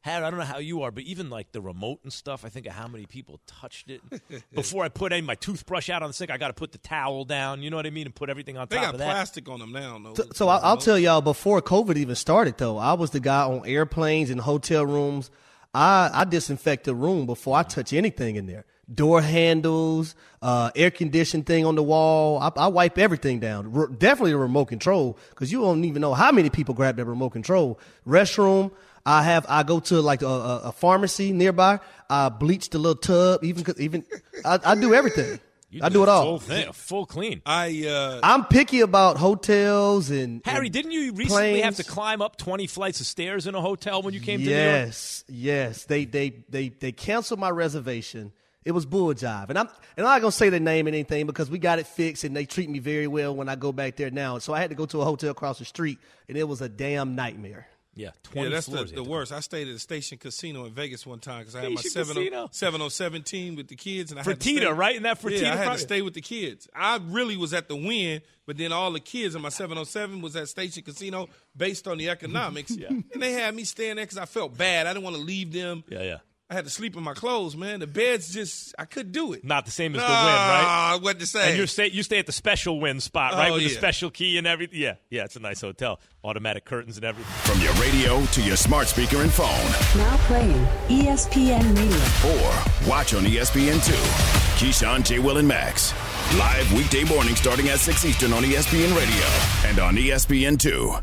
Harry, 0.00 0.24
I 0.24 0.30
don't 0.30 0.38
know 0.38 0.44
how 0.46 0.58
you 0.58 0.82
are, 0.82 0.90
but 0.90 1.02
even 1.02 1.28
like 1.28 1.52
the 1.52 1.60
remote 1.60 2.00
and 2.04 2.12
stuff, 2.12 2.44
I 2.44 2.48
think 2.48 2.66
of 2.66 2.72
how 2.72 2.86
many 2.88 3.04
people 3.06 3.40
touched 3.46 3.90
it. 3.90 4.00
Before 4.54 4.84
I 4.84 4.88
put 4.88 5.12
any, 5.12 5.20
my 5.22 5.34
toothbrush 5.34 5.90
out 5.90 6.02
on 6.02 6.08
the 6.10 6.14
sink, 6.14 6.30
I 6.30 6.36
got 6.38 6.48
to 6.48 6.54
put 6.54 6.72
the 6.72 6.78
towel 6.78 7.24
down. 7.24 7.62
You 7.62 7.68
know 7.70 7.76
what 7.76 7.86
I 7.86 7.90
mean? 7.90 8.06
And 8.06 8.14
put 8.14 8.30
everything 8.30 8.56
on 8.56 8.66
They 8.70 8.76
top 8.76 8.84
got 8.86 8.94
of 8.94 8.98
that. 9.00 9.10
plastic 9.10 9.48
on 9.48 9.58
them 9.60 9.72
now. 9.72 9.98
No, 9.98 10.14
So, 10.14 10.24
so 10.34 10.48
I'll, 10.48 10.60
I'll 10.62 10.76
tell 10.78 10.98
y'all 10.98 11.20
before 11.20 11.60
COVID 11.60 11.96
even 11.96 12.14
started, 12.14 12.56
though, 12.58 12.78
I 12.78 12.92
was 12.94 13.10
the 13.10 13.20
guy 13.20 13.42
on 13.42 13.66
airplanes 13.66 14.30
and 14.30 14.40
hotel 14.40 14.86
rooms. 14.86 15.30
I, 15.78 16.10
I 16.12 16.24
disinfect 16.24 16.84
the 16.86 16.94
room 16.94 17.24
before 17.24 17.56
I 17.56 17.62
touch 17.62 17.92
anything 17.92 18.34
in 18.34 18.46
there. 18.46 18.64
Door 18.92 19.22
handles, 19.22 20.16
uh, 20.42 20.72
air 20.74 20.90
conditioned 20.90 21.46
thing 21.46 21.64
on 21.64 21.76
the 21.76 21.84
wall. 21.84 22.40
I, 22.40 22.50
I 22.56 22.66
wipe 22.66 22.98
everything 22.98 23.38
down. 23.38 23.72
R- 23.76 23.86
definitely 23.86 24.32
the 24.32 24.38
remote 24.38 24.64
control 24.64 25.16
because 25.30 25.52
you 25.52 25.60
don't 25.60 25.84
even 25.84 26.02
know 26.02 26.14
how 26.14 26.32
many 26.32 26.50
people 26.50 26.74
grab 26.74 26.96
that 26.96 27.04
remote 27.04 27.30
control. 27.30 27.78
Restroom. 28.04 28.72
I 29.06 29.22
have. 29.22 29.46
I 29.48 29.62
go 29.62 29.78
to 29.78 30.00
like 30.02 30.22
a, 30.22 30.26
a, 30.26 30.72
pharmacy 30.72 31.32
nearby. 31.32 31.78
I 32.10 32.28
bleach 32.28 32.70
the 32.70 32.78
little 32.78 32.96
tub. 32.96 33.44
Even 33.44 33.64
even 33.78 34.04
I, 34.44 34.58
I 34.64 34.74
do 34.74 34.92
everything. 34.94 35.38
You 35.70 35.80
I 35.82 35.90
do 35.90 36.02
it 36.02 36.08
all. 36.08 36.22
Full 36.22 36.38
thing, 36.38 36.72
full 36.72 37.04
clean. 37.04 37.42
I 37.44 37.86
uh, 37.86 38.20
I'm 38.22 38.46
picky 38.46 38.80
about 38.80 39.18
hotels 39.18 40.08
and 40.08 40.40
Harry, 40.46 40.66
and 40.66 40.72
didn't 40.72 40.92
you 40.92 41.12
recently 41.12 41.60
have 41.60 41.76
to 41.76 41.84
climb 41.84 42.22
up 42.22 42.36
20 42.38 42.66
flights 42.66 43.00
of 43.00 43.06
stairs 43.06 43.46
in 43.46 43.54
a 43.54 43.60
hotel 43.60 44.00
when 44.00 44.14
you 44.14 44.20
came 44.20 44.40
to 44.40 44.46
New 44.46 44.50
York? 44.50 44.62
Yes, 44.62 45.24
yes. 45.28 45.84
They 45.84 46.06
they 46.06 46.30
they 46.48 46.70
they 46.70 46.92
canceled 46.92 47.38
my 47.38 47.50
reservation. 47.50 48.32
It 48.64 48.72
was 48.72 48.86
bull 48.86 49.12
jive, 49.14 49.50
and 49.50 49.58
I'm 49.58 49.68
and 49.96 50.06
I'm 50.06 50.14
not 50.14 50.20
gonna 50.22 50.32
say 50.32 50.48
the 50.48 50.58
name 50.58 50.86
and 50.86 50.96
anything 50.96 51.26
because 51.26 51.50
we 51.50 51.58
got 51.58 51.78
it 51.78 51.86
fixed, 51.86 52.24
and 52.24 52.34
they 52.34 52.46
treat 52.46 52.70
me 52.70 52.78
very 52.78 53.06
well 53.06 53.34
when 53.34 53.50
I 53.50 53.54
go 53.54 53.70
back 53.70 53.96
there 53.96 54.10
now. 54.10 54.38
So 54.38 54.54
I 54.54 54.60
had 54.60 54.70
to 54.70 54.76
go 54.76 54.86
to 54.86 55.02
a 55.02 55.04
hotel 55.04 55.30
across 55.30 55.58
the 55.58 55.66
street, 55.66 55.98
and 56.28 56.38
it 56.38 56.44
was 56.44 56.62
a 56.62 56.68
damn 56.68 57.14
nightmare. 57.14 57.66
Yeah, 57.98 58.10
twenty. 58.22 58.48
yeah, 58.48 58.54
that's 58.54 58.66
the, 58.66 58.84
the 58.84 59.02
worst. 59.02 59.32
I 59.32 59.40
stayed 59.40 59.66
at 59.66 59.74
the 59.74 59.80
Station 59.80 60.18
Casino 60.18 60.64
in 60.66 60.72
Vegas 60.72 61.04
one 61.04 61.18
time 61.18 61.40
because 61.40 61.56
I 61.56 61.62
had 61.62 61.72
my 61.72 61.80
Station 61.80 62.04
70 62.04 62.30
Casino? 62.30 62.48
707 62.52 63.22
team 63.24 63.56
with 63.56 63.66
the 63.66 63.74
kids. 63.74 64.12
And 64.12 64.20
I 64.20 64.22
Fertitta, 64.22 64.74
right? 64.76 64.92
Isn't 64.92 65.02
that 65.02 65.20
Fertitta 65.20 65.42
Yeah, 65.42 65.54
I 65.54 65.56
had 65.56 65.72
to 65.72 65.78
stay 65.78 66.00
with 66.00 66.14
the 66.14 66.20
kids. 66.20 66.68
I 66.72 67.00
really 67.08 67.36
was 67.36 67.52
at 67.52 67.66
the 67.68 67.74
Wynn, 67.74 68.20
but 68.46 68.56
then 68.56 68.70
all 68.70 68.92
the 68.92 69.00
kids 69.00 69.34
in 69.34 69.42
my 69.42 69.48
707 69.48 70.20
was 70.20 70.36
at 70.36 70.48
Station 70.48 70.84
Casino 70.84 71.28
based 71.56 71.88
on 71.88 71.98
the 71.98 72.08
economics. 72.08 72.76
And 72.88 73.20
they 73.20 73.32
had 73.32 73.54
me 73.54 73.64
staying 73.64 73.96
there 73.96 74.04
because 74.04 74.18
I 74.18 74.26
felt 74.26 74.56
bad. 74.56 74.86
I 74.86 74.92
didn't 74.92 75.02
want 75.02 75.16
to 75.16 75.22
leave 75.22 75.52
them. 75.52 75.82
Yeah, 75.88 76.02
yeah. 76.02 76.18
I 76.50 76.54
had 76.54 76.64
to 76.64 76.70
sleep 76.70 76.96
in 76.96 77.02
my 77.02 77.12
clothes, 77.12 77.54
man. 77.58 77.80
The 77.80 77.86
beds 77.86 78.32
just, 78.32 78.74
I 78.78 78.86
couldn't 78.86 79.12
do 79.12 79.34
it. 79.34 79.44
Not 79.44 79.66
the 79.66 79.70
same 79.70 79.94
as 79.94 80.00
Nah, 80.00 80.06
the 80.06 80.12
Wynn, 80.14 80.34
right? 80.34 80.98
what 81.02 81.20
to 81.20 81.26
say. 81.26 81.50
And 81.50 81.58
you 81.58 81.66
stay 81.66 81.88
you 81.90 82.02
stay 82.02 82.18
at 82.18 82.24
the 82.24 82.32
special 82.32 82.80
Wynn 82.80 83.00
spot, 83.00 83.34
right? 83.34 83.50
Oh, 83.50 83.54
With 83.54 83.64
the 83.64 83.68
special 83.68 84.10
key 84.10 84.38
and 84.38 84.46
everything. 84.46 84.80
Yeah, 84.80 84.94
yeah, 85.10 85.24
it's 85.24 85.36
a 85.36 85.40
nice 85.40 85.60
hotel. 85.60 86.00
Automatic 86.24 86.64
curtains 86.64 86.96
and 86.96 87.04
everything. 87.04 87.30
From 87.42 87.60
your 87.62 87.74
radio 87.74 88.24
to 88.24 88.40
your 88.42 88.56
smart 88.56 88.88
speaker 88.88 89.18
and 89.20 89.30
phone, 89.30 89.46
Now 90.00 90.16
playing 90.26 90.64
ESPN 90.88 91.76
Radio. 91.76 92.32
or 92.32 92.88
watch 92.88 93.12
on 93.12 93.26
E 93.26 93.36
ESPN2. 93.36 93.92
Keyshawn, 94.58 95.04
J. 95.04 95.18
Will, 95.18 95.36
and 95.36 95.46
Max. 95.46 95.92
Live 96.38 96.72
weekday 96.72 97.04
morning 97.04 97.36
starting 97.36 97.68
at 97.68 97.78
6 97.78 98.06
Eastern 98.06 98.32
on 98.32 98.42
ESPN 98.42 98.96
Radio 98.96 99.68
and 99.68 99.78
on 99.78 99.98
E 99.98 100.08
ESPN2. 100.08 101.02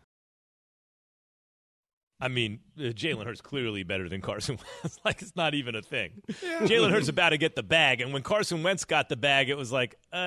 I 2.21 2.27
mean, 2.27 2.59
uh, 2.77 2.83
Jalen 2.83 3.25
Hurts 3.25 3.41
clearly 3.41 3.83
better 3.83 4.07
than 4.07 4.21
Carson 4.21 4.57
Wentz. 4.83 4.99
like 5.03 5.21
it's 5.21 5.35
not 5.35 5.53
even 5.55 5.75
a 5.75 5.81
thing. 5.81 6.21
Jalen 6.29 6.91
Hurts 6.91 7.07
about 7.07 7.29
to 7.29 7.37
get 7.37 7.55
the 7.55 7.63
bag, 7.63 7.99
and 8.01 8.13
when 8.13 8.21
Carson 8.21 8.61
Wentz 8.63 8.85
got 8.85 9.09
the 9.09 9.15
bag, 9.15 9.49
it 9.49 9.57
was 9.57 9.71
like, 9.71 9.95
uh, 10.13 10.17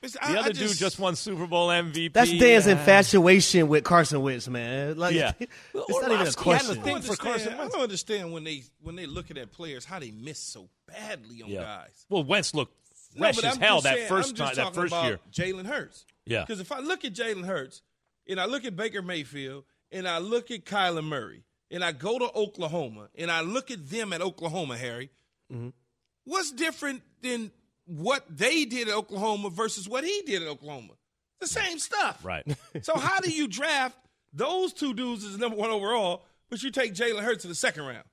the 0.00 0.18
I- 0.22 0.30
other 0.30 0.38
I 0.38 0.42
dude 0.52 0.56
just- 0.56 0.78
just 0.78 0.98
won 0.98 1.16
Super 1.16 1.46
Bowl 1.46 1.68
MVP. 1.68 2.12
That's 2.12 2.30
Dan's 2.32 2.66
Uh, 2.66 2.70
infatuation 2.70 3.68
with 3.68 3.84
Carson 3.84 4.22
Wentz, 4.22 4.48
man. 4.48 4.96
Like, 4.96 5.14
Yeah. 5.14 5.32
it's 5.40 5.50
not 5.74 5.88
even 5.90 6.10
a 6.10 6.14
Orlovsky 6.14 6.42
question. 6.42 6.68
had 6.68 6.78
a 6.78 6.82
thing 6.82 6.84
for 6.84 6.94
understand- 7.12 7.18
Carson 7.18 7.52
I 7.54 7.68
don't 7.68 7.80
understand 7.82 8.32
when 8.32 8.44
they 8.44 8.62
when 8.80 8.96
they 8.96 9.06
look 9.06 9.30
at 9.30 9.52
players 9.52 9.84
how 9.84 9.98
they 9.98 10.10
miss 10.12 10.38
so 10.38 10.68
badly 10.86 11.42
on 11.42 11.50
Yeah. 11.50 11.62
guys. 11.62 12.06
Well, 12.08 12.24
Wentz 12.24 12.54
looked 12.54 12.74
fresh 13.18 13.36
but 13.36 13.44
as 13.44 13.54
I'm 13.56 13.60
hell 13.60 13.80
that 13.80 13.94
saying- 13.96 14.08
first 14.08 14.30
I'm 14.30 14.36
time, 14.46 14.54
that 14.56 14.74
first 14.74 14.92
about 14.92 15.04
year. 15.06 15.18
Jalen 15.32 15.66
Hurts. 15.66 16.04
Yeah. 16.26 16.42
Because 16.42 16.60
if 16.60 16.70
I 16.72 16.78
look 16.80 17.04
at 17.04 17.12
Jalen 17.14 17.44
Hurts 17.46 17.82
and 18.28 18.40
I 18.40 18.44
look 18.46 18.64
at 18.64 18.76
Baker 18.76 19.02
Mayfield 19.02 19.64
and 19.92 20.06
I 20.08 20.18
look 20.18 20.50
at 20.50 20.64
Kyler 20.64 21.04
Murray 21.04 21.44
and 21.70 21.84
I 21.84 21.92
go 21.92 22.18
to 22.18 22.30
Oklahoma 22.34 23.08
and 23.16 23.30
I 23.30 23.40
look 23.42 23.70
at 23.70 23.88
them 23.88 24.12
at 24.12 24.20
Oklahoma, 24.22 24.76
Harry, 24.76 25.10
Mm-hmm. 25.52 25.68
what's 26.24 26.50
different 26.52 27.02
than 27.20 27.50
what 27.86 28.24
they 28.34 28.64
did 28.64 28.88
at 28.88 28.94
Oklahoma 28.94 29.50
versus 29.50 29.86
what 29.88 30.02
he 30.04 30.22
did 30.26 30.42
at 30.42 30.48
Oklahoma? 30.48 30.94
The 31.40 31.46
same 31.46 31.78
stuff. 31.78 32.24
Right. 32.24 32.46
So 32.82 32.96
how 32.96 33.20
do 33.20 33.30
you 33.34 33.46
draft 33.46 33.98
those 34.32 34.72
two 34.72 34.94
dudes 34.94 35.24
as 35.24 35.36
number 35.38 35.56
one 35.56 35.68
overall, 35.70 36.24
but 36.48 36.62
you 36.62 36.70
take 36.70 36.94
Jalen 36.94 37.22
Hurts 37.22 37.44
in 37.44 37.50
the 37.50 37.54
second 37.54 37.84
round? 37.84 38.04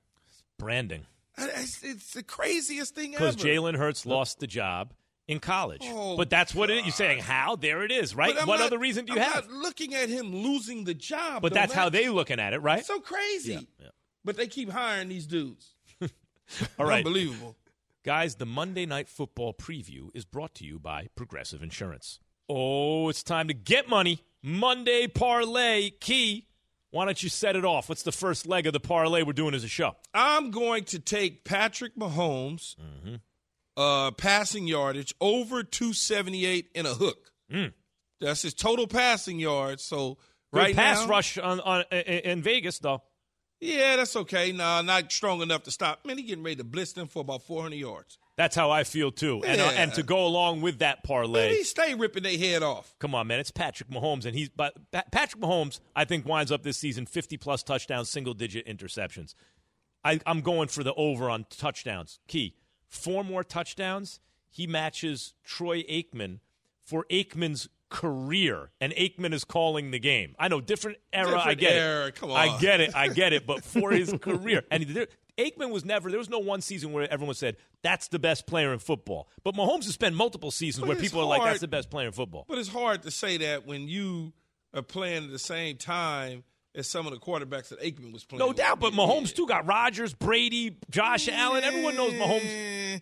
Branding. 0.58 1.06
It's, 1.38 1.82
it's 1.82 2.12
the 2.12 2.22
craziest 2.22 2.94
thing 2.94 3.14
ever. 3.14 3.32
Because 3.32 3.42
Jalen 3.42 3.76
Hurts 3.76 4.04
lost 4.04 4.38
the 4.40 4.46
job 4.46 4.92
in 5.28 5.38
college. 5.40 5.82
Oh, 5.84 6.16
but 6.16 6.30
that's 6.30 6.54
what 6.54 6.70
it 6.70 6.78
is. 6.78 6.84
You're 6.84 6.92
saying 6.92 7.20
how? 7.20 7.56
There 7.56 7.82
it 7.84 7.92
is, 7.92 8.14
right? 8.14 8.34
What 8.46 8.58
not- 8.58 8.66
other 8.66 8.78
reason 8.78 9.04
do 9.04 9.14
you 9.14 9.20
I'm 9.20 9.30
have? 9.30 9.48
Not 9.48 9.56
looking 9.56 9.94
at 9.94 10.08
him 10.08 10.34
losing 10.34 10.84
the 10.84 10.94
job, 10.94 11.42
But 11.42 11.52
though, 11.52 11.60
that's 11.60 11.72
how 11.72 11.88
they 11.88 12.08
looking 12.08 12.40
at 12.40 12.52
it, 12.52 12.58
right? 12.58 12.78
It's 12.80 12.88
so 12.88 13.00
crazy. 13.00 13.52
Yeah, 13.54 13.60
yeah. 13.80 13.88
But 14.24 14.36
they 14.36 14.46
keep 14.46 14.70
hiring 14.70 15.08
these 15.08 15.26
dudes. 15.26 15.74
All 16.78 16.86
right. 16.86 16.98
Unbelievable. 17.04 17.56
Guys, 18.04 18.34
the 18.34 18.46
Monday 18.46 18.84
Night 18.84 19.08
Football 19.08 19.54
preview 19.54 20.08
is 20.14 20.24
brought 20.24 20.54
to 20.56 20.64
you 20.64 20.78
by 20.78 21.06
Progressive 21.14 21.62
Insurance. 21.62 22.18
Oh, 22.48 23.08
it's 23.08 23.22
time 23.22 23.48
to 23.48 23.54
get 23.54 23.88
money. 23.88 24.22
Monday 24.42 25.06
Parlay 25.06 25.90
Key. 25.90 26.46
Why 26.90 27.04
don't 27.06 27.22
you 27.22 27.28
set 27.28 27.56
it 27.56 27.64
off? 27.64 27.88
What's 27.88 28.02
the 28.02 28.12
first 28.12 28.46
leg 28.46 28.66
of 28.66 28.72
the 28.74 28.80
parlay 28.80 29.22
we're 29.22 29.32
doing 29.32 29.54
as 29.54 29.64
a 29.64 29.68
show? 29.68 29.96
I'm 30.12 30.50
going 30.50 30.84
to 30.86 30.98
take 30.98 31.44
Patrick 31.44 31.96
Mahomes 31.96 32.74
Mm-hmm. 32.76 33.14
Uh, 33.76 34.10
passing 34.12 34.66
yardage 34.66 35.14
over 35.20 35.62
278 35.62 36.70
in 36.74 36.86
a 36.86 36.94
hook. 36.94 37.30
Mm. 37.52 37.72
That's 38.20 38.42
his 38.42 38.54
total 38.54 38.86
passing 38.86 39.38
yards. 39.38 39.82
So 39.82 40.18
Good 40.52 40.58
right 40.58 40.76
pass 40.76 41.02
now, 41.02 41.08
rush 41.08 41.38
on, 41.38 41.60
on, 41.60 41.82
in, 41.90 42.42
Vegas, 42.42 42.78
though. 42.78 43.02
Yeah, 43.60 43.96
that's 43.96 44.16
okay. 44.16 44.50
Nah, 44.52 44.82
not 44.82 45.12
strong 45.12 45.40
enough 45.40 45.62
to 45.64 45.70
stop. 45.70 46.04
Man, 46.04 46.18
he 46.18 46.24
getting 46.24 46.42
ready 46.42 46.56
to 46.56 46.64
blitz 46.64 46.92
them 46.94 47.06
for 47.06 47.20
about 47.20 47.42
400 47.42 47.76
yards. 47.76 48.18
That's 48.36 48.56
how 48.56 48.70
I 48.70 48.82
feel, 48.82 49.12
too. 49.12 49.42
And, 49.44 49.60
uh, 49.60 49.70
and 49.76 49.92
to 49.94 50.02
go 50.02 50.26
along 50.26 50.62
with 50.62 50.80
that 50.80 50.96
Man, 50.96 51.02
parlay. 51.04 51.56
he 51.56 51.64
stay 51.64 51.94
ripping 51.94 52.24
their 52.24 52.38
head 52.38 52.62
off. 52.62 52.94
Come 52.98 53.14
on, 53.14 53.26
man. 53.28 53.38
It's 53.38 53.50
Patrick 53.50 53.88
Mahomes, 53.88 54.24
and 54.24 54.34
he's 54.34 54.48
but 54.48 54.74
Pa- 54.90 55.04
Patrick 55.12 55.42
Mahomes. 55.42 55.80
I 55.94 56.04
think 56.04 56.26
winds 56.26 56.50
up 56.50 56.62
this 56.62 56.78
season 56.78 57.06
fifty 57.06 57.36
plus 57.36 57.62
touchdowns, 57.62 58.08
single 58.08 58.34
digit 58.34 58.66
interceptions. 58.66 59.34
I, 60.02 60.18
I'm 60.26 60.40
going 60.40 60.68
for 60.68 60.82
the 60.82 60.94
over 60.94 61.30
on 61.30 61.46
touchdowns. 61.50 62.18
Key 62.26 62.56
four 62.92 63.24
more 63.24 63.42
touchdowns. 63.42 64.20
He 64.50 64.66
matches 64.66 65.34
Troy 65.44 65.82
Aikman 65.84 66.40
for 66.84 67.06
Aikman's 67.10 67.68
career, 67.88 68.70
and 68.80 68.92
Aikman 68.92 69.32
is 69.32 69.44
calling 69.44 69.90
the 69.90 69.98
game. 69.98 70.34
I 70.38 70.48
know 70.48 70.60
different 70.60 70.98
era. 71.12 71.40
I 71.42 71.54
get 71.54 71.72
era, 71.72 72.06
it. 72.06 72.14
come 72.14 72.30
on. 72.30 72.36
I 72.36 72.58
get 72.58 72.80
it. 72.80 72.94
I 72.94 73.08
get 73.08 73.32
it. 73.32 73.46
But 73.46 73.64
for 73.64 73.90
his 73.90 74.12
career, 74.20 74.62
and 74.70 74.84
there, 74.84 75.08
Aikman 75.38 75.70
was 75.70 75.84
never. 75.84 76.10
There 76.10 76.18
was 76.18 76.28
no 76.28 76.38
one 76.38 76.60
season 76.60 76.92
where 76.92 77.10
everyone 77.10 77.34
said 77.34 77.56
that's 77.82 78.08
the 78.08 78.18
best 78.18 78.46
player 78.46 78.72
in 78.72 78.78
football. 78.78 79.28
But 79.42 79.54
Mahomes 79.54 79.84
has 79.84 79.94
spent 79.94 80.14
multiple 80.14 80.50
seasons 80.50 80.82
But 80.82 80.88
where 80.88 80.96
people 80.96 81.20
are 81.20 81.26
like, 81.26 81.42
"That's 81.42 81.60
the 81.60 81.68
best 81.68 81.90
player 81.90 82.06
in 82.06 82.12
football." 82.12 82.44
But 82.46 82.58
it's 82.58 82.68
hard 82.68 83.02
to 83.02 83.10
say 83.10 83.38
that 83.38 83.66
when 83.66 83.88
you 83.88 84.34
are 84.74 84.82
playing 84.82 85.24
at 85.24 85.30
the 85.30 85.38
same 85.38 85.76
time 85.78 86.44
as 86.74 86.88
some 86.88 87.06
of 87.06 87.12
the 87.12 87.18
quarterbacks 87.18 87.68
that 87.68 87.80
Aikman 87.80 88.12
was 88.12 88.24
playing. 88.24 88.38
No 88.38 88.48
with. 88.48 88.56
doubt. 88.56 88.80
But 88.80 88.92
Mahomes 88.92 89.34
too 89.34 89.46
got 89.46 89.66
Rodgers, 89.66 90.14
Brady, 90.14 90.76
Josh 90.90 91.28
Allen. 91.28 91.64
Everyone 91.64 91.96
knows 91.96 92.12
Mahomes. 92.14 93.00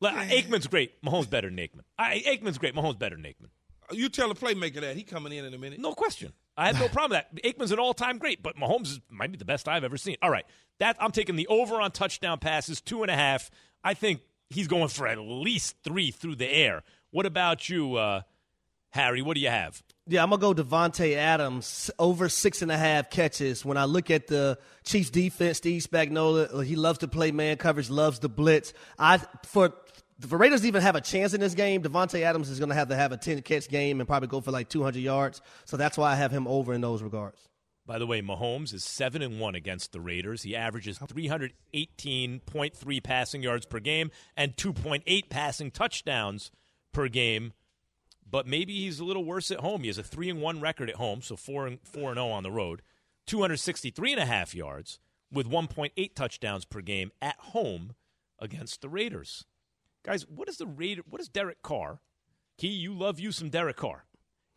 Like, 0.00 0.28
Aikman's 0.28 0.66
great. 0.66 1.00
Mahomes 1.02 1.28
better 1.28 1.48
than 1.48 1.58
Aikman. 1.58 1.80
I, 1.98 2.22
Aikman's 2.26 2.58
great. 2.58 2.74
Mahomes 2.74 2.98
better 2.98 3.16
than 3.16 3.24
Aikman. 3.24 3.48
You 3.92 4.08
tell 4.08 4.28
the 4.28 4.34
playmaker 4.34 4.80
that 4.80 4.96
he 4.96 5.04
coming 5.04 5.32
in 5.32 5.44
in 5.44 5.54
a 5.54 5.58
minute. 5.58 5.78
No 5.78 5.92
question. 5.92 6.32
I 6.56 6.66
have 6.66 6.80
no 6.80 6.88
problem 6.88 7.20
with 7.32 7.42
that. 7.42 7.56
Aikman's 7.58 7.70
an 7.70 7.78
all-time 7.78 8.18
great, 8.18 8.42
but 8.42 8.56
Mahomes 8.56 8.86
is, 8.86 9.00
might 9.10 9.30
be 9.30 9.38
the 9.38 9.44
best 9.44 9.68
I've 9.68 9.84
ever 9.84 9.96
seen. 9.96 10.16
All 10.22 10.30
right, 10.30 10.44
that 10.80 10.96
I'm 10.98 11.12
taking 11.12 11.36
the 11.36 11.46
over 11.48 11.80
on 11.80 11.92
touchdown 11.92 12.38
passes, 12.38 12.80
two 12.80 13.02
and 13.02 13.10
a 13.10 13.14
half. 13.14 13.50
I 13.84 13.94
think 13.94 14.22
he's 14.50 14.66
going 14.66 14.88
for 14.88 15.06
at 15.06 15.18
least 15.18 15.76
three 15.84 16.10
through 16.10 16.36
the 16.36 16.52
air. 16.52 16.82
What 17.10 17.26
about 17.26 17.68
you, 17.68 17.96
uh, 17.96 18.22
Harry? 18.90 19.22
What 19.22 19.34
do 19.34 19.40
you 19.40 19.50
have? 19.50 19.82
Yeah, 20.08 20.22
I'm 20.22 20.30
gonna 20.30 20.40
go 20.40 20.54
Davante 20.54 21.16
Adams 21.16 21.90
over 21.98 22.28
six 22.28 22.62
and 22.62 22.70
a 22.70 22.76
half 22.76 23.10
catches. 23.10 23.64
When 23.64 23.76
I 23.76 23.86
look 23.86 24.08
at 24.08 24.28
the 24.28 24.56
Chiefs 24.84 25.10
defense, 25.10 25.56
Steve 25.56 25.82
Spagnuolo, 25.82 26.54
uh, 26.54 26.60
he 26.60 26.76
loves 26.76 27.00
to 27.00 27.08
play 27.08 27.32
man 27.32 27.56
coverage, 27.56 27.90
loves 27.90 28.20
the 28.20 28.28
blitz. 28.28 28.72
I 29.00 29.18
for 29.44 29.74
the 30.20 30.36
Raiders 30.36 30.64
even 30.64 30.82
have 30.82 30.94
a 30.94 31.00
chance 31.00 31.34
in 31.34 31.40
this 31.40 31.54
game, 31.54 31.82
Davante 31.82 32.22
Adams 32.22 32.50
is 32.50 32.60
gonna 32.60 32.74
have 32.74 32.86
to 32.88 32.96
have 32.96 33.10
a 33.10 33.16
ten 33.16 33.42
catch 33.42 33.68
game 33.68 33.98
and 34.00 34.08
probably 34.08 34.28
go 34.28 34.40
for 34.40 34.52
like 34.52 34.68
200 34.68 35.00
yards. 35.00 35.40
So 35.64 35.76
that's 35.76 35.98
why 35.98 36.12
I 36.12 36.14
have 36.14 36.30
him 36.30 36.46
over 36.46 36.72
in 36.72 36.82
those 36.82 37.02
regards. 37.02 37.48
By 37.84 37.98
the 37.98 38.06
way, 38.06 38.22
Mahomes 38.22 38.72
is 38.74 38.84
seven 38.84 39.22
and 39.22 39.40
one 39.40 39.56
against 39.56 39.92
the 39.92 40.00
Raiders. 40.00 40.42
He 40.42 40.54
averages 40.54 40.98
318.3 40.98 43.02
passing 43.02 43.42
yards 43.42 43.66
per 43.66 43.80
game 43.80 44.12
and 44.36 44.56
2.8 44.56 45.28
passing 45.30 45.72
touchdowns 45.72 46.52
per 46.92 47.08
game. 47.08 47.54
But 48.28 48.46
maybe 48.46 48.74
he's 48.74 48.98
a 48.98 49.04
little 49.04 49.24
worse 49.24 49.50
at 49.50 49.60
home. 49.60 49.82
He 49.82 49.86
has 49.86 49.98
a 49.98 50.02
three 50.02 50.28
and 50.28 50.40
one 50.40 50.60
record 50.60 50.90
at 50.90 50.96
home, 50.96 51.22
so 51.22 51.36
four 51.36 51.66
and 51.66 51.78
four 51.84 52.10
and 52.10 52.16
zero 52.16 52.28
on 52.28 52.42
the 52.42 52.50
road. 52.50 52.82
263 53.26 54.12
and 54.12 54.20
a 54.20 54.26
half 54.26 54.54
yards 54.54 54.98
with 55.32 55.48
1.8 55.50 56.14
touchdowns 56.14 56.64
per 56.64 56.80
game 56.80 57.12
at 57.20 57.36
home 57.38 57.94
against 58.38 58.80
the 58.82 58.88
Raiders. 58.88 59.44
Guys, 60.04 60.26
what 60.28 60.48
is 60.48 60.56
the 60.58 60.66
Raider? 60.66 61.02
What 61.08 61.20
is 61.20 61.28
Derek 61.28 61.62
Carr? 61.62 62.00
Key, 62.58 62.68
you 62.68 62.94
love 62.94 63.18
you 63.20 63.32
some 63.32 63.50
Derek 63.50 63.76
Carr, 63.76 64.04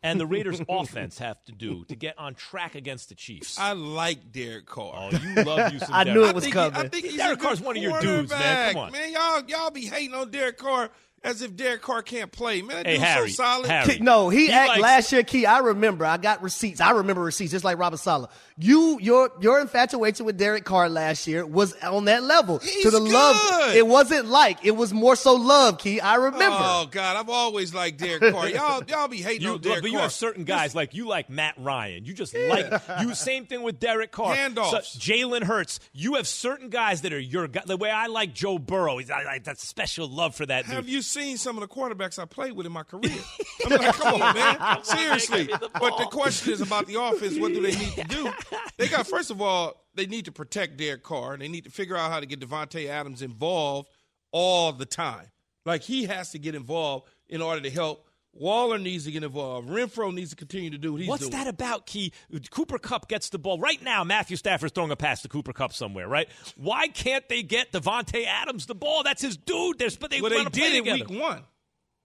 and 0.02 0.18
the 0.18 0.26
Raiders' 0.26 0.60
offense 0.68 1.18
have 1.18 1.42
to 1.44 1.52
do 1.52 1.84
to 1.88 1.96
get 1.96 2.18
on 2.18 2.34
track 2.34 2.74
against 2.76 3.08
the 3.08 3.14
Chiefs. 3.14 3.58
I 3.58 3.72
like 3.72 4.32
Derek 4.32 4.66
Carr. 4.66 4.92
Oh, 4.94 5.10
you 5.10 5.42
love 5.44 5.72
you 5.72 5.80
some. 5.80 5.88
I 5.92 6.04
Derek. 6.04 6.18
knew 6.20 6.28
it 6.28 6.34
was 6.34 6.44
think 6.44 6.54
coming. 6.54 6.74
He, 6.74 6.80
I 6.80 6.88
think 6.88 7.04
he's 7.06 7.16
Derek 7.16 7.40
a 7.40 7.42
Carr's 7.42 7.60
one 7.60 7.76
of 7.76 7.82
your 7.82 8.00
dudes, 8.00 8.30
man. 8.30 8.72
Come 8.72 8.82
on. 8.84 8.92
man. 8.92 9.12
Y'all, 9.12 9.42
y'all 9.48 9.70
be 9.70 9.86
hating 9.86 10.14
on 10.14 10.30
Derek 10.30 10.56
Carr 10.56 10.90
as 11.22 11.42
if 11.42 11.54
Derek 11.54 11.82
Carr 11.82 12.02
can't 12.02 12.32
play. 12.32 12.62
Man, 12.62 12.76
that 12.78 12.86
Hey, 12.86 12.92
dude's 12.94 13.04
Harry, 13.04 13.30
so 13.30 13.42
solid. 13.42 13.70
Harry. 13.70 13.94
Key- 13.96 14.00
no, 14.02 14.28
he, 14.30 14.46
He 14.46 14.52
act 14.52 14.68
likes- 14.70 14.80
last 14.82 15.12
year. 15.12 15.22
Key, 15.22 15.44
I 15.46 15.58
remember. 15.58 16.06
I 16.06 16.16
got 16.16 16.42
receipts. 16.42 16.80
I 16.80 16.92
remember 16.92 17.22
receipts, 17.22 17.50
just 17.52 17.64
like 17.64 17.78
Robert 17.78 17.98
Saleh. 17.98 18.30
You, 18.56 18.98
your, 19.00 19.30
your 19.40 19.60
infatuation 19.60 20.26
with 20.26 20.36
Derek 20.38 20.64
Carr 20.64 20.88
last 20.88 21.26
year 21.26 21.46
was 21.46 21.74
on 21.82 22.06
that 22.06 22.22
level. 22.22 22.58
He's 22.58 22.82
to 22.84 22.90
the 22.90 23.00
love, 23.00 23.74
it 23.74 23.86
wasn't 23.86 24.26
like 24.26 24.64
it 24.64 24.72
was 24.72 24.92
more 24.92 25.16
so 25.16 25.34
love. 25.34 25.78
Key, 25.78 26.00
I 26.00 26.16
remember. 26.16 26.46
Oh 26.58 26.86
God, 26.90 27.16
I've 27.16 27.28
always 27.30 27.74
liked 27.74 27.98
Derek 27.98 28.32
Carr. 28.32 28.48
Y'all, 28.50 28.82
y'all 28.88 29.08
be 29.08 29.18
hating 29.18 29.42
You, 29.42 29.52
on 29.54 29.60
Derek 29.60 29.82
but 29.82 29.90
you 29.90 29.96
Carr. 29.96 30.02
have 30.02 30.12
certain 30.12 30.44
guys 30.44 30.74
like 30.74 30.94
you 30.94 31.06
like 31.08 31.28
Matt 31.30 31.54
Ryan. 31.58 32.04
You 32.04 32.12
just 32.14 32.34
like 32.34 32.70
you. 33.00 33.14
Same 33.14 33.46
thing 33.46 33.62
with 33.62 33.78
Derek 33.80 34.10
Carr. 34.12 34.34
Handoffs. 34.36 34.70
So, 34.70 34.98
Jalen 34.98 35.42
Hurts. 35.44 35.80
You 35.92 36.14
have 36.14 36.26
certain 36.26 36.68
guys 36.70 37.02
that 37.02 37.12
are 37.12 37.18
your 37.18 37.48
guy. 37.48 37.62
The 37.66 37.76
way 37.76 37.90
I 37.90 38.06
like 38.06 38.34
Joe 38.34 38.58
Burrow, 38.58 38.98
he's 38.98 39.10
I 39.10 39.24
like 39.24 39.44
that 39.44 39.58
special 39.58 40.06
love 40.08 40.34
for 40.34 40.44
that 40.46 40.64
Have 40.66 40.84
dude. 40.84 40.92
you 40.94 41.02
seen 41.10 41.36
some 41.36 41.56
of 41.56 41.60
the 41.60 41.68
quarterbacks 41.68 42.18
I 42.18 42.24
played 42.24 42.52
with 42.52 42.66
in 42.66 42.72
my 42.72 42.82
career? 42.82 43.18
I'm 43.64 43.70
like, 43.70 43.94
come 43.94 44.22
on, 44.22 44.34
man. 44.34 44.84
Seriously. 44.84 45.48
But 45.48 45.98
the 45.98 46.08
question 46.10 46.52
is 46.52 46.60
about 46.60 46.86
the 46.86 47.00
offense. 47.00 47.38
What 47.38 47.52
do 47.52 47.60
they 47.60 47.76
need 47.76 47.94
to 47.94 48.04
do? 48.04 48.32
They 48.78 48.88
got 48.88 49.06
first 49.06 49.30
of 49.30 49.42
all, 49.42 49.84
they 49.94 50.06
need 50.06 50.24
to 50.24 50.32
protect 50.32 50.78
Derek 50.78 51.02
Carr. 51.02 51.34
And 51.34 51.42
they 51.42 51.48
need 51.48 51.64
to 51.64 51.70
figure 51.70 51.98
out 51.98 52.10
how 52.10 52.18
to 52.18 52.24
get 52.24 52.40
Davante 52.40 52.88
Adams 52.88 53.20
involved 53.20 53.90
all 54.32 54.72
the 54.72 54.86
time. 54.86 55.26
Like 55.66 55.82
he 55.82 56.04
has 56.06 56.30
to 56.30 56.38
get 56.38 56.54
involved 56.54 57.06
in 57.28 57.42
order 57.42 57.60
to 57.60 57.70
help. 57.70 58.06
Waller 58.32 58.78
needs 58.78 59.04
to 59.06 59.10
get 59.10 59.24
involved. 59.24 59.68
Renfrow 59.68 60.14
needs 60.14 60.30
to 60.30 60.36
continue 60.36 60.70
to 60.70 60.78
do 60.78 60.92
what 60.92 60.98
he's 61.00 61.06
doing. 61.06 61.10
What's 61.10 61.28
doing. 61.28 61.32
that 61.32 61.48
about, 61.48 61.86
Key? 61.86 62.12
Cooper 62.50 62.78
Kupp 62.78 63.08
gets 63.08 63.28
the 63.28 63.38
ball 63.38 63.58
right 63.58 63.82
now. 63.82 64.04
Matthew 64.04 64.36
Stafford's 64.36 64.72
throwing 64.72 64.92
a 64.92 64.96
pass 64.96 65.22
to 65.22 65.28
Cooper 65.28 65.52
Kupp 65.52 65.72
somewhere, 65.72 66.06
right? 66.06 66.28
Why 66.56 66.88
can't 66.88 67.28
they 67.28 67.42
get 67.42 67.72
Davante 67.72 68.24
Adams 68.26 68.66
the 68.66 68.74
ball? 68.76 69.02
That's 69.02 69.20
his 69.20 69.36
dude. 69.36 69.78
They're, 69.78 69.90
but 69.98 70.10
they 70.10 70.20
well, 70.20 70.30
they 70.30 70.36
wanna 70.36 70.50
play 70.50 70.60
did 70.60 70.74
it 70.74 70.78
together. 70.78 71.04
week 71.10 71.20
one. 71.20 71.42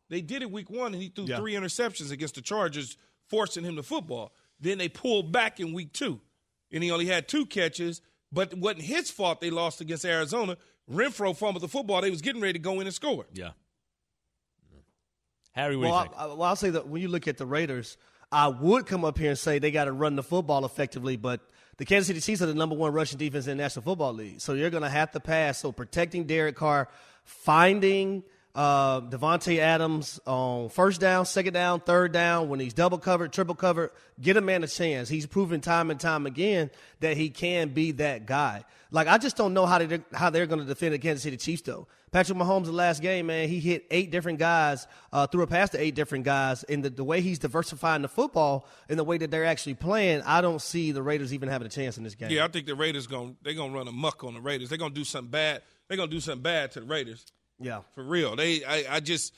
They 0.09 0.21
did 0.21 0.41
it 0.41 0.51
week 0.51 0.69
one, 0.69 0.93
and 0.93 1.01
he 1.01 1.09
threw 1.09 1.25
Yeah. 1.25 1.37
three 1.37 1.53
interceptions 1.53 2.11
against 2.11 2.35
the 2.35 2.41
Chargers, 2.41 2.97
forcing 3.29 3.63
him 3.63 3.75
to 3.75 3.83
football. 3.83 4.33
Then 4.59 4.77
they 4.79 4.89
pulled 4.89 5.31
back 5.31 5.59
in 5.59 5.73
week 5.73 5.93
two, 5.93 6.21
and 6.71 6.83
he 6.83 6.89
only 6.91 7.05
had 7.05 7.27
two 7.27 7.45
catches. 7.45 8.01
But 8.31 8.51
it 8.53 8.57
wasn't 8.57 8.81
his 8.83 9.11
fault 9.11 9.41
they 9.41 9.51
lost 9.51 9.79
against 9.79 10.03
Arizona. 10.05 10.57
Renfrow 10.91 11.35
fumbled 11.37 11.61
the 11.63 11.67
football. 11.67 12.01
They 12.01 12.09
was 12.11 12.21
getting 12.21 12.41
ready 12.41 12.53
to 12.53 12.59
go 12.59 12.79
in 12.79 12.87
and 12.87 12.93
score. 12.93 13.27
Yeah. 13.31 13.51
Harry, 15.55 15.75
well, 15.77 15.91
do 15.91 15.97
you 15.97 16.03
think? 16.03 16.15
I, 16.19 16.23
I- 16.23 16.27
well, 16.27 16.43
I'll 16.43 16.55
say 16.55 16.69
that 16.71 16.87
when 16.87 17.01
you 17.01 17.07
look 17.07 17.27
at 17.27 17.37
the 17.37 17.45
Raiders, 17.45 17.97
I 18.31 18.47
would 18.49 18.85
come 18.85 19.05
up 19.05 19.17
here 19.17 19.29
and 19.29 19.39
say 19.39 19.59
they 19.59 19.71
got 19.71 19.85
to 19.85 19.91
run 19.91 20.15
the 20.15 20.23
football 20.23 20.65
effectively, 20.65 21.15
but 21.15 21.39
the 21.77 21.85
Kansas 21.85 22.07
City 22.07 22.19
Chiefs 22.19 22.41
are 22.41 22.45
the 22.47 22.53
number 22.53 22.75
one 22.75 22.91
rushing 22.93 23.17
defense 23.17 23.47
in 23.47 23.57
the 23.57 23.63
National 23.63 23.83
Football 23.83 24.13
League. 24.13 24.41
So 24.41 24.53
you're 24.53 24.69
going 24.69 24.83
to 24.83 24.89
have 24.89 25.11
to 25.11 25.19
pass. 25.19 25.59
So 25.59 25.71
protecting 25.71 26.25
Derek 26.25 26.55
Carr, 26.55 26.89
finding 27.23 28.23
uh, 28.55 29.01
Davante 29.01 29.59
Adams 29.59 30.19
on 30.25 30.69
first 30.69 31.01
down, 31.01 31.25
second 31.25 31.53
down, 31.53 31.81
third 31.81 32.13
down, 32.13 32.47
when 32.47 32.61
he's 32.61 32.73
double 32.73 32.97
covered, 32.97 33.33
triple 33.33 33.53
covered, 33.53 33.91
get 34.21 34.37
a 34.37 34.41
man 34.41 34.63
a 34.63 34.67
chance. 34.67 35.09
He's 35.09 35.25
proven 35.25 35.59
time 35.59 35.91
and 35.91 35.99
time 35.99 36.25
again 36.25 36.71
that 37.01 37.17
he 37.17 37.29
can 37.29 37.69
be 37.69 37.91
that 37.93 38.25
guy. 38.25 38.63
Like 38.91 39.09
I 39.09 39.17
just 39.17 39.35
don't 39.35 39.53
know 39.53 39.65
how 39.65 39.79
they 39.79 39.99
how 40.13 40.29
they're 40.29 40.45
going 40.45 40.61
to 40.61 40.65
defend 40.65 40.93
the 40.93 40.99
Kansas 40.99 41.23
City 41.23 41.35
Chiefs 41.35 41.63
though. 41.63 41.87
Patrick 42.13 42.37
Mahomes, 42.37 42.65
the 42.65 42.71
last 42.71 43.01
game, 43.01 43.25
man, 43.25 43.49
he 43.49 43.59
hit 43.59 43.85
eight 43.91 44.09
different 44.09 44.39
guys, 44.39 44.87
uh, 45.11 45.27
threw 45.27 45.43
a 45.43 45.47
pass 45.47 45.71
to 45.71 45.81
eight 45.81 45.95
different 45.95 46.23
guys. 46.23 46.63
And 46.63 46.81
the, 46.81 46.89
the 46.89 47.03
way 47.03 47.19
he's 47.19 47.39
diversifying 47.39 48.03
the 48.03 48.07
football 48.07 48.69
and 48.87 48.97
the 48.97 49.03
way 49.03 49.17
that 49.17 49.31
they're 49.31 49.43
actually 49.43 49.73
playing, 49.73 50.21
I 50.21 50.39
don't 50.39 50.61
see 50.61 50.93
the 50.93 51.03
Raiders 51.03 51.33
even 51.33 51.49
having 51.49 51.65
a 51.65 51.69
chance 51.69 51.97
in 51.97 52.05
this 52.05 52.15
game. 52.15 52.29
Yeah, 52.29 52.45
I 52.45 52.47
think 52.47 52.67
the 52.67 52.75
Raiders 52.75 53.05
going 53.05 53.35
they're 53.43 53.53
gonna 53.53 53.73
run 53.73 53.89
a 53.89 53.91
muck 53.91 54.23
on 54.23 54.35
the 54.35 54.39
Raiders. 54.39 54.69
They're 54.69 54.77
gonna 54.77 54.93
do 54.93 55.03
something 55.03 55.29
bad. 55.29 55.61
They're 55.89 55.97
gonna 55.97 56.09
do 56.09 56.21
something 56.21 56.41
bad 56.41 56.71
to 56.71 56.79
the 56.79 56.85
Raiders. 56.85 57.25
Yeah. 57.59 57.81
For 57.93 58.03
real. 58.03 58.35
They 58.35 58.63
I, 58.63 58.95
I 58.95 58.99
just 58.99 59.33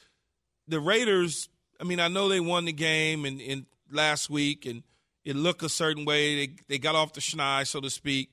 the 0.68 0.80
Raiders, 0.80 1.49
I 1.80 1.84
mean, 1.84 1.99
I 1.99 2.07
know 2.07 2.30
they 2.30 2.39
won 2.39 2.65
the 2.65 2.74
game 2.74 3.26
in, 3.26 3.39
in 3.39 3.65
last 3.91 4.30
week 4.30 4.65
and 4.65 4.84
it 5.24 5.36
looked 5.36 5.63
a 5.63 5.70
certain 5.70 6.05
way. 6.05 6.47
They 6.47 6.55
they 6.68 6.78
got 6.78 6.95
off 6.95 7.13
the 7.13 7.22
schneid, 7.22 7.68
so 7.68 7.82
to 7.82 7.89
speak. 7.89 8.32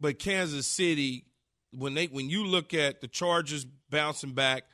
But 0.00 0.18
Kansas 0.18 0.66
City, 0.66 1.26
when 1.70 1.94
they 1.94 2.06
when 2.06 2.30
you 2.30 2.46
look 2.46 2.72
at 2.72 3.00
the 3.00 3.08
Chargers 3.08 3.66
bouncing 3.90 4.32
back, 4.32 4.64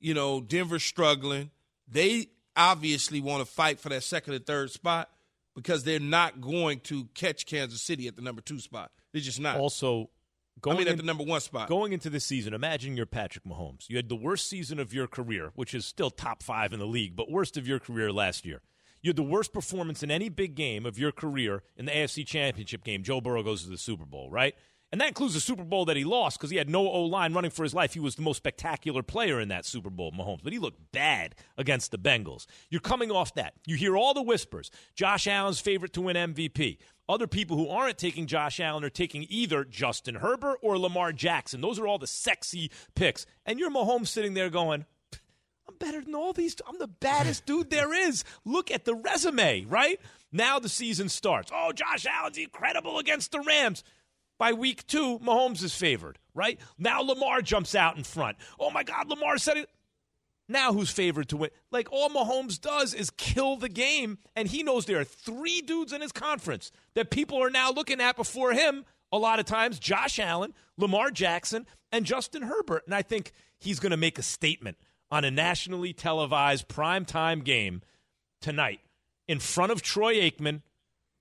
you 0.00 0.14
know, 0.14 0.40
Denver 0.40 0.78
struggling, 0.78 1.50
they 1.88 2.28
obviously 2.56 3.20
want 3.20 3.44
to 3.44 3.50
fight 3.50 3.80
for 3.80 3.88
that 3.88 4.02
second 4.04 4.34
and 4.34 4.46
third 4.46 4.70
spot 4.70 5.10
because 5.54 5.84
they're 5.84 6.00
not 6.00 6.40
going 6.40 6.80
to 6.80 7.06
catch 7.14 7.46
Kansas 7.46 7.82
City 7.82 8.06
at 8.06 8.16
the 8.16 8.22
number 8.22 8.40
two 8.40 8.60
spot. 8.60 8.90
They're 9.12 9.22
just 9.22 9.40
not. 9.40 9.58
Also, 9.58 10.08
I 10.62 10.74
going 10.74 10.78
mean, 10.78 10.88
at 10.88 10.96
the 10.96 11.02
number 11.02 11.24
one 11.24 11.40
spot. 11.40 11.68
Going 11.68 11.92
into 11.92 12.08
this 12.10 12.24
season, 12.24 12.54
imagine 12.54 12.96
you're 12.96 13.06
Patrick 13.06 13.44
Mahomes. 13.44 13.88
You 13.88 13.96
had 13.96 14.08
the 14.08 14.16
worst 14.16 14.48
season 14.48 14.78
of 14.78 14.94
your 14.94 15.06
career, 15.06 15.50
which 15.54 15.74
is 15.74 15.84
still 15.84 16.10
top 16.10 16.42
five 16.42 16.72
in 16.72 16.78
the 16.78 16.86
league, 16.86 17.16
but 17.16 17.30
worst 17.30 17.56
of 17.56 17.66
your 17.66 17.78
career 17.78 18.12
last 18.12 18.46
year. 18.46 18.62
You 19.02 19.08
had 19.08 19.16
the 19.16 19.22
worst 19.24 19.52
performance 19.52 20.04
in 20.04 20.10
any 20.12 20.28
big 20.28 20.54
game 20.54 20.86
of 20.86 20.98
your 20.98 21.10
career 21.10 21.64
in 21.76 21.86
the 21.86 21.92
AFC 21.92 22.24
Championship 22.24 22.84
game. 22.84 23.02
Joe 23.02 23.20
Burrow 23.20 23.42
goes 23.42 23.64
to 23.64 23.70
the 23.70 23.76
Super 23.76 24.04
Bowl, 24.04 24.30
right? 24.30 24.54
And 24.92 25.00
that 25.00 25.08
includes 25.08 25.32
the 25.32 25.40
Super 25.40 25.64
Bowl 25.64 25.86
that 25.86 25.96
he 25.96 26.04
lost 26.04 26.38
because 26.38 26.50
he 26.50 26.58
had 26.58 26.68
no 26.68 26.86
O 26.86 27.04
line 27.04 27.32
running 27.32 27.50
for 27.50 27.62
his 27.62 27.72
life. 27.72 27.94
He 27.94 28.00
was 28.00 28.14
the 28.14 28.22
most 28.22 28.36
spectacular 28.36 29.02
player 29.02 29.40
in 29.40 29.48
that 29.48 29.64
Super 29.64 29.88
Bowl, 29.88 30.12
Mahomes, 30.12 30.44
but 30.44 30.52
he 30.52 30.58
looked 30.58 30.92
bad 30.92 31.34
against 31.56 31.92
the 31.92 31.98
Bengals. 31.98 32.44
You're 32.68 32.82
coming 32.82 33.10
off 33.10 33.34
that. 33.34 33.54
You 33.66 33.76
hear 33.76 33.96
all 33.96 34.12
the 34.12 34.22
whispers. 34.22 34.70
Josh 34.94 35.26
Allen's 35.26 35.60
favorite 35.60 35.94
to 35.94 36.02
win 36.02 36.16
MVP. 36.16 36.76
Other 37.08 37.26
people 37.26 37.56
who 37.56 37.68
aren't 37.68 37.98
taking 37.98 38.26
Josh 38.26 38.60
Allen 38.60 38.84
are 38.84 38.90
taking 38.90 39.26
either 39.28 39.64
Justin 39.64 40.16
Herbert 40.16 40.58
or 40.62 40.78
Lamar 40.78 41.12
Jackson. 41.12 41.60
Those 41.60 41.78
are 41.78 41.86
all 41.86 41.98
the 41.98 42.06
sexy 42.06 42.70
picks. 42.94 43.26
And 43.44 43.58
you're 43.58 43.70
Mahomes 43.70 44.08
sitting 44.08 44.34
there 44.34 44.50
going, 44.50 44.86
I'm 45.68 45.74
better 45.76 46.00
than 46.00 46.14
all 46.14 46.32
these. 46.32 46.56
I'm 46.66 46.78
the 46.78 46.88
baddest 46.88 47.44
dude 47.44 47.70
there 47.70 47.92
is. 47.92 48.24
Look 48.44 48.70
at 48.70 48.84
the 48.84 48.94
resume, 48.94 49.64
right? 49.64 50.00
Now 50.30 50.58
the 50.58 50.68
season 50.68 51.08
starts. 51.08 51.50
Oh, 51.54 51.72
Josh 51.72 52.06
Allen's 52.06 52.38
incredible 52.38 52.98
against 52.98 53.32
the 53.32 53.40
Rams. 53.40 53.82
By 54.38 54.52
week 54.52 54.86
two, 54.86 55.18
Mahomes 55.20 55.62
is 55.62 55.74
favored, 55.74 56.18
right? 56.34 56.58
Now 56.78 57.00
Lamar 57.00 57.42
jumps 57.42 57.74
out 57.74 57.96
in 57.96 58.04
front. 58.04 58.38
Oh 58.58 58.70
my 58.70 58.82
God, 58.82 59.08
Lamar 59.08 59.38
said 59.38 59.56
it. 59.56 59.68
Now 60.48 60.72
who's 60.72 60.90
favored 60.90 61.28
to 61.30 61.36
win? 61.36 61.50
Like 61.70 61.90
all 61.92 62.10
Mahomes 62.10 62.60
does 62.60 62.94
is 62.94 63.10
kill 63.10 63.56
the 63.56 63.68
game, 63.68 64.18
and 64.36 64.48
he 64.48 64.62
knows 64.62 64.84
there 64.84 65.00
are 65.00 65.04
three 65.04 65.60
dudes 65.60 65.92
in 65.92 66.00
his 66.00 66.12
conference 66.12 66.72
that 66.94 67.10
people 67.10 67.42
are 67.42 67.50
now 67.50 67.70
looking 67.70 68.00
at 68.00 68.16
before 68.16 68.52
him. 68.52 68.84
A 69.12 69.18
lot 69.18 69.38
of 69.38 69.46
times, 69.46 69.78
Josh 69.78 70.18
Allen, 70.18 70.54
Lamar 70.76 71.10
Jackson, 71.10 71.66
and 71.90 72.06
Justin 72.06 72.42
Herbert. 72.42 72.82
And 72.86 72.94
I 72.94 73.02
think 73.02 73.32
he's 73.58 73.78
going 73.78 73.90
to 73.90 73.96
make 73.96 74.18
a 74.18 74.22
statement 74.22 74.78
on 75.10 75.24
a 75.24 75.30
nationally 75.30 75.92
televised 75.92 76.68
primetime 76.68 77.44
game 77.44 77.82
tonight 78.40 78.80
in 79.28 79.38
front 79.38 79.70
of 79.70 79.82
Troy 79.82 80.14
Aikman. 80.14 80.62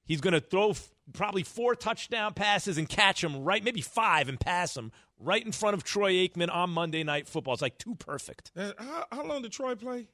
He's 0.06 0.22
going 0.22 0.34
to 0.34 0.42
throw 0.42 0.74
probably 1.14 1.44
four 1.44 1.76
touchdown 1.76 2.34
passes 2.34 2.78
and 2.78 2.88
catch 2.88 3.24
him 3.24 3.44
right, 3.44 3.64
maybe 3.64 3.82
five 3.82 4.30
and 4.30 4.40
pass 4.40 4.76
him 4.76 4.92
right 5.20 5.46
in 5.46 5.52
front 5.52 5.76
of 5.76 5.84
Troy 5.84 6.14
Aikman 6.14 6.54
on 6.54 6.70
Monday 6.70 7.04
Night 7.04 7.28
Football. 7.28 7.54
It's 7.54 7.62
like 7.62 7.78
too 7.78 7.96
perfect. 7.96 8.52
Uh, 8.56 8.72
how, 8.78 9.06
how 9.12 9.26
long 9.26 9.42
did 9.42 9.52
Troy 9.52 9.76
play? 9.76 10.08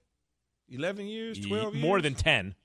11 0.70 1.08
years, 1.08 1.40
12 1.40 1.76
years? 1.76 1.82
More 1.82 2.02
than 2.02 2.14
10. 2.14 2.56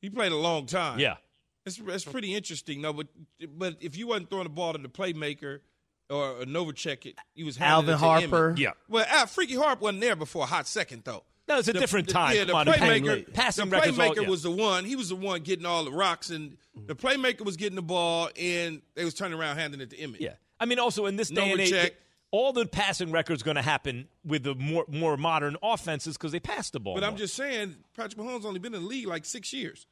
He 0.00 0.10
played 0.10 0.32
a 0.32 0.36
long 0.36 0.66
time. 0.66 0.98
Yeah. 0.98 1.16
It's, 1.64 1.80
it's 1.84 2.04
pretty 2.04 2.34
interesting, 2.34 2.82
though. 2.82 2.92
But 2.92 3.08
but 3.56 3.76
if 3.80 3.96
you 3.96 4.06
wasn't 4.06 4.30
throwing 4.30 4.44
the 4.44 4.50
ball 4.50 4.72
to 4.72 4.78
the 4.78 4.88
playmaker 4.88 5.60
or 6.08 6.42
a 6.42 6.46
Novacek, 6.46 7.06
it, 7.06 7.18
he 7.34 7.42
was 7.42 7.56
handing 7.56 7.72
Alvin 7.72 7.94
it 7.94 7.98
to 7.98 8.04
Harper. 8.30 8.46
Emmett. 8.50 8.58
Yeah. 8.60 8.70
Well, 8.88 9.04
Al, 9.08 9.26
Freaky 9.26 9.56
Harp 9.56 9.80
wasn't 9.80 10.00
there 10.00 10.14
before 10.14 10.44
a 10.44 10.46
hot 10.46 10.68
second, 10.68 11.02
though. 11.04 11.24
No, 11.48 11.58
it's 11.58 11.68
a 11.68 11.72
The- 11.72 11.78
different 11.78 12.08
the- 12.08 12.12
time. 12.12 12.34
Yeah, 12.34 12.44
the 12.44 12.52
Come 12.52 12.66
playmaker, 12.66 13.32
passing 13.32 13.68
the 13.70 13.76
records 13.76 13.98
all- 13.98 14.06
playmaker 14.10 14.22
yeah. 14.22 14.28
was 14.28 14.42
the 14.42 14.50
one. 14.50 14.84
He 14.84 14.96
was 14.96 15.10
the 15.10 15.16
one 15.16 15.42
getting 15.42 15.64
all 15.64 15.84
the 15.84 15.92
rocks, 15.92 16.30
and 16.30 16.56
the 16.74 16.96
playmaker 16.96 17.42
was 17.44 17.56
getting 17.56 17.76
the 17.76 17.82
ball, 17.82 18.30
and 18.36 18.82
they 18.94 19.04
was 19.04 19.14
turning 19.14 19.38
around 19.38 19.56
handing 19.58 19.80
it 19.80 19.90
to 19.90 19.98
Emmett. 19.98 20.20
Yeah. 20.20 20.34
I 20.58 20.64
mean, 20.64 20.78
also 20.80 21.06
in 21.06 21.16
this 21.16 21.28
day 21.28 21.52
and 21.52 21.60
age, 21.60 21.92
all 22.32 22.52
the 22.52 22.66
passing 22.66 23.12
records 23.12 23.42
going 23.44 23.54
to 23.54 23.62
happen 23.62 24.08
with 24.24 24.42
the 24.42 24.54
more 24.56 24.84
more 24.88 25.16
modern 25.16 25.56
offenses 25.62 26.16
because 26.16 26.32
they 26.32 26.40
pass 26.40 26.70
the 26.70 26.80
ball. 26.80 26.94
But 26.94 27.04
I'm 27.04 27.16
just 27.16 27.34
saying, 27.34 27.76
Patrick 27.96 28.16
Mahomes 28.20 28.44
only 28.44 28.58
been 28.58 28.74
in 28.74 28.82
the 28.82 28.88
league 28.88 29.06
like 29.06 29.24
six 29.24 29.52
years. 29.52 29.86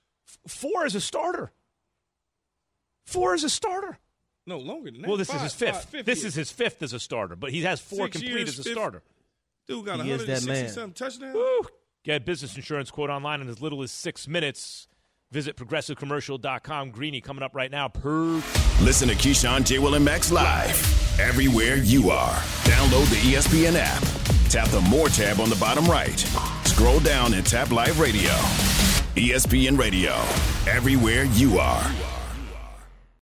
four 0.48 0.84
as 0.86 0.94
a 0.96 1.00
starter. 1.00 1.52
Four 3.06 3.34
as 3.34 3.44
a 3.44 3.50
starter. 3.50 3.98
No, 4.46 4.58
longer 4.58 4.90
than 4.90 5.02
that. 5.02 5.08
Well, 5.08 5.16
this 5.16 5.28
Five- 5.28 5.36
is 5.36 5.42
his 5.42 5.54
fifth. 5.54 5.74
five- 5.74 5.84
fifth 5.88 6.06
this 6.06 6.18
year. 6.20 6.28
is 6.28 6.34
his 6.34 6.50
fifth 6.50 6.82
as 6.82 6.92
a 6.92 7.00
starter, 7.00 7.36
but 7.36 7.50
he 7.50 7.62
has 7.62 7.80
four 7.80 8.06
Six 8.06 8.16
complete 8.18 8.30
years, 8.38 8.48
as 8.50 8.58
a 8.58 8.62
fifth. 8.64 8.72
starter. 8.72 9.02
Dude 9.66 9.84
got 9.86 10.00
He 10.04 10.10
is 10.10 10.26
that 10.26 10.42
160 10.42 10.50
man. 10.50 10.68
something 10.68 10.92
touchdowns. 10.94 11.34
Woo. 11.34 11.60
Get 12.04 12.24
business 12.26 12.54
insurance 12.56 12.90
quote 12.90 13.10
online 13.10 13.40
in 13.40 13.48
as 13.48 13.62
little 13.62 13.82
as 13.82 13.90
six 13.90 14.28
minutes. 14.28 14.88
Visit 15.32 15.56
progressivecommercial.com. 15.56 16.90
Greeny 16.90 17.20
coming 17.20 17.42
up 17.42 17.54
right 17.54 17.70
now. 17.70 17.88
Per 17.88 18.42
Listen 18.82 19.08
to 19.08 19.14
Keyshawn, 19.14 19.64
J. 19.64 19.78
Will, 19.78 19.94
and 19.94 20.04
Max 20.04 20.30
live 20.30 21.18
everywhere 21.18 21.76
you 21.76 22.10
are. 22.10 22.34
Download 22.64 23.08
the 23.10 23.16
ESPN 23.34 23.74
app. 23.76 24.02
Tap 24.50 24.68
the 24.68 24.80
More 24.82 25.08
tab 25.08 25.40
on 25.40 25.48
the 25.48 25.56
bottom 25.56 25.86
right. 25.86 26.18
Scroll 26.64 27.00
down 27.00 27.34
and 27.34 27.44
tap 27.44 27.70
Live 27.72 27.98
Radio. 27.98 28.30
ESPN 29.16 29.78
Radio, 29.78 30.12
everywhere 30.70 31.24
you 31.24 31.58
are. 31.58 32.13